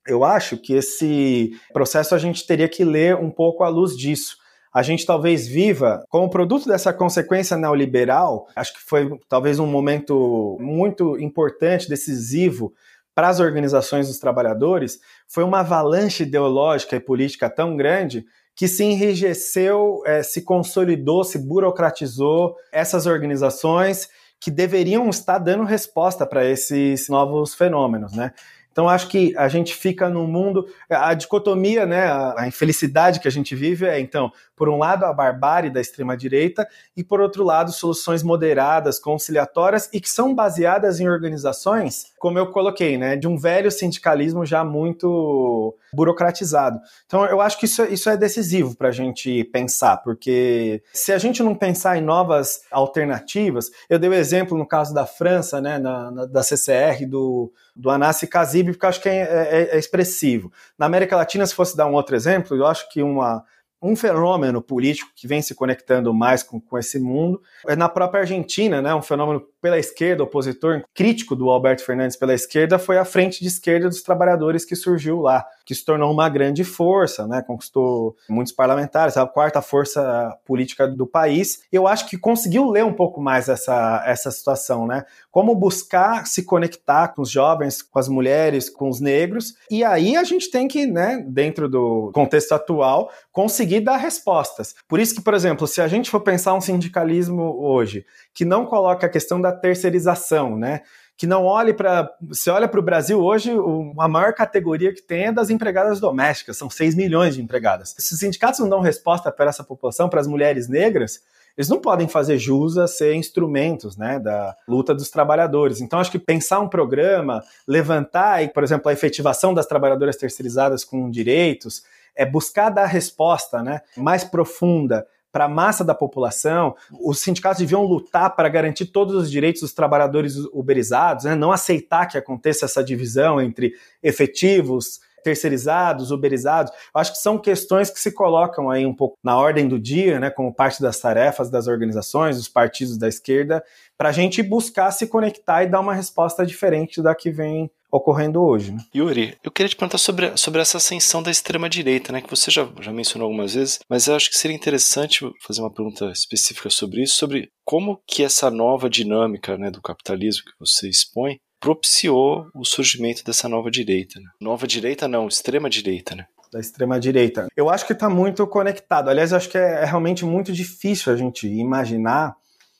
eu 0.07 0.23
acho 0.23 0.57
que 0.57 0.73
esse 0.73 1.51
processo 1.71 2.15
a 2.15 2.17
gente 2.17 2.45
teria 2.45 2.67
que 2.67 2.83
ler 2.83 3.15
um 3.15 3.29
pouco 3.29 3.63
à 3.63 3.69
luz 3.69 3.95
disso. 3.95 4.37
A 4.73 4.81
gente 4.81 5.05
talvez 5.05 5.47
viva 5.47 6.03
como 6.09 6.29
produto 6.29 6.67
dessa 6.67 6.91
consequência 6.91 7.55
neoliberal. 7.55 8.47
Acho 8.55 8.73
que 8.73 8.81
foi 8.81 9.15
talvez 9.27 9.59
um 9.59 9.67
momento 9.67 10.57
muito 10.59 11.19
importante, 11.19 11.89
decisivo 11.89 12.73
para 13.13 13.29
as 13.29 13.39
organizações 13.39 14.07
dos 14.07 14.17
trabalhadores. 14.17 14.99
Foi 15.27 15.43
uma 15.43 15.59
avalanche 15.59 16.23
ideológica 16.23 16.95
e 16.95 16.99
política 16.99 17.49
tão 17.49 17.77
grande 17.77 18.25
que 18.59 18.67
se 18.67 18.83
enrijeceu, 18.83 20.03
é, 20.05 20.21
se 20.21 20.41
consolidou, 20.41 21.23
se 21.23 21.39
burocratizou 21.39 22.57
essas 22.73 23.05
organizações 23.05 24.09
que 24.37 24.51
deveriam 24.51 25.09
estar 25.09 25.37
dando 25.37 25.63
resposta 25.63 26.25
para 26.25 26.43
esses 26.43 27.07
novos 27.07 27.55
fenômenos, 27.55 28.11
né? 28.11 28.33
Então 28.69 28.89
acho 28.89 29.07
que 29.07 29.33
a 29.37 29.47
gente 29.47 29.73
fica 29.73 30.09
num 30.09 30.27
mundo 30.27 30.65
a 30.89 31.13
dicotomia, 31.13 31.85
né, 31.85 32.11
a, 32.11 32.47
infelicidade 32.49 33.21
que 33.21 33.29
a 33.29 33.31
gente 33.31 33.55
vive 33.55 33.85
é 33.85 33.97
então, 33.97 34.29
por 34.59 34.67
um 34.67 34.77
lado 34.77 35.05
a 35.05 35.13
barbárie 35.13 35.71
da 35.71 35.79
extrema 35.79 36.17
direita 36.17 36.67
e 36.95 37.01
por 37.01 37.21
outro 37.21 37.45
lado 37.45 37.71
soluções 37.71 38.21
moderadas, 38.21 38.99
conciliatórias 38.99 39.89
e 39.93 40.01
que 40.01 40.09
são 40.09 40.35
baseadas 40.35 40.99
em 40.99 41.07
organizações, 41.07 42.07
como 42.19 42.37
eu 42.37 42.51
coloquei, 42.51 42.97
né, 42.97 43.15
de 43.15 43.25
um 43.25 43.37
velho 43.37 43.71
sindicalismo 43.71 44.45
já 44.45 44.65
muito 44.65 45.73
burocratizado. 45.93 46.77
Então 47.05 47.25
eu 47.25 47.39
acho 47.39 47.57
que 47.57 47.65
isso, 47.65 47.85
isso 47.85 48.09
é 48.09 48.17
decisivo 48.17 48.75
para 48.75 48.89
a 48.89 48.91
gente 48.91 49.45
pensar, 49.45 49.97
porque 50.03 50.83
se 50.91 51.13
a 51.13 51.17
gente 51.17 51.41
não 51.41 51.55
pensar 51.55 51.97
em 51.97 52.01
novas 52.01 52.63
alternativas, 52.69 53.71
eu 53.89 53.97
dei 53.97 54.09
o 54.09 54.11
um 54.11 54.15
exemplo 54.15 54.57
no 54.57 54.67
caso 54.67 54.93
da 54.93 55.05
França, 55.05 55.61
né, 55.61 55.79
na, 55.79 56.11
na, 56.11 56.25
da 56.25 56.43
CCR 56.43 57.07
do 57.07 57.49
do 57.79 57.89
Anassi 57.89 58.27
Kazib, 58.27 58.73
porque 58.73 58.85
acho 58.85 59.01
que 59.01 59.07
é, 59.07 59.21
é, 59.21 59.69
é, 59.75 59.79
expressivo. 59.79 60.51
Na 60.77 60.85
América 60.85 61.15
Latina, 61.15 61.45
se 61.45 61.55
fosse 61.55 61.77
dar 61.77 61.85
um 61.87 61.93
outro 61.93 62.13
exemplo, 62.13 62.57
eu 62.57 62.67
acho 62.67 62.89
que 62.89 63.01
uma, 63.01 63.41
um 63.81 63.95
fenômeno 63.95 64.61
político 64.61 65.11
que 65.15 65.27
vem 65.27 65.41
se 65.41 65.55
conectando 65.55 66.13
mais 66.13 66.43
com, 66.43 66.59
com 66.59 66.77
esse 66.77 66.99
mundo 66.99 67.41
é 67.67 67.75
na 67.75 67.87
própria 67.87 68.21
Argentina, 68.21 68.81
né, 68.81 68.93
um 68.93 69.01
fenômeno 69.01 69.41
pela 69.61 69.77
esquerda, 69.77 70.23
opositor 70.23 70.83
crítico 70.93 71.35
do 71.35 71.49
Alberto 71.49 71.83
Fernandes 71.83 72.17
pela 72.17 72.33
esquerda, 72.33 72.79
foi 72.79 72.97
a 72.97 73.05
Frente 73.05 73.41
de 73.41 73.47
Esquerda 73.47 73.89
dos 73.89 74.01
Trabalhadores 74.01 74.65
que 74.65 74.75
surgiu 74.75 75.19
lá, 75.21 75.45
que 75.65 75.75
se 75.75 75.83
tornou 75.83 76.11
uma 76.11 76.29
grande 76.29 76.63
força, 76.63 77.27
né, 77.27 77.43
conquistou 77.45 78.15
muitos 78.29 78.53
parlamentares, 78.53 79.17
a 79.17 79.25
quarta 79.25 79.61
força 79.61 80.35
política 80.45 80.87
do 80.87 81.05
país. 81.05 81.61
Eu 81.71 81.87
acho 81.87 82.07
que 82.07 82.17
conseguiu 82.17 82.69
ler 82.69 82.85
um 82.85 82.93
pouco 82.93 83.21
mais 83.21 83.49
essa, 83.49 84.03
essa 84.05 84.31
situação, 84.31 84.87
né? 84.87 85.05
Como 85.31 85.55
buscar 85.55 86.25
se 86.25 86.43
conectar 86.43 87.09
com 87.09 87.21
os 87.21 87.29
jovens, 87.29 87.81
com 87.81 87.99
as 87.99 88.07
mulheres, 88.07 88.69
com 88.69 88.89
os 88.89 88.99
negros. 88.99 89.55
E 89.69 89.83
aí 89.83 90.15
a 90.15 90.23
gente 90.23 90.49
tem 90.49 90.67
que, 90.67 90.85
né, 90.85 91.23
dentro 91.27 91.69
do 91.69 92.11
contexto 92.13 92.53
atual, 92.53 93.11
conseguir 93.31 93.81
dar 93.81 93.97
respostas. 93.97 94.75
Por 94.87 94.99
isso 94.99 95.15
que, 95.15 95.21
por 95.21 95.33
exemplo, 95.33 95.67
se 95.67 95.81
a 95.81 95.87
gente 95.87 96.09
for 96.09 96.21
pensar 96.21 96.53
um 96.53 96.61
sindicalismo 96.61 97.57
hoje 97.59 98.05
que 98.33 98.45
não 98.45 98.65
coloca 98.65 99.05
a 99.05 99.09
questão 99.09 99.39
da 99.39 99.48
terceirização, 99.51 100.57
né? 100.57 100.81
Que 101.17 101.27
não 101.27 101.43
olhe 101.45 101.73
para. 101.73 102.09
Você 102.21 102.49
olha 102.49 102.67
para 102.67 102.79
o 102.79 102.83
Brasil 102.83 103.19
hoje, 103.19 103.51
a 103.99 104.07
maior 104.07 104.33
categoria 104.33 104.93
que 104.93 105.01
tem 105.01 105.25
é 105.25 105.31
das 105.31 105.49
empregadas 105.49 105.99
domésticas, 105.99 106.57
são 106.57 106.69
6 106.69 106.95
milhões 106.95 107.35
de 107.35 107.41
empregadas. 107.41 107.93
Se 107.97 108.13
os 108.13 108.19
sindicatos 108.19 108.59
não 108.59 108.69
dão 108.69 108.79
resposta 108.79 109.31
para 109.31 109.49
essa 109.49 109.63
população, 109.63 110.07
para 110.07 110.21
as 110.21 110.27
mulheres 110.27 110.69
negras, 110.69 111.21
eles 111.57 111.67
não 111.67 111.81
podem 111.81 112.07
fazer 112.07 112.37
jus 112.37 112.77
a 112.77 112.87
ser 112.87 113.15
instrumentos 113.15 113.97
né, 113.97 114.17
da 114.17 114.55
luta 114.65 114.95
dos 114.95 115.09
trabalhadores. 115.09 115.81
Então, 115.81 115.99
acho 115.99 116.09
que 116.09 116.17
pensar 116.17 116.61
um 116.61 116.69
programa, 116.69 117.43
levantar, 117.67 118.47
por 118.53 118.63
exemplo, 118.63 118.87
a 118.89 118.93
efetivação 118.93 119.53
das 119.53 119.65
trabalhadoras 119.65 120.15
terceirizadas 120.15 120.85
com 120.85 121.09
direitos, 121.11 121.83
é 122.15 122.25
buscar 122.25 122.69
dar 122.69 122.85
resposta 122.85 123.61
né, 123.61 123.81
mais 123.97 124.23
profunda 124.23 125.05
para 125.31 125.45
a 125.45 125.49
massa 125.49 125.83
da 125.83 125.93
população, 125.93 126.75
os 127.01 127.19
sindicatos 127.19 127.59
deviam 127.59 127.83
lutar 127.83 128.35
para 128.35 128.49
garantir 128.49 128.87
todos 128.87 129.15
os 129.15 129.29
direitos 129.29 129.61
dos 129.61 129.73
trabalhadores 129.73 130.35
uberizados, 130.53 131.25
né? 131.25 131.35
não 131.35 131.51
aceitar 131.51 132.07
que 132.07 132.17
aconteça 132.17 132.65
essa 132.65 132.83
divisão 132.83 133.39
entre 133.41 133.73
efetivos, 134.01 134.99
terceirizados, 135.23 136.11
uberizados. 136.11 136.71
Eu 136.71 137.01
acho 137.01 137.11
que 137.11 137.19
são 137.19 137.37
questões 137.37 137.89
que 137.89 137.99
se 137.99 138.11
colocam 138.11 138.69
aí 138.69 138.85
um 138.85 138.93
pouco 138.93 139.17
na 139.23 139.37
ordem 139.37 139.67
do 139.67 139.79
dia, 139.79 140.19
né, 140.19 140.29
como 140.29 140.53
parte 140.53 140.81
das 140.81 140.99
tarefas 140.99 141.49
das 141.49 141.67
organizações, 141.67 142.37
dos 142.37 142.47
partidos 142.47 142.97
da 142.97 143.07
esquerda, 143.07 143.63
para 143.97 144.09
a 144.09 144.13
gente 144.13 144.41
buscar 144.41 144.91
se 144.91 145.07
conectar 145.07 145.63
e 145.63 145.67
dar 145.67 145.81
uma 145.81 145.93
resposta 145.93 146.45
diferente 146.45 147.01
da 147.01 147.13
que 147.13 147.29
vem 147.31 147.69
ocorrendo 147.91 148.41
hoje. 148.41 148.71
Né? 148.71 148.79
Yuri, 148.95 149.37
eu 149.43 149.51
queria 149.51 149.69
te 149.69 149.75
perguntar 149.75 149.97
sobre, 149.97 150.35
sobre 150.37 150.61
essa 150.61 150.77
ascensão 150.77 151.21
da 151.21 151.31
extrema-direita, 151.31 152.11
né, 152.11 152.21
que 152.21 152.29
você 152.29 152.51
já, 152.51 152.67
já 152.79 152.91
mencionou 152.91 153.27
algumas 153.27 153.53
vezes, 153.53 153.79
mas 153.89 154.07
eu 154.07 154.15
acho 154.15 154.29
que 154.29 154.37
seria 154.37 154.55
interessante 154.55 155.29
fazer 155.41 155.61
uma 155.61 155.73
pergunta 155.73 156.11
específica 156.11 156.69
sobre 156.69 157.03
isso, 157.03 157.15
sobre 157.15 157.49
como 157.65 158.01
que 158.07 158.23
essa 158.23 158.49
nova 158.49 158.89
dinâmica 158.89 159.57
né, 159.57 159.69
do 159.71 159.81
capitalismo 159.81 160.43
que 160.45 160.59
você 160.59 160.89
expõe 160.89 161.37
propiciou 161.59 162.47
o 162.55 162.63
surgimento 162.63 163.23
dessa 163.23 163.49
nova 163.49 163.69
direita. 163.69 164.19
Né? 164.19 164.27
Nova 164.41 164.65
direita 164.65 165.07
não, 165.07 165.27
extrema 165.27 165.69
direita, 165.69 166.15
né? 166.15 166.25
Da 166.51 166.59
extrema 166.59 166.99
direita. 166.99 167.47
Eu 167.55 167.69
acho 167.69 167.85
que 167.85 167.93
está 167.93 168.09
muito 168.09 168.47
conectado. 168.47 169.09
Aliás, 169.09 169.33
acho 169.33 169.49
que 169.49 169.57
é, 169.57 169.83
é 169.83 169.85
realmente 169.85 170.25
muito 170.25 170.51
difícil 170.51 171.13
a 171.13 171.15
gente 171.15 171.47
imaginar 171.47 172.35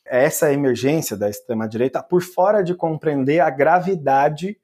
essa 0.09 0.51
emergência 0.51 1.15
da 1.15 1.29
extrema 1.29 1.67
direita 1.67 2.01
por 2.01 2.23
fora 2.23 2.63
de 2.63 2.73
compreender 2.73 3.41
a 3.41 3.49
gravidade 3.49 4.57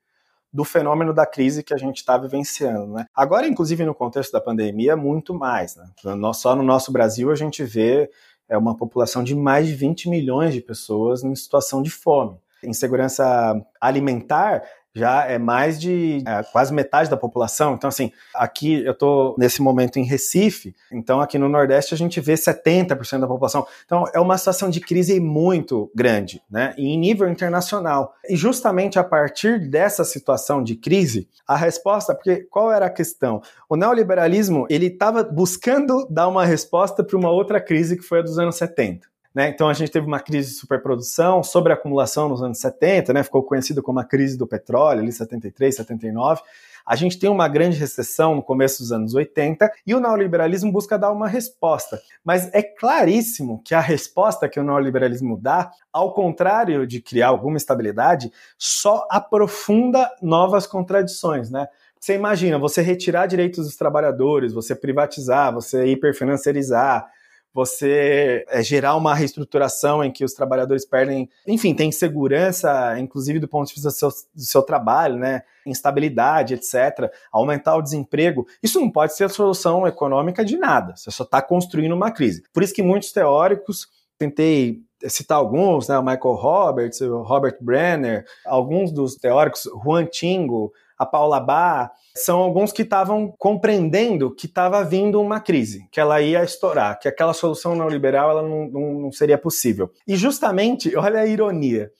do 0.55 0.63
fenômeno 0.63 1.13
da 1.13 1.25
crise 1.25 1.61
que 1.61 1.73
a 1.73 1.77
gente 1.77 1.97
está 1.97 2.17
vivenciando. 2.17 2.93
Né? 2.93 3.05
Agora, 3.13 3.45
inclusive, 3.45 3.83
no 3.83 3.93
contexto 3.93 4.31
da 4.31 4.39
pandemia, 4.39 4.95
muito 4.95 5.33
mais. 5.33 5.75
Né? 5.75 5.85
Só 6.33 6.55
no 6.55 6.63
nosso 6.63 6.93
Brasil 6.93 7.29
a 7.29 7.35
gente 7.35 7.61
vê 7.61 8.09
é 8.47 8.57
uma 8.57 8.77
população 8.77 9.21
de 9.21 9.35
mais 9.35 9.67
de 9.67 9.75
20 9.75 10.07
milhões 10.09 10.53
de 10.53 10.61
pessoas 10.61 11.25
em 11.25 11.35
situação 11.35 11.81
de 11.81 11.89
fome. 11.89 12.37
Insegurança 12.63 13.53
alimentar 13.81 14.63
já 14.95 15.25
é 15.25 15.37
mais 15.37 15.79
de 15.79 16.23
é, 16.25 16.41
quase 16.43 16.73
metade 16.73 17.09
da 17.09 17.17
população. 17.17 17.75
Então, 17.75 17.87
assim, 17.89 18.11
aqui 18.33 18.83
eu 18.85 18.93
estou 18.93 19.35
nesse 19.37 19.61
momento 19.61 19.99
em 19.99 20.03
Recife, 20.03 20.73
então 20.91 21.19
aqui 21.19 21.37
no 21.37 21.49
Nordeste 21.49 21.93
a 21.93 21.97
gente 21.97 22.21
vê 22.21 22.35
70% 22.35 23.19
da 23.19 23.27
população. 23.27 23.67
Então, 23.85 24.05
é 24.13 24.19
uma 24.19 24.37
situação 24.37 24.69
de 24.69 24.79
crise 24.79 25.19
muito 25.19 25.91
grande, 25.93 26.41
né? 26.49 26.73
E 26.77 26.87
em 26.87 26.97
nível 26.97 27.27
internacional. 27.27 28.13
E 28.29 28.35
justamente 28.35 28.97
a 28.97 29.03
partir 29.03 29.69
dessa 29.69 30.05
situação 30.05 30.63
de 30.63 30.75
crise, 30.75 31.27
a 31.45 31.57
resposta, 31.57 32.15
porque 32.15 32.47
qual 32.49 32.71
era 32.71 32.85
a 32.85 32.89
questão? 32.89 33.41
O 33.67 33.75
neoliberalismo, 33.75 34.65
ele 34.69 34.87
estava 34.87 35.23
buscando 35.23 36.07
dar 36.09 36.27
uma 36.27 36.45
resposta 36.45 37.03
para 37.03 37.17
uma 37.17 37.29
outra 37.29 37.59
crise 37.59 37.97
que 37.97 38.03
foi 38.03 38.19
a 38.19 38.21
dos 38.21 38.39
anos 38.39 38.55
70. 38.55 39.14
Né? 39.35 39.49
Então 39.49 39.67
a 39.67 39.73
gente 39.73 39.91
teve 39.91 40.07
uma 40.07 40.21
crise 40.21 40.51
de 40.51 40.55
superprodução, 40.55 41.43
sobreacumulação 41.43 42.29
nos 42.29 42.41
anos 42.41 42.57
70, 42.57 43.11
né? 43.11 43.21
ficou 43.21 43.43
conhecido 43.43 43.83
como 43.83 43.99
a 43.99 44.05
crise 44.05 44.37
do 44.37 44.47
petróleo, 44.47 45.01
ali 45.01 45.11
73, 45.11 45.75
79. 45.75 46.41
A 46.85 46.95
gente 46.95 47.19
tem 47.19 47.29
uma 47.29 47.47
grande 47.47 47.77
recessão 47.77 48.35
no 48.35 48.43
começo 48.43 48.81
dos 48.81 48.91
anos 48.91 49.13
80 49.13 49.69
e 49.85 49.93
o 49.93 49.99
neoliberalismo 49.99 50.71
busca 50.71 50.97
dar 50.97 51.11
uma 51.11 51.27
resposta. 51.27 51.99
Mas 52.23 52.49
é 52.53 52.61
claríssimo 52.61 53.61
que 53.65 53.73
a 53.73 53.79
resposta 53.81 54.47
que 54.47 54.59
o 54.59 54.63
neoliberalismo 54.63 55.35
dá, 55.35 55.71
ao 55.91 56.13
contrário 56.13 56.87
de 56.87 57.01
criar 57.01 57.29
alguma 57.29 57.57
estabilidade, 57.57 58.31
só 58.57 59.05
aprofunda 59.09 60.09
novas 60.21 60.65
contradições, 60.67 61.49
né? 61.49 61.67
Você 61.99 62.13
imagina, 62.13 62.59
você 62.59 62.83
retirar 62.83 63.25
direitos 63.25 63.65
dos 63.65 63.75
trabalhadores, 63.75 64.53
você 64.53 64.75
privatizar, 64.75 65.51
você 65.51 65.87
hiperfinanciarizar, 65.87 67.09
você 67.55 68.43
é, 68.49 68.61
gerar 68.61 68.97
uma 68.97 69.15
reestruturação 69.15 70.03
em 70.03 70.11
que 70.11 70.25
os 70.25 70.33
trabalhadores 70.33 70.85
perdem, 70.85 71.29
enfim, 71.47 71.73
tem 71.73 71.89
segurança, 71.89 72.99
inclusive 72.99 73.39
do 73.39 73.47
ponto 73.47 73.69
de 73.69 73.75
vista 73.75 73.87
do 73.87 73.93
seu, 73.93 74.09
do 74.09 74.41
seu 74.41 74.61
trabalho, 74.61 75.15
né? 75.15 75.41
Instabilidade, 75.65 76.53
etc., 76.53 77.09
aumentar 77.31 77.77
o 77.77 77.81
desemprego. 77.81 78.45
Isso 78.61 78.77
não 78.77 78.91
pode 78.91 79.15
ser 79.15 79.23
a 79.23 79.29
solução 79.29 79.87
econômica 79.87 80.43
de 80.43 80.57
nada. 80.57 80.97
Você 80.97 81.09
só 81.09 81.23
está 81.23 81.41
construindo 81.41 81.93
uma 81.93 82.11
crise. 82.11 82.43
Por 82.53 82.61
isso 82.61 82.73
que 82.73 82.83
muitos 82.83 83.13
teóricos, 83.13 83.87
tentei 84.17 84.81
citar 85.07 85.37
alguns, 85.37 85.87
né, 85.87 85.97
o 85.97 86.03
Michael 86.03 86.35
Roberts, 86.35 86.99
o 86.99 87.21
Robert 87.21 87.57
Brenner, 87.61 88.25
alguns 88.45 88.91
dos 88.91 89.15
teóricos, 89.15 89.63
Juan 89.81 90.05
Tingo, 90.05 90.73
a 90.97 91.05
Paula 91.05 91.39
Bá, 91.39 91.91
são 92.15 92.39
alguns 92.39 92.71
que 92.71 92.83
estavam 92.83 93.33
compreendendo 93.37 94.33
que 94.33 94.45
estava 94.45 94.83
vindo 94.83 95.21
uma 95.21 95.39
crise, 95.39 95.87
que 95.91 95.99
ela 95.99 96.21
ia 96.21 96.43
estourar, 96.43 96.99
que 96.99 97.07
aquela 97.07 97.33
solução 97.33 97.75
neoliberal 97.75 98.31
ela 98.31 98.41
não, 98.41 98.67
não, 98.67 98.93
não 99.01 99.11
seria 99.11 99.37
possível. 99.37 99.91
E 100.07 100.15
justamente, 100.15 100.95
olha 100.97 101.19
a 101.19 101.25
ironia, 101.25 101.91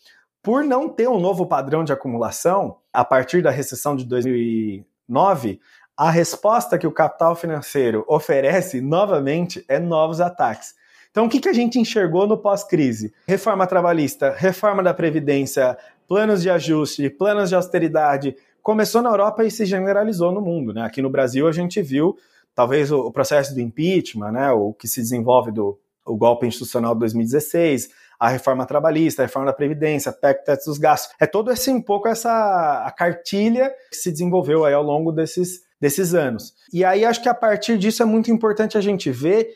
por 0.42 0.64
não 0.64 0.88
ter 0.88 1.10
um 1.10 1.20
novo 1.20 1.46
padrão 1.46 1.84
de 1.84 1.92
acumulação, 1.92 2.78
a 2.94 3.04
partir 3.04 3.42
da 3.42 3.50
recessão 3.50 3.96
de 3.96 4.06
2009, 4.06 5.60
a 5.98 6.10
resposta 6.10 6.78
que 6.78 6.88
o 6.88 6.92
capital 6.92 7.36
financeiro 7.36 8.06
oferece 8.08 8.80
novamente 8.82 9.66
é 9.68 9.80
novos 9.80 10.22
ataques. 10.22 10.76
Então, 11.10 11.26
o 11.26 11.30
que, 11.30 11.40
que 11.40 11.48
a 11.48 11.54
gente 11.54 11.80
enxergou 11.80 12.28
no 12.28 12.38
pós-crise? 12.38 13.14
Reforma 13.26 13.66
trabalhista, 13.66 14.36
reforma 14.38 14.84
da 14.84 14.94
Previdência, 14.94 15.78
planos 16.08 16.42
de 16.42 16.50
ajuste, 16.50 17.10
planos 17.10 17.48
de 17.48 17.56
austeridade, 17.56 18.36
começou 18.66 19.00
na 19.04 19.12
Europa 19.12 19.44
e 19.44 19.52
se 19.52 19.64
generalizou 19.64 20.32
no 20.32 20.42
mundo. 20.42 20.74
Né? 20.74 20.82
Aqui 20.82 21.00
no 21.00 21.10
Brasil 21.10 21.48
a 21.48 21.52
gente 21.52 21.80
viu 21.84 22.18
talvez 22.56 22.92
o, 22.92 23.12
processo 23.12 23.54
do 23.54 23.62
impeachment, 23.62 24.32
né, 24.32 24.52
o 24.52 24.74
que 24.74 24.88
se 24.88 25.00
desenvolve 25.00 25.52
do 25.52 25.80
o 26.04 26.16
golpe 26.16 26.46
institucional 26.46 26.94
de 26.94 27.00
2016, 27.02 27.90
a 28.20 28.30
reforma 28.30 28.66
trabalhista, 28.66 29.22
a 29.22 29.26
reforma 29.26 29.48
da 29.48 29.54
Previdência, 29.54 30.12
PEC 30.12 30.46
teto 30.46 30.66
dos 30.66 30.78
gastos. 30.78 31.16
É 31.20 31.26
todo 31.26 31.52
esse 31.52 31.72
um 31.72 31.82
pouco 31.82 32.08
essa 32.08 32.84
a 32.86 32.92
cartilha 32.92 33.72
que 33.90 33.98
se 33.98 34.12
desenvolveu 34.12 34.66
aí 34.66 34.74
ao 34.74 34.84
longo 34.84 35.12
desses, 35.12 35.62
desses 35.80 36.14
anos. 36.14 36.54
E 36.72 36.84
aí 36.84 37.06
acho 37.06 37.22
que 37.22 37.30
a 37.30 37.34
partir 37.34 37.78
disso 37.78 38.02
é 38.02 38.06
muito 38.06 38.32
importante 38.32 38.78
a 38.78 38.82
gente 38.82 39.12
ver 39.12 39.48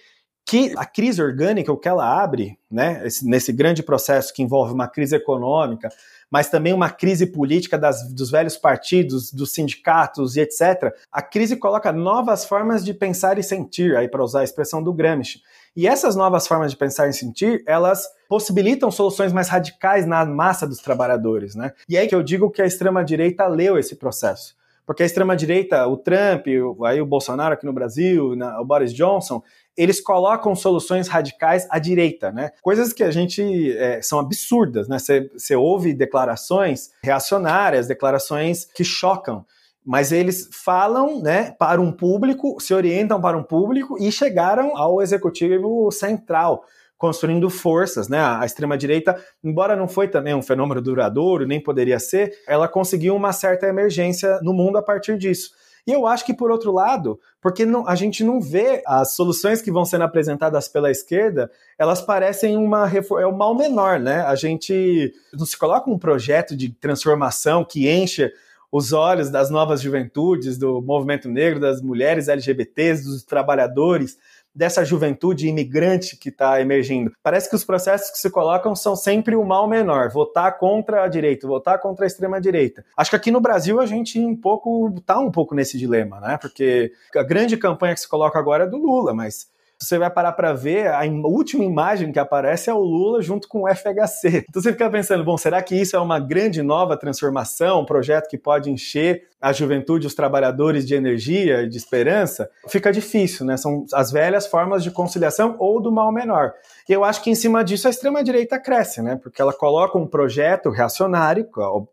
que 0.49 0.73
a 0.75 0.83
crise 0.83 1.21
orgânica, 1.21 1.71
o 1.71 1.77
que 1.77 1.87
ela 1.87 2.23
abre, 2.23 2.57
né, 2.71 3.05
esse, 3.05 3.23
nesse 3.23 3.53
grande 3.53 3.83
processo 3.83 4.33
que 4.33 4.41
envolve 4.41 4.73
uma 4.73 4.87
crise 4.87 5.15
econômica, 5.15 5.89
mas 6.31 6.49
também 6.49 6.73
uma 6.73 6.89
crise 6.89 7.27
política 7.27 7.77
das, 7.77 8.11
dos 8.11 8.31
velhos 8.31 8.57
partidos, 8.57 9.31
dos 9.31 9.51
sindicatos 9.51 10.35
e 10.35 10.41
etc., 10.41 10.91
a 11.11 11.21
crise 11.21 11.55
coloca 11.55 11.91
novas 11.91 12.45
formas 12.45 12.83
de 12.83 12.95
pensar 12.95 13.37
e 13.37 13.43
sentir, 13.43 13.95
aí 13.95 14.07
para 14.07 14.23
usar 14.23 14.39
a 14.39 14.43
expressão 14.43 14.81
do 14.81 14.91
Gramsci. 14.91 15.39
E 15.75 15.87
essas 15.87 16.15
novas 16.15 16.47
formas 16.47 16.71
de 16.71 16.77
pensar 16.77 17.07
e 17.07 17.13
sentir, 17.13 17.63
elas 17.67 18.07
possibilitam 18.27 18.89
soluções 18.89 19.31
mais 19.31 19.49
radicais 19.49 20.07
na 20.07 20.25
massa 20.25 20.65
dos 20.65 20.79
trabalhadores, 20.79 21.53
né? 21.53 21.73
E 21.87 21.95
é 21.95 21.99
aí 21.99 22.07
que 22.07 22.15
eu 22.15 22.23
digo 22.23 22.49
que 22.49 22.61
a 22.63 22.65
extrema-direita 22.65 23.45
leu 23.45 23.77
esse 23.77 23.95
processo. 23.95 24.57
Porque 24.83 25.03
a 25.03 25.05
extrema-direita, 25.05 25.85
o 25.85 25.95
Trump, 25.95 26.47
aí 26.83 26.99
o 26.99 27.05
Bolsonaro 27.05 27.53
aqui 27.53 27.63
no 27.63 27.71
Brasil, 27.71 28.33
o 28.59 28.65
Boris 28.65 28.91
Johnson, 28.91 29.43
eles 29.79 30.01
colocam 30.01 30.53
soluções 30.55 31.07
radicais 31.07 31.65
à 31.69 31.79
direita, 31.79 32.31
né? 32.33 32.51
Coisas 32.61 32.91
que 32.91 33.01
a 33.01 33.09
gente 33.09 33.71
é, 33.77 34.01
são 34.01 34.19
absurdas, 34.19 34.89
né? 34.89 34.97
Você 34.99 35.55
ouve 35.55 35.93
declarações 35.93 36.91
reacionárias, 37.01 37.87
declarações 37.87 38.65
que 38.65 38.83
chocam 38.83 39.45
mas 39.85 40.11
eles 40.11 40.49
falam 40.51 41.19
né, 41.19 41.55
para 41.57 41.81
um 41.81 41.91
público, 41.91 42.59
se 42.59 42.75
orientam 42.75 43.19
para 43.19 43.35
um 43.35 43.41
público 43.41 43.97
e 43.99 44.11
chegaram 44.11 44.77
ao 44.77 45.01
executivo 45.01 45.89
central, 45.89 46.63
construindo 46.95 47.49
forças. 47.49 48.07
Né? 48.07 48.19
A 48.19 48.45
extrema-direita, 48.45 49.19
embora 49.43 49.75
não 49.75 49.87
foi 49.87 50.07
também 50.07 50.35
um 50.35 50.43
fenômeno 50.43 50.79
duradouro, 50.79 51.47
nem 51.47 51.63
poderia 51.63 51.97
ser, 51.97 52.37
ela 52.47 52.67
conseguiu 52.67 53.15
uma 53.15 53.33
certa 53.33 53.65
emergência 53.65 54.39
no 54.43 54.53
mundo 54.53 54.77
a 54.77 54.83
partir 54.83 55.17
disso. 55.17 55.51
E 55.89 55.91
eu 55.91 56.05
acho 56.05 56.23
que, 56.23 56.35
por 56.35 56.51
outro 56.51 56.71
lado, 56.71 57.19
porque 57.41 57.65
não, 57.65 57.87
a 57.87 57.95
gente 57.95 58.23
não 58.23 58.39
vê 58.39 58.83
as 58.85 59.13
soluções 59.15 59.59
que 59.59 59.71
vão 59.71 59.83
sendo 59.83 60.03
apresentadas 60.03 60.67
pela 60.67 60.91
esquerda, 60.91 61.49
elas 61.79 61.99
parecem 61.99 62.55
uma 62.55 62.87
é 62.87 63.25
o 63.25 63.35
mal 63.35 63.55
menor, 63.55 63.99
né? 63.99 64.21
A 64.21 64.35
gente 64.35 65.11
não 65.33 65.47
se 65.47 65.57
coloca 65.57 65.89
um 65.89 65.97
projeto 65.97 66.55
de 66.55 66.69
transformação 66.69 67.65
que 67.65 67.89
enche 67.89 68.31
os 68.71 68.93
olhos 68.93 69.31
das 69.31 69.49
novas 69.49 69.81
juventudes, 69.81 70.59
do 70.59 70.79
movimento 70.79 71.27
negro, 71.27 71.59
das 71.59 71.81
mulheres 71.81 72.27
LGBTs, 72.27 73.03
dos 73.03 73.23
trabalhadores 73.23 74.15
dessa 74.53 74.83
juventude 74.83 75.47
imigrante 75.47 76.17
que 76.17 76.29
está 76.29 76.59
emergindo. 76.61 77.11
Parece 77.23 77.49
que 77.49 77.55
os 77.55 77.63
processos 77.63 78.09
que 78.09 78.17
se 78.17 78.29
colocam 78.29 78.75
são 78.75 78.95
sempre 78.95 79.35
o 79.35 79.45
mal 79.45 79.67
menor, 79.67 80.09
votar 80.09 80.57
contra 80.57 81.03
a 81.03 81.07
direita, 81.07 81.47
votar 81.47 81.79
contra 81.79 82.05
a 82.05 82.07
extrema 82.07 82.41
direita. 82.41 82.83
Acho 82.97 83.11
que 83.11 83.15
aqui 83.15 83.31
no 83.31 83.41
Brasil 83.41 83.79
a 83.79 83.85
gente 83.85 84.19
um 84.19 84.35
pouco 84.35 84.93
tá 85.05 85.19
um 85.19 85.31
pouco 85.31 85.55
nesse 85.55 85.77
dilema, 85.77 86.19
né? 86.19 86.37
Porque 86.37 86.91
a 87.15 87.23
grande 87.23 87.57
campanha 87.57 87.93
que 87.93 88.01
se 88.01 88.07
coloca 88.07 88.37
agora 88.37 88.63
é 88.63 88.67
do 88.67 88.77
Lula, 88.77 89.13
mas 89.13 89.47
você 89.81 89.97
vai 89.97 90.09
parar 90.09 90.33
para 90.33 90.51
ver, 90.51 90.87
a 90.87 91.03
última 91.23 91.63
imagem 91.63 92.11
que 92.11 92.19
aparece 92.19 92.69
é 92.69 92.73
o 92.73 92.79
Lula 92.79 93.21
junto 93.21 93.47
com 93.47 93.63
o 93.63 93.67
FHC. 93.67 94.45
Então 94.49 94.61
você 94.61 94.71
fica 94.71 94.89
pensando, 94.89 95.23
bom, 95.23 95.37
será 95.37 95.61
que 95.61 95.75
isso 95.75 95.95
é 95.95 95.99
uma 95.99 96.19
grande 96.19 96.61
nova 96.61 96.97
transformação, 96.97 97.81
um 97.81 97.85
projeto 97.85 98.27
que 98.27 98.37
pode 98.37 98.69
encher 98.69 99.27
a 99.39 99.53
juventude, 99.53 100.07
os 100.07 100.13
trabalhadores 100.13 100.85
de 100.85 100.95
energia, 100.95 101.67
de 101.67 101.77
esperança? 101.77 102.49
Fica 102.67 102.91
difícil, 102.91 103.45
né? 103.45 103.55
São 103.55 103.85
as 103.93 104.11
velhas 104.11 104.47
formas 104.47 104.83
de 104.83 104.91
conciliação 104.91 105.55
ou 105.59 105.81
do 105.81 105.91
mal 105.91 106.11
menor. 106.11 106.53
E 106.87 106.93
eu 106.93 107.03
acho 107.03 107.21
que 107.21 107.29
em 107.29 107.35
cima 107.35 107.63
disso 107.63 107.87
a 107.87 107.91
extrema-direita 107.91 108.59
cresce, 108.59 109.01
né? 109.01 109.15
Porque 109.21 109.41
ela 109.41 109.53
coloca 109.53 109.97
um 109.97 110.07
projeto 110.07 110.69
reacionário, 110.69 111.47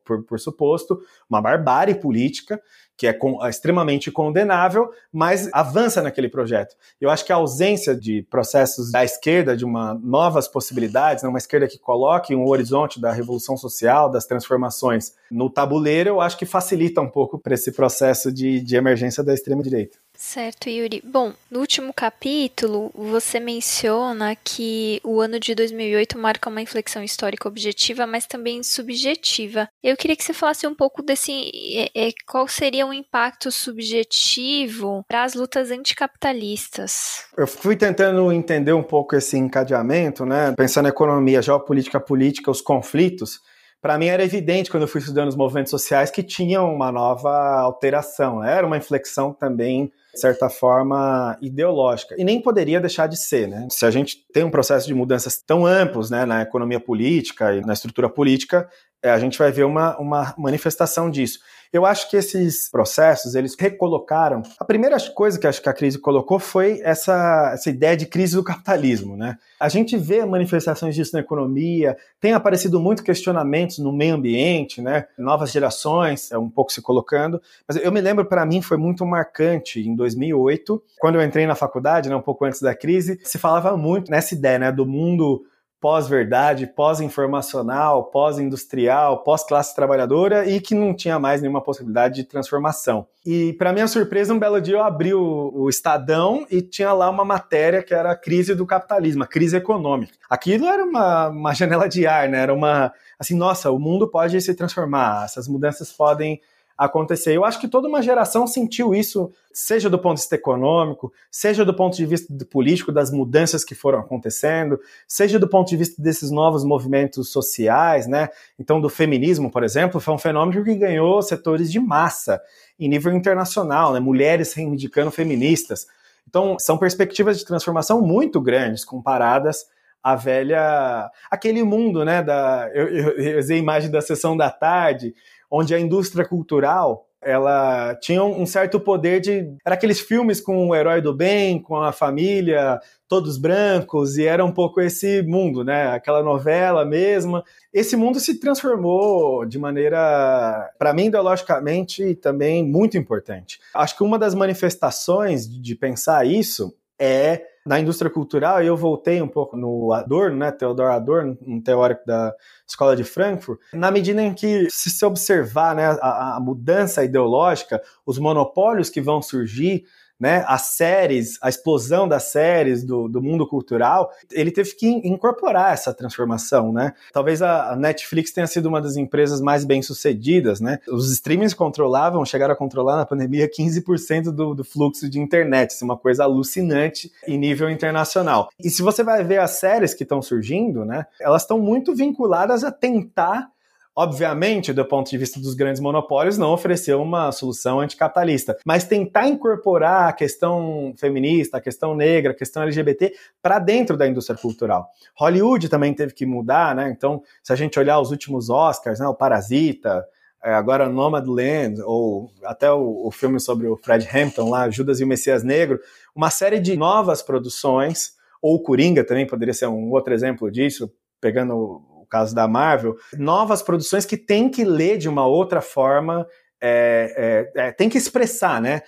por, 0.04 0.24
por 0.24 0.40
suposto, 0.40 0.98
uma 1.28 1.40
barbárie 1.40 1.94
política, 1.94 2.60
que 2.96 3.06
é, 3.06 3.12
com, 3.12 3.44
extremamente 3.46 4.10
condenável, 4.10 4.90
mas 5.12 5.48
avança 5.52 6.00
naquele 6.00 6.28
projeto. 6.28 6.74
Eu 7.00 7.10
acho 7.10 7.24
que 7.24 7.32
a 7.32 7.36
ausência 7.36 7.94
de 7.94 8.22
processos 8.30 8.90
da 8.90 9.04
esquerda, 9.04 9.56
de 9.56 9.64
uma 9.64 9.94
novas 9.94 10.48
possibilidades, 10.48 11.22
né, 11.22 11.28
uma 11.28 11.38
esquerda 11.38 11.68
que 11.68 11.78
coloque 11.78 12.34
um 12.34 12.48
horizonte 12.48 13.00
da 13.00 13.12
revolução 13.12 13.56
social, 13.56 14.10
das 14.10 14.24
transformações 14.24 15.12
no 15.30 15.50
tabuleiro, 15.50 16.10
eu 16.10 16.20
acho 16.20 16.38
que 16.38 16.46
facilita 16.46 17.00
um 17.00 17.10
pouco 17.10 17.38
para 17.38 17.54
esse 17.54 17.72
processo 17.72 18.32
de, 18.32 18.60
de 18.60 18.76
emergência 18.76 19.22
da 19.22 19.34
extrema-direita. 19.34 19.98
Certo, 20.16 20.68
Yuri. 20.68 21.02
Bom, 21.04 21.32
no 21.50 21.60
último 21.60 21.92
capítulo, 21.92 22.90
você 22.94 23.38
menciona 23.38 24.34
que 24.34 25.00
o 25.04 25.20
ano 25.20 25.38
de 25.38 25.54
2008 25.54 26.18
marca 26.18 26.48
uma 26.48 26.62
inflexão 26.62 27.02
histórica 27.02 27.48
objetiva, 27.48 28.06
mas 28.06 28.26
também 28.26 28.62
subjetiva. 28.62 29.68
Eu 29.82 29.96
queria 29.96 30.16
que 30.16 30.24
você 30.24 30.32
falasse 30.32 30.66
um 30.66 30.74
pouco 30.74 31.02
desse. 31.02 31.50
É, 31.94 32.08
é, 32.08 32.12
qual 32.26 32.48
seria 32.48 32.86
o 32.86 32.92
impacto 32.92 33.50
subjetivo 33.50 35.04
para 35.06 35.24
as 35.24 35.34
lutas 35.34 35.70
anticapitalistas? 35.70 37.24
Eu 37.36 37.46
fui 37.46 37.76
tentando 37.76 38.32
entender 38.32 38.72
um 38.72 38.82
pouco 38.82 39.14
esse 39.14 39.36
encadeamento, 39.36 40.24
né? 40.24 40.54
Pensando 40.56 40.84
na 40.84 40.90
economia, 40.90 41.42
geopolítica, 41.42 42.00
política, 42.00 42.50
os 42.50 42.60
conflitos 42.60 43.40
para 43.86 43.98
mim 43.98 44.06
era 44.06 44.24
evidente 44.24 44.68
quando 44.68 44.82
eu 44.82 44.88
fui 44.88 45.00
estudando 45.00 45.28
os 45.28 45.36
movimentos 45.36 45.70
sociais 45.70 46.10
que 46.10 46.20
tinham 46.20 46.74
uma 46.74 46.90
nova 46.90 47.30
alteração, 47.60 48.40
né? 48.40 48.52
era 48.52 48.66
uma 48.66 48.76
inflexão 48.76 49.32
também 49.32 49.92
de 50.12 50.20
certa 50.20 50.48
forma, 50.48 51.36
ideológica. 51.42 52.16
E 52.18 52.24
nem 52.24 52.40
poderia 52.40 52.80
deixar 52.80 53.06
de 53.06 53.18
ser, 53.18 53.46
né? 53.46 53.68
Se 53.70 53.84
a 53.84 53.90
gente 53.90 54.16
tem 54.32 54.42
um 54.42 54.50
processo 54.50 54.86
de 54.86 54.94
mudanças 54.94 55.36
tão 55.36 55.66
amplos 55.66 56.08
né, 56.10 56.24
na 56.24 56.40
economia 56.40 56.80
política 56.80 57.54
e 57.54 57.60
na 57.60 57.74
estrutura 57.74 58.08
política, 58.08 58.66
é, 59.02 59.10
a 59.10 59.18
gente 59.18 59.38
vai 59.38 59.52
ver 59.52 59.64
uma, 59.64 59.94
uma 59.98 60.34
manifestação 60.38 61.10
disso. 61.10 61.38
Eu 61.72 61.84
acho 61.84 62.10
que 62.10 62.16
esses 62.16 62.70
processos, 62.70 63.34
eles 63.34 63.54
recolocaram. 63.58 64.42
A 64.58 64.64
primeira 64.64 64.96
coisa 65.10 65.38
que 65.38 65.46
acho 65.46 65.62
que 65.62 65.68
a 65.68 65.74
crise 65.74 65.98
colocou 65.98 66.38
foi 66.38 66.80
essa, 66.82 67.52
essa 67.54 67.70
ideia 67.70 67.96
de 67.96 68.06
crise 68.06 68.36
do 68.36 68.44
capitalismo, 68.44 69.16
né? 69.16 69.36
A 69.58 69.68
gente 69.68 69.96
vê 69.96 70.24
manifestações 70.24 70.94
disso 70.94 71.14
na 71.14 71.20
economia, 71.20 71.96
tem 72.20 72.32
aparecido 72.32 72.78
muito 72.78 73.02
questionamentos 73.02 73.78
no 73.78 73.92
meio 73.92 74.14
ambiente, 74.14 74.80
né? 74.82 75.06
Novas 75.18 75.50
gerações, 75.50 76.30
é 76.30 76.38
um 76.38 76.50
pouco 76.50 76.72
se 76.72 76.82
colocando. 76.82 77.40
Mas 77.66 77.76
eu 77.76 77.92
me 77.92 78.00
lembro, 78.00 78.24
para 78.24 78.44
mim, 78.44 78.62
foi 78.62 78.76
muito 78.76 79.04
marcante 79.04 79.80
em 79.80 79.94
2008, 79.94 80.82
quando 80.98 81.16
eu 81.16 81.22
entrei 81.22 81.46
na 81.46 81.54
faculdade, 81.54 82.08
né, 82.08 82.16
um 82.16 82.22
pouco 82.22 82.44
antes 82.44 82.60
da 82.60 82.74
crise, 82.74 83.18
se 83.22 83.38
falava 83.38 83.76
muito 83.76 84.10
nessa 84.10 84.34
ideia, 84.34 84.58
né, 84.58 84.72
do 84.72 84.86
mundo 84.86 85.44
pós-verdade, 85.80 86.66
pós-informacional, 86.66 88.04
pós-industrial, 88.04 89.22
pós-classe 89.22 89.74
trabalhadora 89.74 90.48
e 90.48 90.60
que 90.60 90.74
não 90.74 90.94
tinha 90.94 91.18
mais 91.18 91.40
nenhuma 91.42 91.62
possibilidade 91.62 92.16
de 92.16 92.24
transformação. 92.24 93.06
E, 93.24 93.52
para 93.54 93.72
minha 93.72 93.86
surpresa, 93.86 94.32
um 94.32 94.38
belo 94.38 94.60
dia 94.60 94.76
eu 94.76 94.82
abri 94.82 95.12
o, 95.12 95.52
o, 95.54 95.68
Estadão 95.68 96.46
e 96.50 96.62
tinha 96.62 96.92
lá 96.92 97.10
uma 97.10 97.24
matéria 97.24 97.82
que 97.82 97.92
era 97.92 98.12
a 98.12 98.16
crise 98.16 98.54
do 98.54 98.64
capitalismo, 98.64 99.24
a 99.24 99.26
crise 99.26 99.56
econômica. 99.56 100.14
Aquilo 100.30 100.66
era 100.66 100.84
uma, 100.84 101.28
uma 101.28 101.52
janela 101.54 101.88
de 101.88 102.06
ar, 102.06 102.28
né? 102.28 102.40
Era 102.40 102.54
uma. 102.54 102.92
Assim, 103.18 103.36
nossa, 103.36 103.70
o 103.70 103.78
mundo 103.78 104.08
pode 104.08 104.40
se 104.40 104.54
transformar, 104.54 105.24
essas 105.24 105.48
mudanças 105.48 105.92
podem 105.92 106.40
acontecer. 106.76 107.34
Eu 107.34 107.44
acho 107.44 107.58
que 107.58 107.68
toda 107.68 107.88
uma 107.88 108.02
geração 108.02 108.46
sentiu 108.46 108.94
isso, 108.94 109.32
seja 109.52 109.88
do 109.88 109.98
ponto 109.98 110.16
de 110.16 110.22
vista 110.22 110.34
econômico, 110.34 111.12
seja 111.30 111.64
do 111.64 111.74
ponto 111.74 111.96
de 111.96 112.04
vista 112.04 112.32
político, 112.50 112.92
das 112.92 113.10
mudanças 113.10 113.64
que 113.64 113.74
foram 113.74 114.00
acontecendo, 114.00 114.78
seja 115.08 115.38
do 115.38 115.48
ponto 115.48 115.68
de 115.68 115.76
vista 115.76 116.02
desses 116.02 116.30
novos 116.30 116.64
movimentos 116.64 117.30
sociais, 117.30 118.06
né? 118.06 118.28
Então, 118.58 118.80
do 118.80 118.90
feminismo, 118.90 119.50
por 119.50 119.64
exemplo, 119.64 120.00
foi 120.00 120.12
um 120.12 120.18
fenômeno 120.18 120.62
que 120.62 120.74
ganhou 120.74 121.22
setores 121.22 121.72
de 121.72 121.80
massa 121.80 122.40
em 122.78 122.88
nível 122.88 123.12
internacional, 123.12 123.94
né? 123.94 124.00
Mulheres 124.00 124.52
reivindicando 124.52 125.10
feministas. 125.10 125.86
Então, 126.28 126.58
são 126.58 126.76
perspectivas 126.76 127.38
de 127.38 127.44
transformação 127.44 128.02
muito 128.02 128.40
grandes 128.40 128.84
comparadas 128.84 129.66
à 130.06 130.14
velha. 130.14 131.10
aquele 131.28 131.64
mundo, 131.64 132.04
né? 132.04 132.22
Da, 132.22 132.70
eu, 132.72 132.88
eu, 132.88 133.38
usei 133.38 133.56
a 133.56 133.60
imagem 133.60 133.90
da 133.90 134.00
sessão 134.00 134.36
da 134.36 134.50
tarde, 134.50 135.12
onde 135.50 135.74
a 135.74 135.80
indústria 135.80 136.26
cultural 136.26 137.06
ela 137.26 137.96
tinha 137.96 138.22
um 138.22 138.46
certo 138.46 138.78
poder 138.78 139.20
de. 139.20 139.52
Era 139.64 139.74
aqueles 139.74 139.98
filmes 139.98 140.40
com 140.40 140.68
o 140.68 140.74
herói 140.74 141.00
do 141.00 141.12
bem, 141.12 141.60
com 141.60 141.76
a 141.76 141.90
família, 141.90 142.78
todos 143.08 143.36
brancos, 143.36 144.16
e 144.16 144.24
era 144.24 144.44
um 144.44 144.52
pouco 144.52 144.80
esse 144.80 145.22
mundo, 145.22 145.64
né? 145.64 145.88
Aquela 145.88 146.22
novela 146.22 146.84
mesma. 146.84 147.42
Esse 147.72 147.96
mundo 147.96 148.20
se 148.20 148.38
transformou 148.38 149.44
de 149.44 149.58
maneira, 149.58 150.70
para 150.78 150.94
mim, 150.94 151.06
ideologicamente 151.06 152.14
também 152.14 152.64
muito 152.64 152.96
importante. 152.96 153.58
Acho 153.74 153.96
que 153.96 154.04
uma 154.04 154.20
das 154.20 154.32
manifestações 154.34 155.48
de 155.48 155.74
pensar 155.74 156.24
isso 156.24 156.76
é 156.96 157.42
na 157.66 157.80
indústria 157.80 158.08
cultural, 158.08 158.62
eu 158.62 158.76
voltei 158.76 159.20
um 159.20 159.26
pouco 159.26 159.56
no 159.56 159.92
Adorno, 159.92 160.36
né, 160.36 160.52
Theodor 160.52 160.92
Adorno, 160.92 161.36
um 161.44 161.60
teórico 161.60 162.06
da 162.06 162.32
Escola 162.66 162.94
de 162.94 163.02
Frankfurt, 163.02 163.58
na 163.72 163.90
medida 163.90 164.22
em 164.22 164.32
que, 164.32 164.68
se 164.70 164.88
se 164.88 165.04
observar 165.04 165.74
né, 165.74 165.86
a, 166.00 166.36
a 166.36 166.40
mudança 166.40 167.02
ideológica, 167.02 167.82
os 168.06 168.18
monopólios 168.18 168.88
que 168.88 169.00
vão 169.00 169.20
surgir, 169.20 169.84
né, 170.18 170.44
as 170.46 170.76
séries, 170.76 171.38
a 171.42 171.48
explosão 171.48 172.08
das 172.08 172.24
séries 172.24 172.82
do, 172.82 173.08
do 173.08 173.22
mundo 173.22 173.46
cultural, 173.46 174.10
ele 174.32 174.50
teve 174.50 174.74
que 174.74 174.86
incorporar 174.86 175.72
essa 175.72 175.92
transformação, 175.92 176.72
né? 176.72 176.92
Talvez 177.12 177.42
a 177.42 177.76
Netflix 177.76 178.32
tenha 178.32 178.46
sido 178.46 178.66
uma 178.66 178.80
das 178.80 178.96
empresas 178.96 179.40
mais 179.40 179.64
bem 179.64 179.82
sucedidas, 179.82 180.60
né? 180.60 180.78
Os 180.88 181.10
streamings 181.12 181.54
controlavam, 181.54 182.24
chegaram 182.24 182.54
a 182.54 182.56
controlar 182.56 182.96
na 182.96 183.06
pandemia 183.06 183.48
15% 183.48 184.30
do, 184.32 184.54
do 184.54 184.64
fluxo 184.64 185.08
de 185.08 185.20
internet, 185.20 185.70
isso 185.70 185.84
é 185.84 185.86
uma 185.86 185.98
coisa 185.98 186.24
alucinante 186.24 187.10
em 187.26 187.38
nível 187.38 187.68
internacional. 187.70 188.48
E 188.58 188.70
se 188.70 188.82
você 188.82 189.02
vai 189.02 189.22
ver 189.22 189.40
as 189.40 189.52
séries 189.52 189.94
que 189.94 190.02
estão 190.02 190.22
surgindo, 190.22 190.84
né, 190.84 191.06
elas 191.20 191.42
estão 191.42 191.58
muito 191.58 191.94
vinculadas 191.94 192.64
a 192.64 192.72
tentar 192.72 193.50
Obviamente, 193.98 194.74
do 194.74 194.84
ponto 194.84 195.08
de 195.08 195.16
vista 195.16 195.40
dos 195.40 195.54
grandes 195.54 195.80
monopólios, 195.80 196.36
não 196.36 196.52
ofereceu 196.52 197.00
uma 197.00 197.32
solução 197.32 197.80
anticapitalista, 197.80 198.54
mas 198.62 198.84
tentar 198.84 199.26
incorporar 199.26 200.10
a 200.10 200.12
questão 200.12 200.92
feminista, 200.98 201.56
a 201.56 201.62
questão 201.62 201.94
negra, 201.94 202.32
a 202.32 202.34
questão 202.34 202.62
LGBT 202.62 203.14
para 203.40 203.58
dentro 203.58 203.96
da 203.96 204.06
indústria 204.06 204.38
cultural. 204.38 204.90
Hollywood 205.18 205.70
também 205.70 205.94
teve 205.94 206.12
que 206.12 206.26
mudar, 206.26 206.76
né? 206.76 206.90
Então, 206.94 207.22
se 207.42 207.54
a 207.54 207.56
gente 207.56 207.78
olhar 207.78 207.98
os 207.98 208.10
últimos 208.10 208.50
Oscars, 208.50 209.00
né, 209.00 209.08
o 209.08 209.14
Parasita, 209.14 210.04
é, 210.44 210.52
agora 210.52 210.90
Nomadland, 210.90 211.80
ou 211.80 212.30
até 212.44 212.70
o, 212.70 213.06
o 213.06 213.10
filme 213.10 213.40
sobre 213.40 213.66
o 213.66 213.78
Fred 213.78 214.06
Hampton 214.14 214.50
lá, 214.50 214.68
Judas 214.68 215.00
e 215.00 215.04
o 215.04 215.06
Messias 215.06 215.42
Negro, 215.42 215.80
uma 216.14 216.28
série 216.28 216.60
de 216.60 216.76
novas 216.76 217.22
produções, 217.22 218.12
ou 218.42 218.62
Coringa 218.62 219.02
também 219.02 219.26
poderia 219.26 219.54
ser 219.54 219.68
um 219.68 219.90
outro 219.90 220.12
exemplo 220.12 220.50
disso, 220.50 220.92
pegando 221.18 221.95
o 222.06 222.08
caso 222.08 222.34
da 222.34 222.48
Marvel, 222.48 222.96
novas 223.18 223.62
produções 223.62 224.06
que 224.06 224.16
tem 224.16 224.48
que 224.48 224.64
ler 224.64 224.96
de 224.96 225.08
uma 225.08 225.26
outra 225.26 225.60
forma 225.60 226.26
é, 226.60 227.50
é, 227.54 227.66
é, 227.66 227.72
tem 227.72 227.88
que 227.88 227.98
expressar, 227.98 228.60
né? 228.60 228.80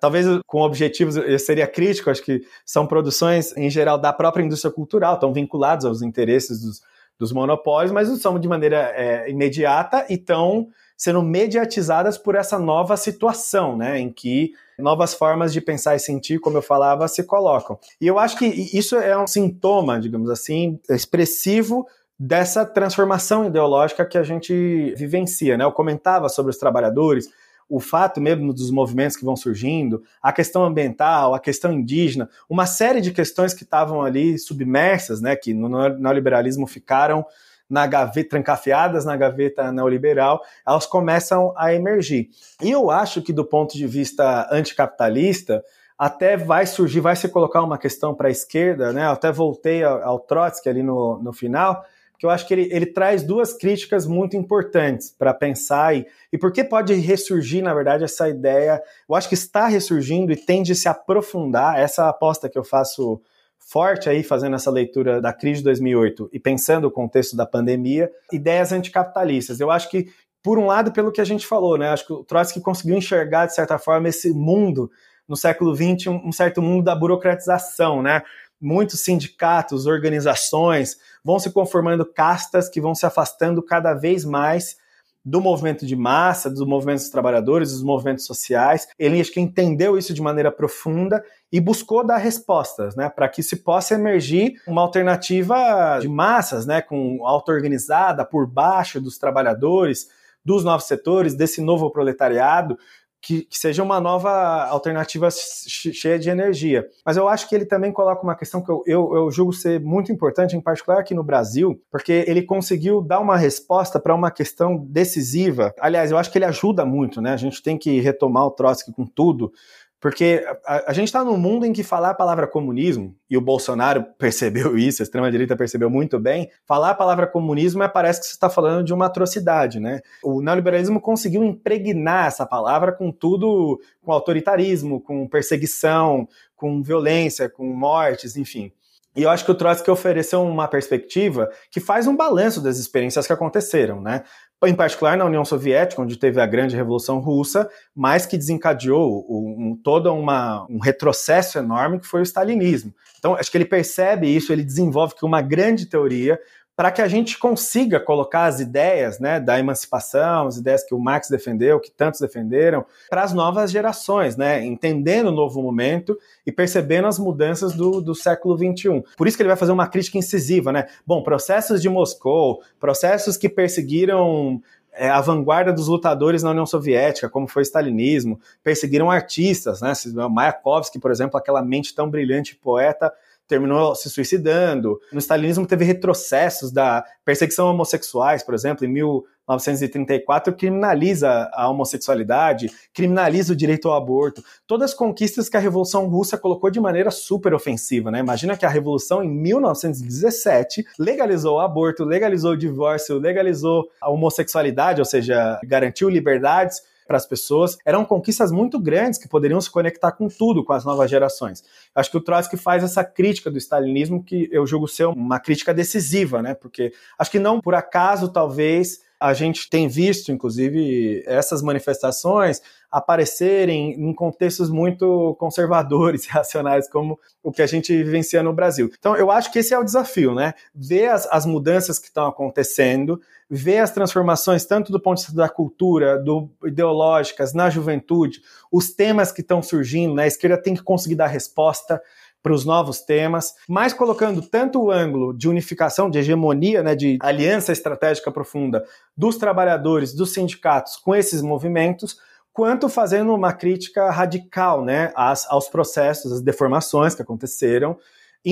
Talvez 0.00 0.26
com 0.46 0.60
objetivos, 0.60 1.16
eu 1.16 1.38
seria 1.38 1.66
crítico, 1.66 2.10
acho 2.10 2.22
que 2.22 2.42
são 2.64 2.86
produções, 2.86 3.56
em 3.56 3.68
geral, 3.68 3.98
da 3.98 4.12
própria 4.12 4.44
indústria 4.44 4.72
cultural, 4.72 5.14
estão 5.14 5.32
vinculados 5.32 5.84
aos 5.84 6.00
interesses 6.00 6.62
dos, 6.62 6.80
dos 7.18 7.32
monopólios, 7.32 7.90
mas 7.90 8.08
não 8.08 8.16
são 8.16 8.38
de 8.38 8.46
maneira 8.46 8.92
é, 8.96 9.28
imediata 9.28 10.06
e 10.08 10.14
estão 10.14 10.68
sendo 10.96 11.22
mediatizadas 11.22 12.18
por 12.18 12.34
essa 12.34 12.58
nova 12.58 12.96
situação, 12.96 13.76
né? 13.76 13.98
Em 13.98 14.12
que 14.12 14.52
novas 14.78 15.12
formas 15.12 15.52
de 15.52 15.60
pensar 15.60 15.96
e 15.96 16.00
sentir, 16.00 16.38
como 16.38 16.58
eu 16.58 16.62
falava, 16.62 17.06
se 17.08 17.24
colocam. 17.24 17.78
E 18.00 18.06
eu 18.06 18.18
acho 18.18 18.36
que 18.36 18.46
isso 18.46 18.96
é 18.96 19.16
um 19.16 19.26
sintoma, 19.26 20.00
digamos 20.00 20.30
assim, 20.30 20.78
expressivo 20.88 21.86
dessa 22.18 22.66
transformação 22.66 23.44
ideológica 23.44 24.04
que 24.04 24.18
a 24.18 24.22
gente 24.22 24.92
vivencia. 24.96 25.56
Né? 25.56 25.64
Eu 25.64 25.72
comentava 25.72 26.28
sobre 26.28 26.50
os 26.50 26.58
trabalhadores, 26.58 27.28
o 27.68 27.78
fato 27.78 28.20
mesmo 28.20 28.52
dos 28.52 28.70
movimentos 28.70 29.16
que 29.16 29.24
vão 29.24 29.36
surgindo, 29.36 30.02
a 30.22 30.32
questão 30.32 30.64
ambiental, 30.64 31.34
a 31.34 31.38
questão 31.38 31.72
indígena, 31.72 32.28
uma 32.48 32.66
série 32.66 33.00
de 33.00 33.12
questões 33.12 33.54
que 33.54 33.62
estavam 33.62 34.02
ali 34.02 34.38
submersas, 34.38 35.20
né, 35.20 35.36
que 35.36 35.52
no 35.52 35.68
neoliberalismo 35.68 36.66
ficaram 36.66 37.24
na 37.68 37.86
gaveta, 37.86 38.30
trancafiadas 38.30 39.04
na 39.04 39.14
gaveta 39.14 39.70
neoliberal, 39.70 40.42
elas 40.66 40.86
começam 40.86 41.52
a 41.56 41.74
emergir. 41.74 42.30
E 42.62 42.70
eu 42.70 42.90
acho 42.90 43.20
que 43.20 43.32
do 43.32 43.44
ponto 43.44 43.76
de 43.76 43.86
vista 43.86 44.48
anticapitalista, 44.50 45.62
até 45.98 46.36
vai 46.36 46.64
surgir, 46.64 47.00
vai 47.00 47.14
se 47.14 47.28
colocar 47.28 47.62
uma 47.62 47.76
questão 47.76 48.14
para 48.14 48.28
a 48.28 48.30
esquerda, 48.30 48.92
né? 48.92 49.04
Eu 49.04 49.10
até 49.10 49.30
voltei 49.30 49.84
ao, 49.84 50.02
ao 50.02 50.20
Trotsky 50.20 50.68
ali 50.68 50.82
no, 50.82 51.20
no 51.22 51.32
final, 51.32 51.84
que 52.18 52.26
eu 52.26 52.30
acho 52.30 52.46
que 52.46 52.52
ele, 52.52 52.68
ele 52.72 52.86
traz 52.86 53.22
duas 53.22 53.52
críticas 53.52 54.06
muito 54.06 54.36
importantes 54.36 55.14
para 55.16 55.32
pensar 55.32 55.96
e, 55.96 56.04
e 56.32 56.36
por 56.36 56.52
que 56.52 56.64
pode 56.64 56.92
ressurgir, 56.94 57.62
na 57.62 57.72
verdade, 57.72 58.02
essa 58.02 58.28
ideia. 58.28 58.82
Eu 59.08 59.14
acho 59.14 59.28
que 59.28 59.34
está 59.34 59.68
ressurgindo 59.68 60.32
e 60.32 60.36
tende 60.36 60.72
a 60.72 60.74
se 60.74 60.88
aprofundar. 60.88 61.78
Essa 61.78 62.08
aposta 62.08 62.48
que 62.48 62.58
eu 62.58 62.64
faço 62.64 63.20
forte 63.58 64.08
aí, 64.08 64.22
fazendo 64.24 64.56
essa 64.56 64.70
leitura 64.70 65.20
da 65.20 65.32
crise 65.32 65.58
de 65.58 65.64
2008 65.64 66.30
e 66.32 66.40
pensando 66.40 66.86
o 66.86 66.90
contexto 66.90 67.36
da 67.36 67.46
pandemia, 67.46 68.10
ideias 68.32 68.72
anticapitalistas. 68.72 69.60
Eu 69.60 69.70
acho 69.70 69.88
que, 69.88 70.06
por 70.42 70.58
um 70.58 70.66
lado, 70.66 70.90
pelo 70.90 71.12
que 71.12 71.20
a 71.20 71.24
gente 71.24 71.46
falou, 71.46 71.78
né? 71.78 71.90
Acho 71.90 72.06
que 72.06 72.12
o 72.12 72.24
Trotsky 72.24 72.60
conseguiu 72.60 72.96
enxergar, 72.96 73.46
de 73.46 73.54
certa 73.54 73.78
forma, 73.78 74.08
esse 74.08 74.32
mundo 74.32 74.90
no 75.28 75.36
século 75.36 75.76
XX, 75.76 76.06
um, 76.08 76.28
um 76.28 76.32
certo 76.32 76.62
mundo 76.62 76.82
da 76.82 76.96
burocratização, 76.96 78.02
né? 78.02 78.22
Muitos 78.60 79.00
sindicatos, 79.00 79.86
organizações 79.86 80.96
vão 81.24 81.38
se 81.38 81.50
conformando 81.50 82.04
castas 82.04 82.68
que 82.68 82.80
vão 82.80 82.94
se 82.94 83.06
afastando 83.06 83.62
cada 83.62 83.94
vez 83.94 84.24
mais 84.24 84.76
do 85.24 85.40
movimento 85.40 85.84
de 85.84 85.94
massa, 85.94 86.48
dos 86.48 86.66
movimentos 86.66 87.04
dos 87.04 87.12
trabalhadores, 87.12 87.72
dos 87.72 87.82
movimentos 87.82 88.24
sociais. 88.24 88.88
Ele 88.98 89.20
acho 89.20 89.32
que 89.32 89.40
entendeu 89.40 89.98
isso 89.98 90.14
de 90.14 90.22
maneira 90.22 90.50
profunda 90.50 91.22
e 91.52 91.60
buscou 91.60 92.04
dar 92.04 92.16
respostas, 92.16 92.96
né, 92.96 93.10
para 93.10 93.28
que 93.28 93.42
se 93.42 93.56
possa 93.56 93.94
emergir 93.94 94.54
uma 94.66 94.82
alternativa 94.82 95.98
de 96.00 96.08
massas, 96.08 96.66
né, 96.66 96.80
com 96.80 97.26
auto-organizada 97.26 98.24
por 98.24 98.46
baixo 98.46 99.00
dos 99.00 99.18
trabalhadores, 99.18 100.08
dos 100.44 100.64
novos 100.64 100.86
setores, 100.86 101.34
desse 101.34 101.60
novo 101.60 101.90
proletariado, 101.90 102.78
que, 103.20 103.42
que, 103.42 103.58
seja 103.58 103.82
uma 103.82 104.00
nova 104.00 104.64
alternativa 104.64 105.28
cheia 105.30 106.18
de 106.18 106.30
energia. 106.30 106.86
Mas 107.04 107.16
eu 107.16 107.28
acho 107.28 107.48
que 107.48 107.54
ele 107.54 107.66
também 107.66 107.92
coloca 107.92 108.22
uma 108.22 108.34
questão 108.34 108.62
que 108.62 108.70
eu, 108.70 108.82
eu, 108.86 109.14
eu 109.14 109.30
julgo 109.30 109.52
ser 109.52 109.80
muito 109.80 110.12
importante, 110.12 110.56
em 110.56 110.60
particular 110.60 111.00
aqui 111.00 111.14
no 111.14 111.24
Brasil, 111.24 111.80
porque 111.90 112.24
ele 112.26 112.42
conseguiu 112.42 113.00
dar 113.00 113.20
uma 113.20 113.36
resposta 113.36 113.98
para 113.98 114.14
uma 114.14 114.30
questão 114.30 114.76
decisiva. 114.88 115.74
Aliás, 115.80 116.10
eu 116.10 116.18
acho 116.18 116.30
que 116.30 116.38
ele 116.38 116.44
ajuda 116.44 116.84
muito, 116.84 117.20
né? 117.20 117.32
A 117.32 117.36
gente 117.36 117.62
tem 117.62 117.76
que 117.76 118.00
retomar 118.00 118.46
o 118.46 118.50
Trotsky 118.50 118.92
com 118.92 119.06
tudo, 119.06 119.52
Porque 120.00 120.44
a, 120.64 120.90
a 120.90 120.92
gente 120.92 121.08
está 121.08 121.24
num 121.24 121.36
mundo 121.36 121.66
em 121.66 121.72
que 121.72 121.82
falar 121.82 122.10
a 122.10 122.14
palavra 122.14 122.46
comunismo, 122.46 123.16
e 123.28 123.36
o 123.36 123.40
Bolsonaro 123.40 124.04
percebeu 124.18 124.78
isso, 124.78 125.02
a 125.02 125.04
extrema-direita 125.04 125.56
percebeu 125.56 125.90
muito 125.90 126.18
bem, 126.18 126.50
falar 126.66 126.90
a 126.90 126.94
palavra 126.94 127.26
comunismo 127.26 127.82
é, 127.82 127.88
parece 127.88 128.20
que 128.20 128.26
você 128.26 128.32
está 128.32 128.48
falando 128.48 128.84
de 128.84 128.94
uma 128.94 129.06
atrocidade, 129.06 129.80
né? 129.80 130.00
O 130.22 130.40
neoliberalismo 130.40 131.00
conseguiu 131.00 131.42
impregnar 131.42 132.26
essa 132.26 132.46
palavra 132.46 132.92
com 132.92 133.10
tudo, 133.10 133.80
com 134.02 134.12
autoritarismo, 134.12 135.00
com 135.00 135.26
perseguição, 135.26 136.28
com 136.54 136.82
violência, 136.82 137.48
com 137.48 137.66
mortes, 137.66 138.36
enfim. 138.36 138.72
E 139.16 139.22
eu 139.24 139.30
acho 139.30 139.44
que 139.44 139.50
o 139.50 139.54
Trotsky 139.54 139.90
ofereceu 139.90 140.42
uma 140.42 140.68
perspectiva 140.68 141.50
que 141.72 141.80
faz 141.80 142.06
um 142.06 142.14
balanço 142.14 142.60
das 142.60 142.78
experiências 142.78 143.26
que 143.26 143.32
aconteceram, 143.32 144.00
né? 144.00 144.22
Em 144.66 144.74
particular 144.74 145.16
na 145.16 145.24
União 145.24 145.44
Soviética, 145.44 146.02
onde 146.02 146.16
teve 146.16 146.40
a 146.40 146.46
grande 146.46 146.74
Revolução 146.74 147.20
Russa, 147.20 147.70
mas 147.94 148.26
que 148.26 148.36
desencadeou 148.36 149.24
um, 149.28 149.78
todo 149.82 150.12
uma, 150.12 150.66
um 150.68 150.78
retrocesso 150.78 151.58
enorme 151.58 152.00
que 152.00 152.06
foi 152.06 152.20
o 152.20 152.24
stalinismo. 152.24 152.92
Então, 153.18 153.34
acho 153.34 153.50
que 153.50 153.56
ele 153.56 153.64
percebe 153.64 154.26
isso, 154.28 154.52
ele 154.52 154.64
desenvolve 154.64 155.14
uma 155.22 155.40
grande 155.40 155.86
teoria 155.86 156.40
para 156.78 156.92
que 156.92 157.02
a 157.02 157.08
gente 157.08 157.36
consiga 157.38 157.98
colocar 157.98 158.44
as 158.44 158.60
ideias 158.60 159.18
né, 159.18 159.40
da 159.40 159.58
emancipação, 159.58 160.46
as 160.46 160.58
ideias 160.58 160.84
que 160.84 160.94
o 160.94 161.00
Marx 161.00 161.28
defendeu, 161.28 161.80
que 161.80 161.90
tantos 161.90 162.20
defenderam, 162.20 162.86
para 163.10 163.24
as 163.24 163.32
novas 163.32 163.72
gerações, 163.72 164.36
né, 164.36 164.64
entendendo 164.64 165.26
o 165.26 165.32
novo 165.32 165.60
momento 165.60 166.16
e 166.46 166.52
percebendo 166.52 167.08
as 167.08 167.18
mudanças 167.18 167.72
do, 167.72 168.00
do 168.00 168.14
século 168.14 168.56
XXI. 168.56 169.02
Por 169.16 169.26
isso 169.26 169.36
que 169.36 169.42
ele 169.42 169.48
vai 169.48 169.56
fazer 169.56 169.72
uma 169.72 169.88
crítica 169.88 170.18
incisiva. 170.18 170.70
Né? 170.70 170.86
Bom, 171.04 171.20
processos 171.20 171.82
de 171.82 171.88
Moscou, 171.88 172.62
processos 172.78 173.36
que 173.36 173.48
perseguiram 173.48 174.62
é, 174.92 175.08
a 175.08 175.20
vanguarda 175.20 175.72
dos 175.72 175.88
lutadores 175.88 176.44
na 176.44 176.50
União 176.50 176.66
Soviética, 176.66 177.28
como 177.28 177.48
foi 177.48 177.62
o 177.62 177.64
stalinismo, 177.64 178.38
perseguiram 178.62 179.10
artistas, 179.10 179.80
né? 179.80 179.92
Mayakovsky, 180.30 181.00
por 181.00 181.10
exemplo, 181.10 181.36
aquela 181.36 181.60
mente 181.60 181.92
tão 181.92 182.08
brilhante 182.08 182.54
poeta, 182.54 183.12
terminou 183.48 183.94
se 183.94 184.10
suicidando. 184.10 185.00
No 185.10 185.18
stalinismo 185.18 185.66
teve 185.66 185.84
retrocessos 185.84 186.70
da 186.70 187.02
perseguição 187.24 187.66
a 187.68 187.70
homossexuais, 187.70 188.42
por 188.42 188.54
exemplo, 188.54 188.84
em 188.84 188.88
1934 188.88 190.54
criminaliza 190.54 191.50
a 191.54 191.68
homossexualidade, 191.68 192.70
criminaliza 192.92 193.54
o 193.54 193.56
direito 193.56 193.88
ao 193.88 193.96
aborto. 193.96 194.44
Todas 194.66 194.90
as 194.90 194.96
conquistas 194.96 195.48
que 195.48 195.56
a 195.56 195.60
Revolução 195.60 196.06
Russa 196.06 196.36
colocou 196.36 196.70
de 196.70 196.78
maneira 196.78 197.10
super 197.10 197.54
ofensiva, 197.54 198.10
né? 198.10 198.18
Imagina 198.20 198.56
que 198.56 198.66
a 198.66 198.68
Revolução 198.68 199.24
em 199.24 199.30
1917 199.30 200.84
legalizou 200.98 201.56
o 201.56 201.60
aborto, 201.60 202.04
legalizou 202.04 202.52
o 202.52 202.56
divórcio, 202.56 203.18
legalizou 203.18 203.88
a 204.00 204.10
homossexualidade, 204.10 205.00
ou 205.00 205.06
seja, 205.06 205.58
garantiu 205.64 206.10
liberdades 206.10 206.82
para 207.08 207.16
as 207.16 207.26
pessoas. 207.26 207.78
Eram 207.84 208.04
conquistas 208.04 208.52
muito 208.52 208.78
grandes 208.78 209.18
que 209.18 209.26
poderiam 209.26 209.60
se 209.60 209.70
conectar 209.70 210.12
com 210.12 210.28
tudo, 210.28 210.62
com 210.62 210.74
as 210.74 210.84
novas 210.84 211.10
gerações. 211.10 211.64
Acho 211.94 212.10
que 212.10 212.18
o 212.18 212.20
Trotsky 212.20 212.58
faz 212.58 212.84
essa 212.84 213.02
crítica 213.02 213.50
do 213.50 213.56
stalinismo 213.56 214.22
que 214.22 214.48
eu 214.52 214.66
julgo 214.66 214.86
ser 214.86 215.06
uma 215.06 215.40
crítica 215.40 215.72
decisiva, 215.72 216.42
né? 216.42 216.54
Porque 216.54 216.92
acho 217.18 217.30
que 217.30 217.38
não 217.38 217.60
por 217.60 217.74
acaso, 217.74 218.28
talvez, 218.28 219.00
a 219.18 219.32
gente 219.32 219.68
tem 219.68 219.88
visto, 219.88 220.30
inclusive, 220.30 221.24
essas 221.26 221.62
manifestações 221.62 222.60
aparecerem 222.90 223.92
em 223.92 224.14
contextos 224.14 224.70
muito 224.70 225.36
conservadores 225.38 226.24
e 226.24 226.28
racionais, 226.30 226.88
como 226.88 227.18
o 227.42 227.52
que 227.52 227.62
a 227.62 227.66
gente 227.66 227.96
vivencia 227.96 228.42
no 228.42 228.52
Brasil. 228.52 228.90
Então, 228.98 229.16
eu 229.16 229.30
acho 229.30 229.52
que 229.52 229.58
esse 229.58 229.74
é 229.74 229.78
o 229.78 229.84
desafio, 229.84 230.34
né? 230.34 230.54
Ver 230.74 231.08
as, 231.08 231.26
as 231.30 231.46
mudanças 231.46 231.98
que 231.98 232.06
estão 232.06 232.26
acontecendo, 232.26 233.20
ver 233.50 233.78
as 233.78 233.90
transformações, 233.90 234.64
tanto 234.64 234.92
do 234.92 235.00
ponto 235.00 235.18
de 235.18 235.24
vista 235.24 235.36
da 235.36 235.48
cultura, 235.48 236.18
do 236.18 236.50
ideológicas, 236.64 237.54
na 237.54 237.70
juventude, 237.70 238.40
os 238.70 238.90
temas 238.90 239.32
que 239.32 239.40
estão 239.40 239.62
surgindo, 239.62 240.14
né? 240.14 240.24
A 240.24 240.28
esquerda 240.28 240.60
tem 240.60 240.74
que 240.74 240.82
conseguir 240.82 241.14
dar 241.14 241.26
resposta 241.26 242.00
para 242.42 242.52
os 242.52 242.64
novos 242.64 243.00
temas, 243.00 243.54
mas 243.68 243.92
colocando 243.92 244.40
tanto 244.40 244.80
o 244.80 244.90
ângulo 244.90 245.36
de 245.36 245.48
unificação, 245.48 246.08
de 246.08 246.18
hegemonia, 246.18 246.82
né, 246.82 246.94
de 246.94 247.18
aliança 247.20 247.72
estratégica 247.72 248.30
profunda 248.30 248.84
dos 249.16 249.36
trabalhadores, 249.36 250.14
dos 250.14 250.32
sindicatos 250.32 250.96
com 250.96 251.14
esses 251.14 251.42
movimentos, 251.42 252.16
quanto 252.58 252.88
fazendo 252.88 253.32
uma 253.32 253.52
crítica 253.52 254.10
radical 254.10 254.84
né, 254.84 255.12
aos 255.14 255.68
processos, 255.68 256.32
às 256.32 256.40
deformações 256.40 257.14
que 257.14 257.22
aconteceram 257.22 257.96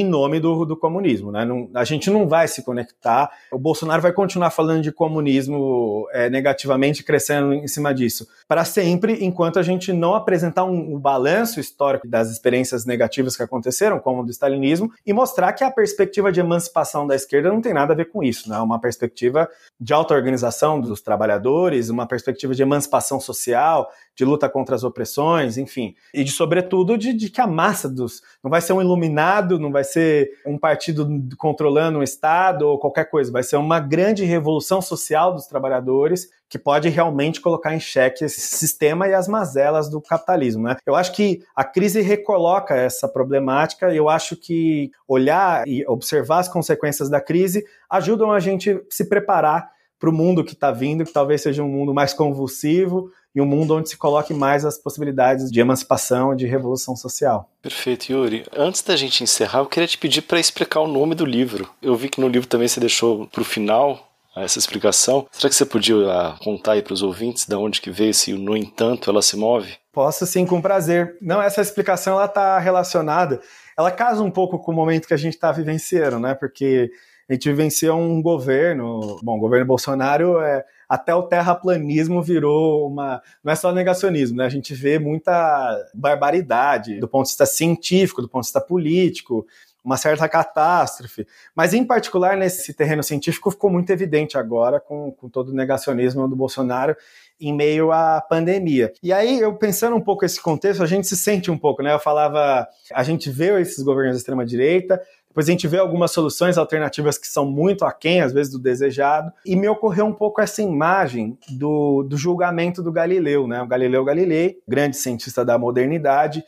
em 0.01 0.05
nome 0.05 0.41
do, 0.41 0.65
do 0.65 0.77
comunismo. 0.77 1.33
Né? 1.33 1.45
Não, 1.45 1.71
a 1.75 1.85
gente 1.85 2.11
não 2.11 2.29
vai 2.29 2.47
se 2.49 2.63
conectar. 2.63 3.31
O 3.51 3.59
Bolsonaro 3.59 4.03
vai 4.03 4.13
continuar 4.13 4.51
falando 4.51 4.83
de 4.83 4.93
comunismo 4.93 6.07
é, 6.13 6.29
negativamente, 6.29 7.03
crescendo 7.03 7.53
em 7.53 7.67
cima 7.67 7.95
disso, 7.95 8.27
para 8.47 8.65
sempre, 8.65 9.25
enquanto 9.25 9.59
a 9.59 9.63
gente 9.63 9.93
não 9.93 10.15
apresentar 10.15 10.65
um, 10.65 10.95
um, 10.95 10.99
balanço 10.99 11.61
histórico 11.61 12.07
das 12.07 12.31
experiências 12.31 12.85
negativas 12.85 13.37
que 13.37 13.43
aconteceram, 13.43 13.99
como 13.99 14.23
o 14.23 14.25
do 14.25 14.31
stalinismo, 14.31 14.93
e 15.07 15.13
mostrar 15.13 15.53
que 15.53 15.65
a 15.65 15.71
perspectiva 15.71 16.31
de 16.31 16.41
emancipação 16.41 17.07
da 17.07 17.15
esquerda 17.15 17.51
não 17.51 17.61
tem 17.61 17.73
nada 17.73 17.93
a 17.93 17.97
ver 17.97 18.07
com 18.07 18.23
isso. 18.23 18.51
Né? 18.51 18.59
Uma 18.59 18.81
perspectiva 18.81 19.49
de 19.81 19.93
auto-organização 19.93 20.81
dos 20.81 21.01
trabalhadores, 21.01 21.89
uma 21.89 22.07
perspectiva 22.07 22.55
de 22.55 22.63
emancipação 22.63 23.21
social, 23.21 23.91
de 24.17 24.25
luta 24.25 24.49
contra 24.49 24.75
as 24.75 24.83
opressões, 24.83 25.59
enfim. 25.59 25.95
E 26.13 26.25
de, 26.25 26.31
sobretudo, 26.31 26.97
de, 26.97 27.13
de, 27.13 27.29
que 27.29 27.41
a 27.41 27.47
massa 27.47 27.89
dos. 27.89 28.23
Não 28.43 28.51
vai 28.51 28.63
ser 28.63 28.73
um 28.73 28.81
iluminado, 28.81 29.59
não 29.59 29.71
vai 29.71 29.85
ser 29.87 30.31
um 30.45 30.59
partido 30.59 31.09
controlando 31.39 31.99
um 31.99 32.03
Estado 32.03 32.69
ou 32.69 32.79
qualquer 32.79 33.09
coisa, 33.09 33.33
vai 33.33 33.43
ser 33.43 33.57
uma 33.57 33.81
grande 33.81 34.25
revolução 34.25 34.83
social 34.83 35.33
dos 35.33 35.47
trabalhadores 35.47 36.29
que 36.49 36.59
pode 36.59 36.89
realmente 36.89 37.41
colocar 37.41 37.75
em 37.75 37.81
xeque 37.81 38.25
esse 38.25 38.41
sistema 38.41 39.09
e 39.09 39.15
as 39.15 39.27
mazelas 39.27 39.89
do 39.89 40.01
capitalismo. 40.01 40.65
Né? 40.65 40.77
Eu 40.87 40.95
acho 40.95 41.13
que 41.13 41.43
a 41.55 41.65
crise 41.65 42.01
recoloca 42.03 42.75
essa 42.75 43.09
problemática 43.09 43.93
e 43.93 43.97
eu 43.97 44.09
acho 44.09 44.37
que 44.37 44.91
olhar 45.09 45.67
e 45.67 45.85
observar 45.87 46.41
as 46.41 46.49
consequências 46.49 47.09
da 47.09 47.21
crise 47.21 47.65
ajudam 47.91 48.31
a 48.31 48.39
gente 48.39 48.81
se 48.91 49.09
preparar 49.09 49.71
para 49.99 50.11
o 50.11 50.13
mundo 50.13 50.45
que 50.45 50.53
está 50.53 50.71
vindo, 50.71 51.05
que 51.05 51.13
talvez 51.13 51.43
seja 51.43 51.63
um 51.63 51.69
mundo 51.69 51.95
mais 51.95 52.13
convulsivo 52.13 53.11
e 53.37 53.41
um 53.41 53.45
mundo 53.45 53.77
onde 53.77 53.91
se 53.91 53.99
coloque 53.99 54.33
mais 54.33 54.65
as 54.65 54.79
possibilidades 54.79 55.53
de 55.53 55.61
emancipação 55.61 56.33
e 56.33 56.37
de 56.37 56.47
revolução 56.47 56.97
social. 56.97 57.51
Perfeito, 57.61 58.11
Yuri. 58.11 58.47
Antes 58.57 58.81
da 58.81 58.97
gente 58.97 59.23
encerrar, 59.23 59.59
eu 59.59 59.67
queria 59.67 59.87
te 59.87 59.99
pedir 59.99 60.23
para 60.23 60.41
explicar 60.41 60.81
o 60.81 60.89
nome 60.89 61.15
do 61.15 61.27
livro. 61.27 61.69
Eu 61.83 61.95
vi 61.95 62.09
que 62.09 62.19
no 62.19 62.29
livro 62.29 62.49
também 62.49 62.67
você 62.67 62.81
deixou 62.81 63.27
para 63.27 63.43
o 63.43 63.45
final 63.45 64.09
essa 64.35 64.59
explicação. 64.59 65.27
Será 65.31 65.51
que 65.51 65.55
você 65.55 65.67
podia 65.67 65.97
ah, 66.11 66.39
contar 66.43 66.73
aí 66.73 66.83
para 66.83 66.95
os 66.95 67.03
ouvintes 67.03 67.47
de 67.47 67.55
onde 67.55 67.81
que 67.81 67.91
veio 67.91 68.11
esse 68.11 68.33
no 68.33 68.57
entanto 68.57 69.11
ela 69.11 69.21
se 69.21 69.37
move? 69.37 69.77
Posso 69.93 70.25
sim, 70.25 70.47
com 70.47 70.63
prazer. 70.63 71.19
Não, 71.21 71.41
essa 71.43 71.61
explicação 71.61 72.15
ela 72.15 72.25
está 72.25 72.59
relacionada, 72.59 73.41
ela 73.77 73.91
casa 73.91 74.23
um 74.23 74.31
pouco 74.31 74.59
com 74.59 74.73
o 74.73 74.75
momento 74.75 75.07
que 75.07 75.15
a 75.15 75.19
gente 75.19 75.35
está 75.35 75.53
vivenciando, 75.53 76.19
né? 76.19 76.35
Porque 76.35 76.91
a 77.29 77.35
gente 77.35 77.51
vivenciou 77.51 77.99
um 77.99 78.23
governo, 78.23 79.19
bom, 79.23 79.37
o 79.37 79.41
governo 79.41 79.67
Bolsonaro 79.67 80.41
é 80.41 80.65
até 80.89 81.15
o 81.15 81.25
terraplanismo 81.25 82.23
virou 82.23 82.89
uma. 82.89 83.21
Não 83.43 83.53
é 83.53 83.57
só 83.57 83.73
negacionismo, 83.73 84.37
né? 84.37 84.47
A 84.47 84.51
gente 84.51 84.75
vê 84.75 84.99
muita 84.99 85.85
barbaridade 85.93 87.01
do 87.01 87.09
ponto 87.09 87.25
de 87.25 87.31
vista 87.31 87.47
científico, 87.47 88.23
do 88.23 88.29
ponto 88.29 88.43
de 88.43 88.49
vista 88.49 88.61
político, 88.61 89.47
uma 89.87 89.97
certa 89.97 90.29
catástrofe. 90.29 91.27
Mas, 91.55 91.73
em 91.73 91.85
particular, 91.85 92.37
nesse 92.37 92.75
terreno 92.75 93.05
científico, 93.05 93.53
ficou 93.53 93.71
muito 93.71 93.89
evidente 93.91 94.37
agora 94.37 94.81
com, 94.81 95.13
com 95.13 95.29
todo 95.29 95.51
o 95.51 95.55
negacionismo 95.55 96.29
do 96.29 96.35
Bolsonaro 96.35 96.97
em 97.41 97.55
meio 97.55 97.93
à 97.93 98.21
pandemia. 98.21 98.93
E 99.01 99.13
aí, 99.13 99.39
eu 99.39 99.55
pensando 99.55 99.95
um 99.95 100.01
pouco 100.01 100.25
esse 100.25 100.43
contexto, 100.43 100.83
a 100.83 100.87
gente 100.87 101.07
se 101.07 101.17
sente 101.17 101.53
um 101.53 101.59
pouco, 101.59 101.83
né? 101.83 101.95
Eu 101.95 102.01
falava, 102.01 102.67
a 102.93 103.03
gente 103.05 103.31
vê 103.31 103.61
esses 103.61 103.83
governos 103.85 104.17
da 104.17 104.19
extrema-direita, 104.19 105.01
depois 105.37 105.51
a 105.51 105.53
gente 105.53 105.69
vê 105.69 105.77
algumas 105.77 106.13
soluções 106.13 106.57
alternativas 106.57 107.19
que 107.19 107.29
são 107.29 107.45
muito 107.45 107.85
aquém, 107.85 108.23
às 108.23 108.33
vezes, 108.33 108.51
do 108.51 108.59
desejado. 108.59 109.31
E 109.45 109.55
me 109.55 109.69
ocorreu 109.69 110.07
um 110.07 110.13
pouco 110.15 110.41
essa 110.41 110.63
imagem 110.63 111.37
do, 111.51 112.03
do 112.05 112.17
julgamento 112.17 112.83
do 112.83 112.91
Galileu, 112.91 113.47
né? 113.47 113.61
O 113.61 113.67
Galileu 113.67 114.03
Galilei, 114.03 114.57
grande 114.67 114.97
cientista 114.97 115.45
da 115.45 115.59
modernidade, 115.59 116.43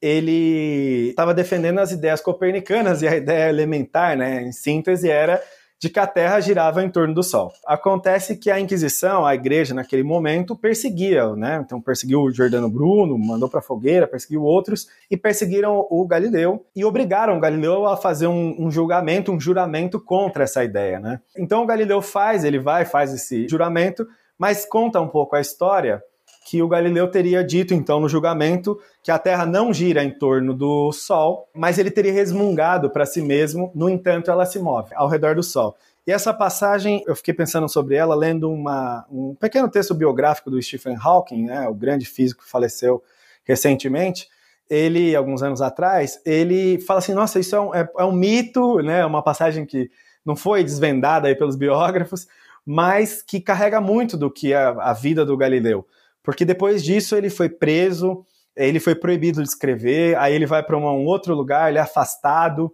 ele 0.00 1.10
estava 1.10 1.32
defendendo 1.32 1.78
as 1.78 1.92
ideias 1.92 2.20
copernicanas 2.20 3.00
e 3.00 3.06
a 3.06 3.14
ideia 3.14 3.48
elementar, 3.48 4.16
né, 4.16 4.42
em 4.42 4.50
síntese, 4.50 5.08
era 5.08 5.40
de 5.82 5.90
que 5.90 5.98
a 5.98 6.06
Terra 6.06 6.38
girava 6.38 6.84
em 6.84 6.88
torno 6.88 7.12
do 7.12 7.24
Sol. 7.24 7.52
Acontece 7.66 8.36
que 8.36 8.52
a 8.52 8.60
Inquisição, 8.60 9.26
a 9.26 9.34
Igreja 9.34 9.74
naquele 9.74 10.04
momento 10.04 10.54
perseguia, 10.54 11.34
né? 11.34 11.60
Então 11.66 11.80
perseguiu 11.80 12.20
o 12.20 12.30
Jordano 12.30 12.70
Bruno, 12.70 13.18
mandou 13.18 13.48
para 13.48 13.60
fogueira, 13.60 14.06
perseguiu 14.06 14.44
outros 14.44 14.86
e 15.10 15.16
perseguiram 15.16 15.84
o 15.90 16.06
Galileu 16.06 16.64
e 16.76 16.84
obrigaram 16.84 17.36
o 17.36 17.40
Galileu 17.40 17.88
a 17.88 17.96
fazer 17.96 18.28
um, 18.28 18.54
um 18.60 18.70
julgamento, 18.70 19.32
um 19.32 19.40
juramento 19.40 19.98
contra 19.98 20.44
essa 20.44 20.62
ideia, 20.62 21.00
né? 21.00 21.20
Então 21.36 21.64
o 21.64 21.66
Galileu 21.66 22.00
faz, 22.00 22.44
ele 22.44 22.60
vai, 22.60 22.84
faz 22.84 23.12
esse 23.12 23.48
juramento, 23.48 24.06
mas 24.38 24.64
conta 24.64 25.00
um 25.00 25.08
pouco 25.08 25.34
a 25.34 25.40
história 25.40 26.00
que 26.44 26.62
o 26.62 26.68
Galileu 26.68 27.08
teria 27.08 27.42
dito 27.42 27.72
então 27.72 28.00
no 28.00 28.08
julgamento 28.08 28.78
que 29.02 29.10
a 29.10 29.18
Terra 29.18 29.46
não 29.46 29.72
gira 29.72 30.02
em 30.02 30.10
torno 30.10 30.54
do 30.54 30.92
Sol, 30.92 31.48
mas 31.54 31.78
ele 31.78 31.90
teria 31.90 32.12
resmungado 32.12 32.90
para 32.90 33.06
si 33.06 33.22
mesmo, 33.22 33.70
no 33.74 33.88
entanto 33.88 34.30
ela 34.30 34.44
se 34.44 34.58
move 34.58 34.90
ao 34.94 35.08
redor 35.08 35.34
do 35.34 35.42
Sol. 35.42 35.76
E 36.06 36.10
essa 36.10 36.34
passagem, 36.34 37.04
eu 37.06 37.14
fiquei 37.14 37.32
pensando 37.32 37.68
sobre 37.68 37.94
ela 37.94 38.14
lendo 38.14 38.50
uma, 38.50 39.06
um 39.08 39.36
pequeno 39.36 39.68
texto 39.68 39.94
biográfico 39.94 40.50
do 40.50 40.60
Stephen 40.60 40.96
Hawking, 41.00 41.44
né, 41.44 41.68
o 41.68 41.74
grande 41.74 42.06
físico 42.06 42.42
que 42.42 42.50
faleceu 42.50 43.02
recentemente, 43.44 44.28
ele, 44.68 45.14
alguns 45.14 45.42
anos 45.42 45.60
atrás, 45.60 46.20
ele 46.24 46.80
fala 46.80 46.98
assim: 46.98 47.12
nossa, 47.12 47.38
isso 47.38 47.54
é 47.54 47.60
um, 47.60 47.74
é, 47.74 47.88
é 47.98 48.04
um 48.04 48.12
mito, 48.12 48.78
né? 48.78 49.04
Uma 49.04 49.22
passagem 49.22 49.66
que 49.66 49.90
não 50.24 50.34
foi 50.34 50.64
desvendada 50.64 51.28
aí 51.28 51.34
pelos 51.34 51.56
biógrafos, 51.56 52.26
mas 52.64 53.22
que 53.22 53.38
carrega 53.38 53.80
muito 53.80 54.16
do 54.16 54.30
que 54.30 54.54
é 54.54 54.56
a 54.56 54.92
vida 54.94 55.26
do 55.26 55.36
Galileu. 55.36 55.86
Porque 56.22 56.44
depois 56.44 56.82
disso 56.82 57.16
ele 57.16 57.30
foi 57.30 57.48
preso, 57.48 58.24
ele 58.56 58.78
foi 58.78 58.94
proibido 58.94 59.42
de 59.42 59.48
escrever, 59.48 60.16
aí 60.16 60.34
ele 60.34 60.46
vai 60.46 60.62
para 60.62 60.76
um 60.76 61.04
outro 61.04 61.34
lugar, 61.34 61.68
ele 61.68 61.78
é 61.78 61.82
afastado, 61.82 62.72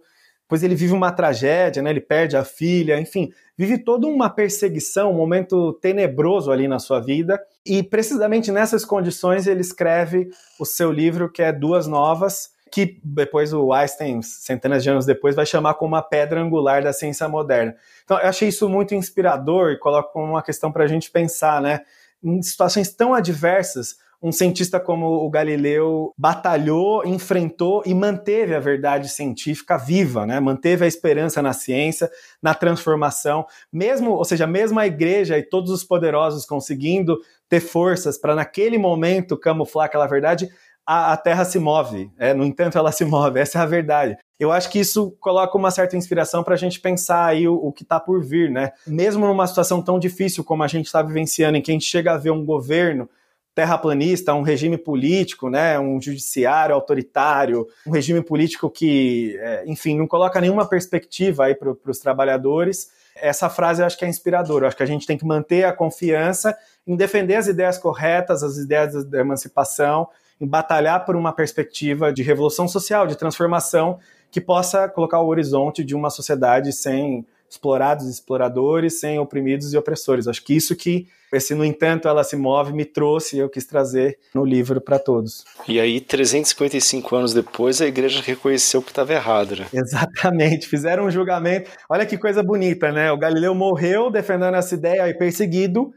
depois 0.49 0.63
ele 0.63 0.73
vive 0.73 0.93
uma 0.93 1.11
tragédia, 1.11 1.79
né? 1.81 1.91
ele 1.91 2.01
perde 2.01 2.35
a 2.35 2.43
filha, 2.43 2.99
enfim, 2.99 3.31
vive 3.55 3.77
toda 3.77 4.07
uma 4.07 4.31
perseguição, 4.31 5.11
um 5.11 5.15
momento 5.15 5.73
tenebroso 5.73 6.51
ali 6.51 6.67
na 6.67 6.79
sua 6.79 6.99
vida. 6.99 7.39
E 7.63 7.83
precisamente 7.83 8.51
nessas 8.51 8.83
condições 8.83 9.45
ele 9.45 9.61
escreve 9.61 10.27
o 10.59 10.65
seu 10.65 10.91
livro, 10.91 11.31
que 11.31 11.43
é 11.43 11.51
Duas 11.53 11.85
Novas, 11.85 12.49
que 12.71 12.99
depois 13.03 13.53
o 13.53 13.71
Einstein, 13.71 14.23
centenas 14.23 14.81
de 14.81 14.89
anos 14.89 15.05
depois, 15.05 15.35
vai 15.35 15.45
chamar 15.45 15.75
como 15.75 15.95
a 15.95 16.01
pedra 16.01 16.41
angular 16.41 16.83
da 16.83 16.93
ciência 16.93 17.27
moderna. 17.27 17.75
Então, 18.03 18.17
eu 18.19 18.27
achei 18.27 18.47
isso 18.47 18.67
muito 18.67 18.95
inspirador 18.95 19.71
e 19.71 19.77
coloco 19.77 20.13
como 20.13 20.25
uma 20.25 20.41
questão 20.41 20.71
para 20.71 20.83
a 20.83 20.87
gente 20.87 21.11
pensar, 21.11 21.61
né? 21.61 21.81
Em 22.23 22.41
situações 22.41 22.93
tão 22.93 23.13
adversas, 23.13 23.95
um 24.21 24.31
cientista 24.33 24.79
como 24.79 25.05
o 25.25 25.29
Galileu 25.29 26.13
batalhou, 26.17 27.05
enfrentou 27.05 27.81
e 27.85 27.93
manteve 27.93 28.53
a 28.53 28.59
verdade 28.59 29.07
científica 29.07 29.77
viva, 29.77 30.25
né? 30.25 30.39
Manteve 30.41 30.83
a 30.83 30.87
esperança 30.87 31.41
na 31.41 31.53
ciência, 31.53 32.11
na 32.41 32.53
transformação, 32.53 33.45
mesmo, 33.71 34.11
ou 34.11 34.25
seja, 34.25 34.45
mesmo 34.45 34.77
a 34.77 34.85
igreja 34.85 35.37
e 35.37 35.43
todos 35.43 35.71
os 35.71 35.85
poderosos 35.85 36.45
conseguindo 36.45 37.17
ter 37.47 37.61
forças 37.61 38.17
para 38.17 38.35
naquele 38.35 38.77
momento 38.77 39.37
camuflar 39.37 39.85
aquela 39.85 40.05
verdade, 40.05 40.49
a, 40.91 41.13
a 41.13 41.17
Terra 41.17 41.45
se 41.45 41.59
move. 41.59 42.09
É, 42.17 42.33
no 42.33 42.43
entanto, 42.43 42.75
ela 42.75 42.91
se 42.91 43.05
move. 43.05 43.39
Essa 43.39 43.59
é 43.59 43.61
a 43.61 43.65
verdade. 43.67 44.17
Eu 44.39 44.51
acho 44.51 44.71
que 44.71 44.79
isso 44.79 45.15
coloca 45.19 45.55
uma 45.55 45.69
certa 45.69 45.95
inspiração 45.95 46.43
para 46.43 46.55
a 46.55 46.57
gente 46.57 46.79
pensar 46.79 47.27
aí 47.27 47.47
o, 47.47 47.53
o 47.53 47.71
que 47.71 47.83
está 47.83 47.99
por 47.99 48.23
vir, 48.23 48.49
né? 48.49 48.71
Mesmo 48.87 49.27
numa 49.27 49.45
situação 49.45 49.83
tão 49.83 49.99
difícil 49.99 50.43
como 50.43 50.63
a 50.63 50.67
gente 50.67 50.87
está 50.87 51.03
vivenciando, 51.03 51.59
em 51.59 51.61
que 51.61 51.69
a 51.69 51.75
gente 51.75 51.85
chega 51.85 52.13
a 52.13 52.17
ver 52.17 52.31
um 52.31 52.43
governo 52.43 53.07
terraplanista, 53.53 54.33
um 54.33 54.41
regime 54.41 54.79
político, 54.79 55.47
né, 55.49 55.77
um 55.77 56.01
judiciário 56.01 56.73
autoritário, 56.73 57.67
um 57.85 57.91
regime 57.91 58.23
político 58.23 58.69
que, 58.69 59.37
é, 59.41 59.63
enfim, 59.67 59.97
não 59.97 60.07
coloca 60.07 60.39
nenhuma 60.39 60.67
perspectiva 60.67 61.45
aí 61.45 61.55
para 61.55 61.75
os 61.85 61.99
trabalhadores. 61.99 62.89
Essa 63.15 63.49
frase 63.49 63.81
eu 63.81 63.85
acho 63.85 63.97
que 63.97 64.05
é 64.05 64.07
inspiradora. 64.07 64.63
Eu 64.63 64.67
acho 64.69 64.77
que 64.77 64.83
a 64.83 64.87
gente 64.87 65.05
tem 65.05 65.17
que 65.17 65.25
manter 65.25 65.65
a 65.65 65.73
confiança 65.73 66.57
em 66.87 66.95
defender 66.95 67.35
as 67.35 67.47
ideias 67.47 67.77
corretas, 67.77 68.41
as 68.41 68.57
ideias 68.57 69.05
da 69.05 69.19
emancipação, 69.19 70.07
em 70.39 70.47
batalhar 70.47 71.05
por 71.05 71.15
uma 71.15 71.33
perspectiva 71.33 72.11
de 72.13 72.23
revolução 72.23 72.67
social, 72.67 73.07
de 73.07 73.17
transformação 73.17 73.99
que 74.31 74.39
possa 74.39 74.87
colocar 74.87 75.19
o 75.19 75.27
horizonte 75.27 75.83
de 75.83 75.95
uma 75.95 76.09
sociedade 76.09 76.71
sem 76.71 77.25
explorados 77.49 78.05
e 78.05 78.11
exploradores, 78.11 78.99
sem 78.99 79.17
oprimidos 79.17 79.73
e 79.73 79.77
opressores. 79.77 80.27
Acho 80.27 80.43
que 80.43 80.55
isso 80.55 80.75
que 80.75 81.07
esse, 81.31 81.53
no 81.53 81.63
entanto, 81.63 82.07
ela 82.07 82.23
se 82.23 82.35
move, 82.35 82.73
me 82.73 82.85
trouxe 82.85 83.35
e 83.35 83.39
eu 83.39 83.49
quis 83.49 83.65
trazer 83.65 84.17
no 84.33 84.43
livro 84.43 84.81
para 84.81 84.97
todos. 84.97 85.45
E 85.67 85.79
aí, 85.79 86.01
355 86.01 87.15
anos 87.15 87.33
depois, 87.33 87.81
a 87.81 87.85
igreja 87.85 88.21
reconheceu 88.21 88.81
que 88.81 88.89
estava 88.89 89.13
errado, 89.13 89.55
né? 89.55 89.67
Exatamente, 89.71 90.67
fizeram 90.67 91.05
um 91.05 91.11
julgamento. 91.11 91.69
Olha 91.87 92.05
que 92.05 92.17
coisa 92.17 92.41
bonita, 92.41 92.91
né? 92.91 93.11
O 93.11 93.17
Galileu 93.17 93.53
morreu 93.53 94.09
defendendo 94.09 94.55
essa 94.55 94.73
ideia 94.73 95.07
e 95.07 95.13
perseguido, 95.13 95.93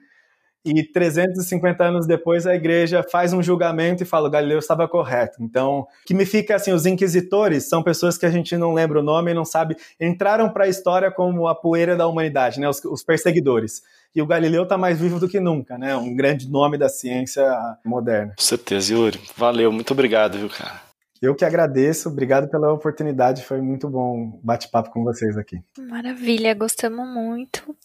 e 0.64 0.82
350 0.84 1.84
anos 1.84 2.06
depois 2.06 2.46
a 2.46 2.54
igreja 2.54 3.04
faz 3.10 3.32
um 3.32 3.42
julgamento 3.42 4.02
e 4.02 4.06
fala: 4.06 4.28
o 4.28 4.30
Galileu 4.30 4.58
estava 4.58 4.86
correto. 4.86 5.42
Então, 5.42 5.86
que 6.06 6.14
me 6.14 6.24
fica 6.24 6.54
assim: 6.54 6.72
os 6.72 6.86
inquisitores 6.86 7.68
são 7.68 7.82
pessoas 7.82 8.16
que 8.16 8.26
a 8.26 8.30
gente 8.30 8.56
não 8.56 8.72
lembra 8.72 9.00
o 9.00 9.02
nome 9.02 9.32
e 9.32 9.34
não 9.34 9.44
sabe, 9.44 9.76
entraram 10.00 10.48
para 10.50 10.64
a 10.64 10.68
história 10.68 11.10
como 11.10 11.48
a 11.48 11.54
poeira 11.54 11.96
da 11.96 12.06
humanidade, 12.06 12.60
né? 12.60 12.68
Os, 12.68 12.84
os 12.84 13.02
perseguidores. 13.02 13.82
E 14.14 14.20
o 14.20 14.26
Galileu 14.26 14.64
está 14.64 14.76
mais 14.76 15.00
vivo 15.00 15.18
do 15.18 15.28
que 15.28 15.40
nunca, 15.40 15.78
né? 15.78 15.96
Um 15.96 16.14
grande 16.14 16.48
nome 16.48 16.76
da 16.76 16.88
ciência 16.88 17.44
moderna. 17.84 18.34
Com 18.36 18.42
certeza, 18.42 18.92
Yuri. 18.92 19.18
Valeu, 19.36 19.72
muito 19.72 19.92
obrigado, 19.92 20.38
viu, 20.38 20.50
cara? 20.50 20.91
Eu 21.22 21.34
que 21.36 21.44
agradeço, 21.44 22.08
obrigado 22.08 22.50
pela 22.50 22.72
oportunidade, 22.72 23.44
foi 23.44 23.60
muito 23.60 23.88
bom 23.88 24.40
bate-papo 24.42 24.90
com 24.90 25.04
vocês 25.04 25.38
aqui. 25.38 25.56
Maravilha, 25.78 26.52
gostamos 26.52 27.06
muito. 27.06 27.76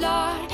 de 0.04 0.53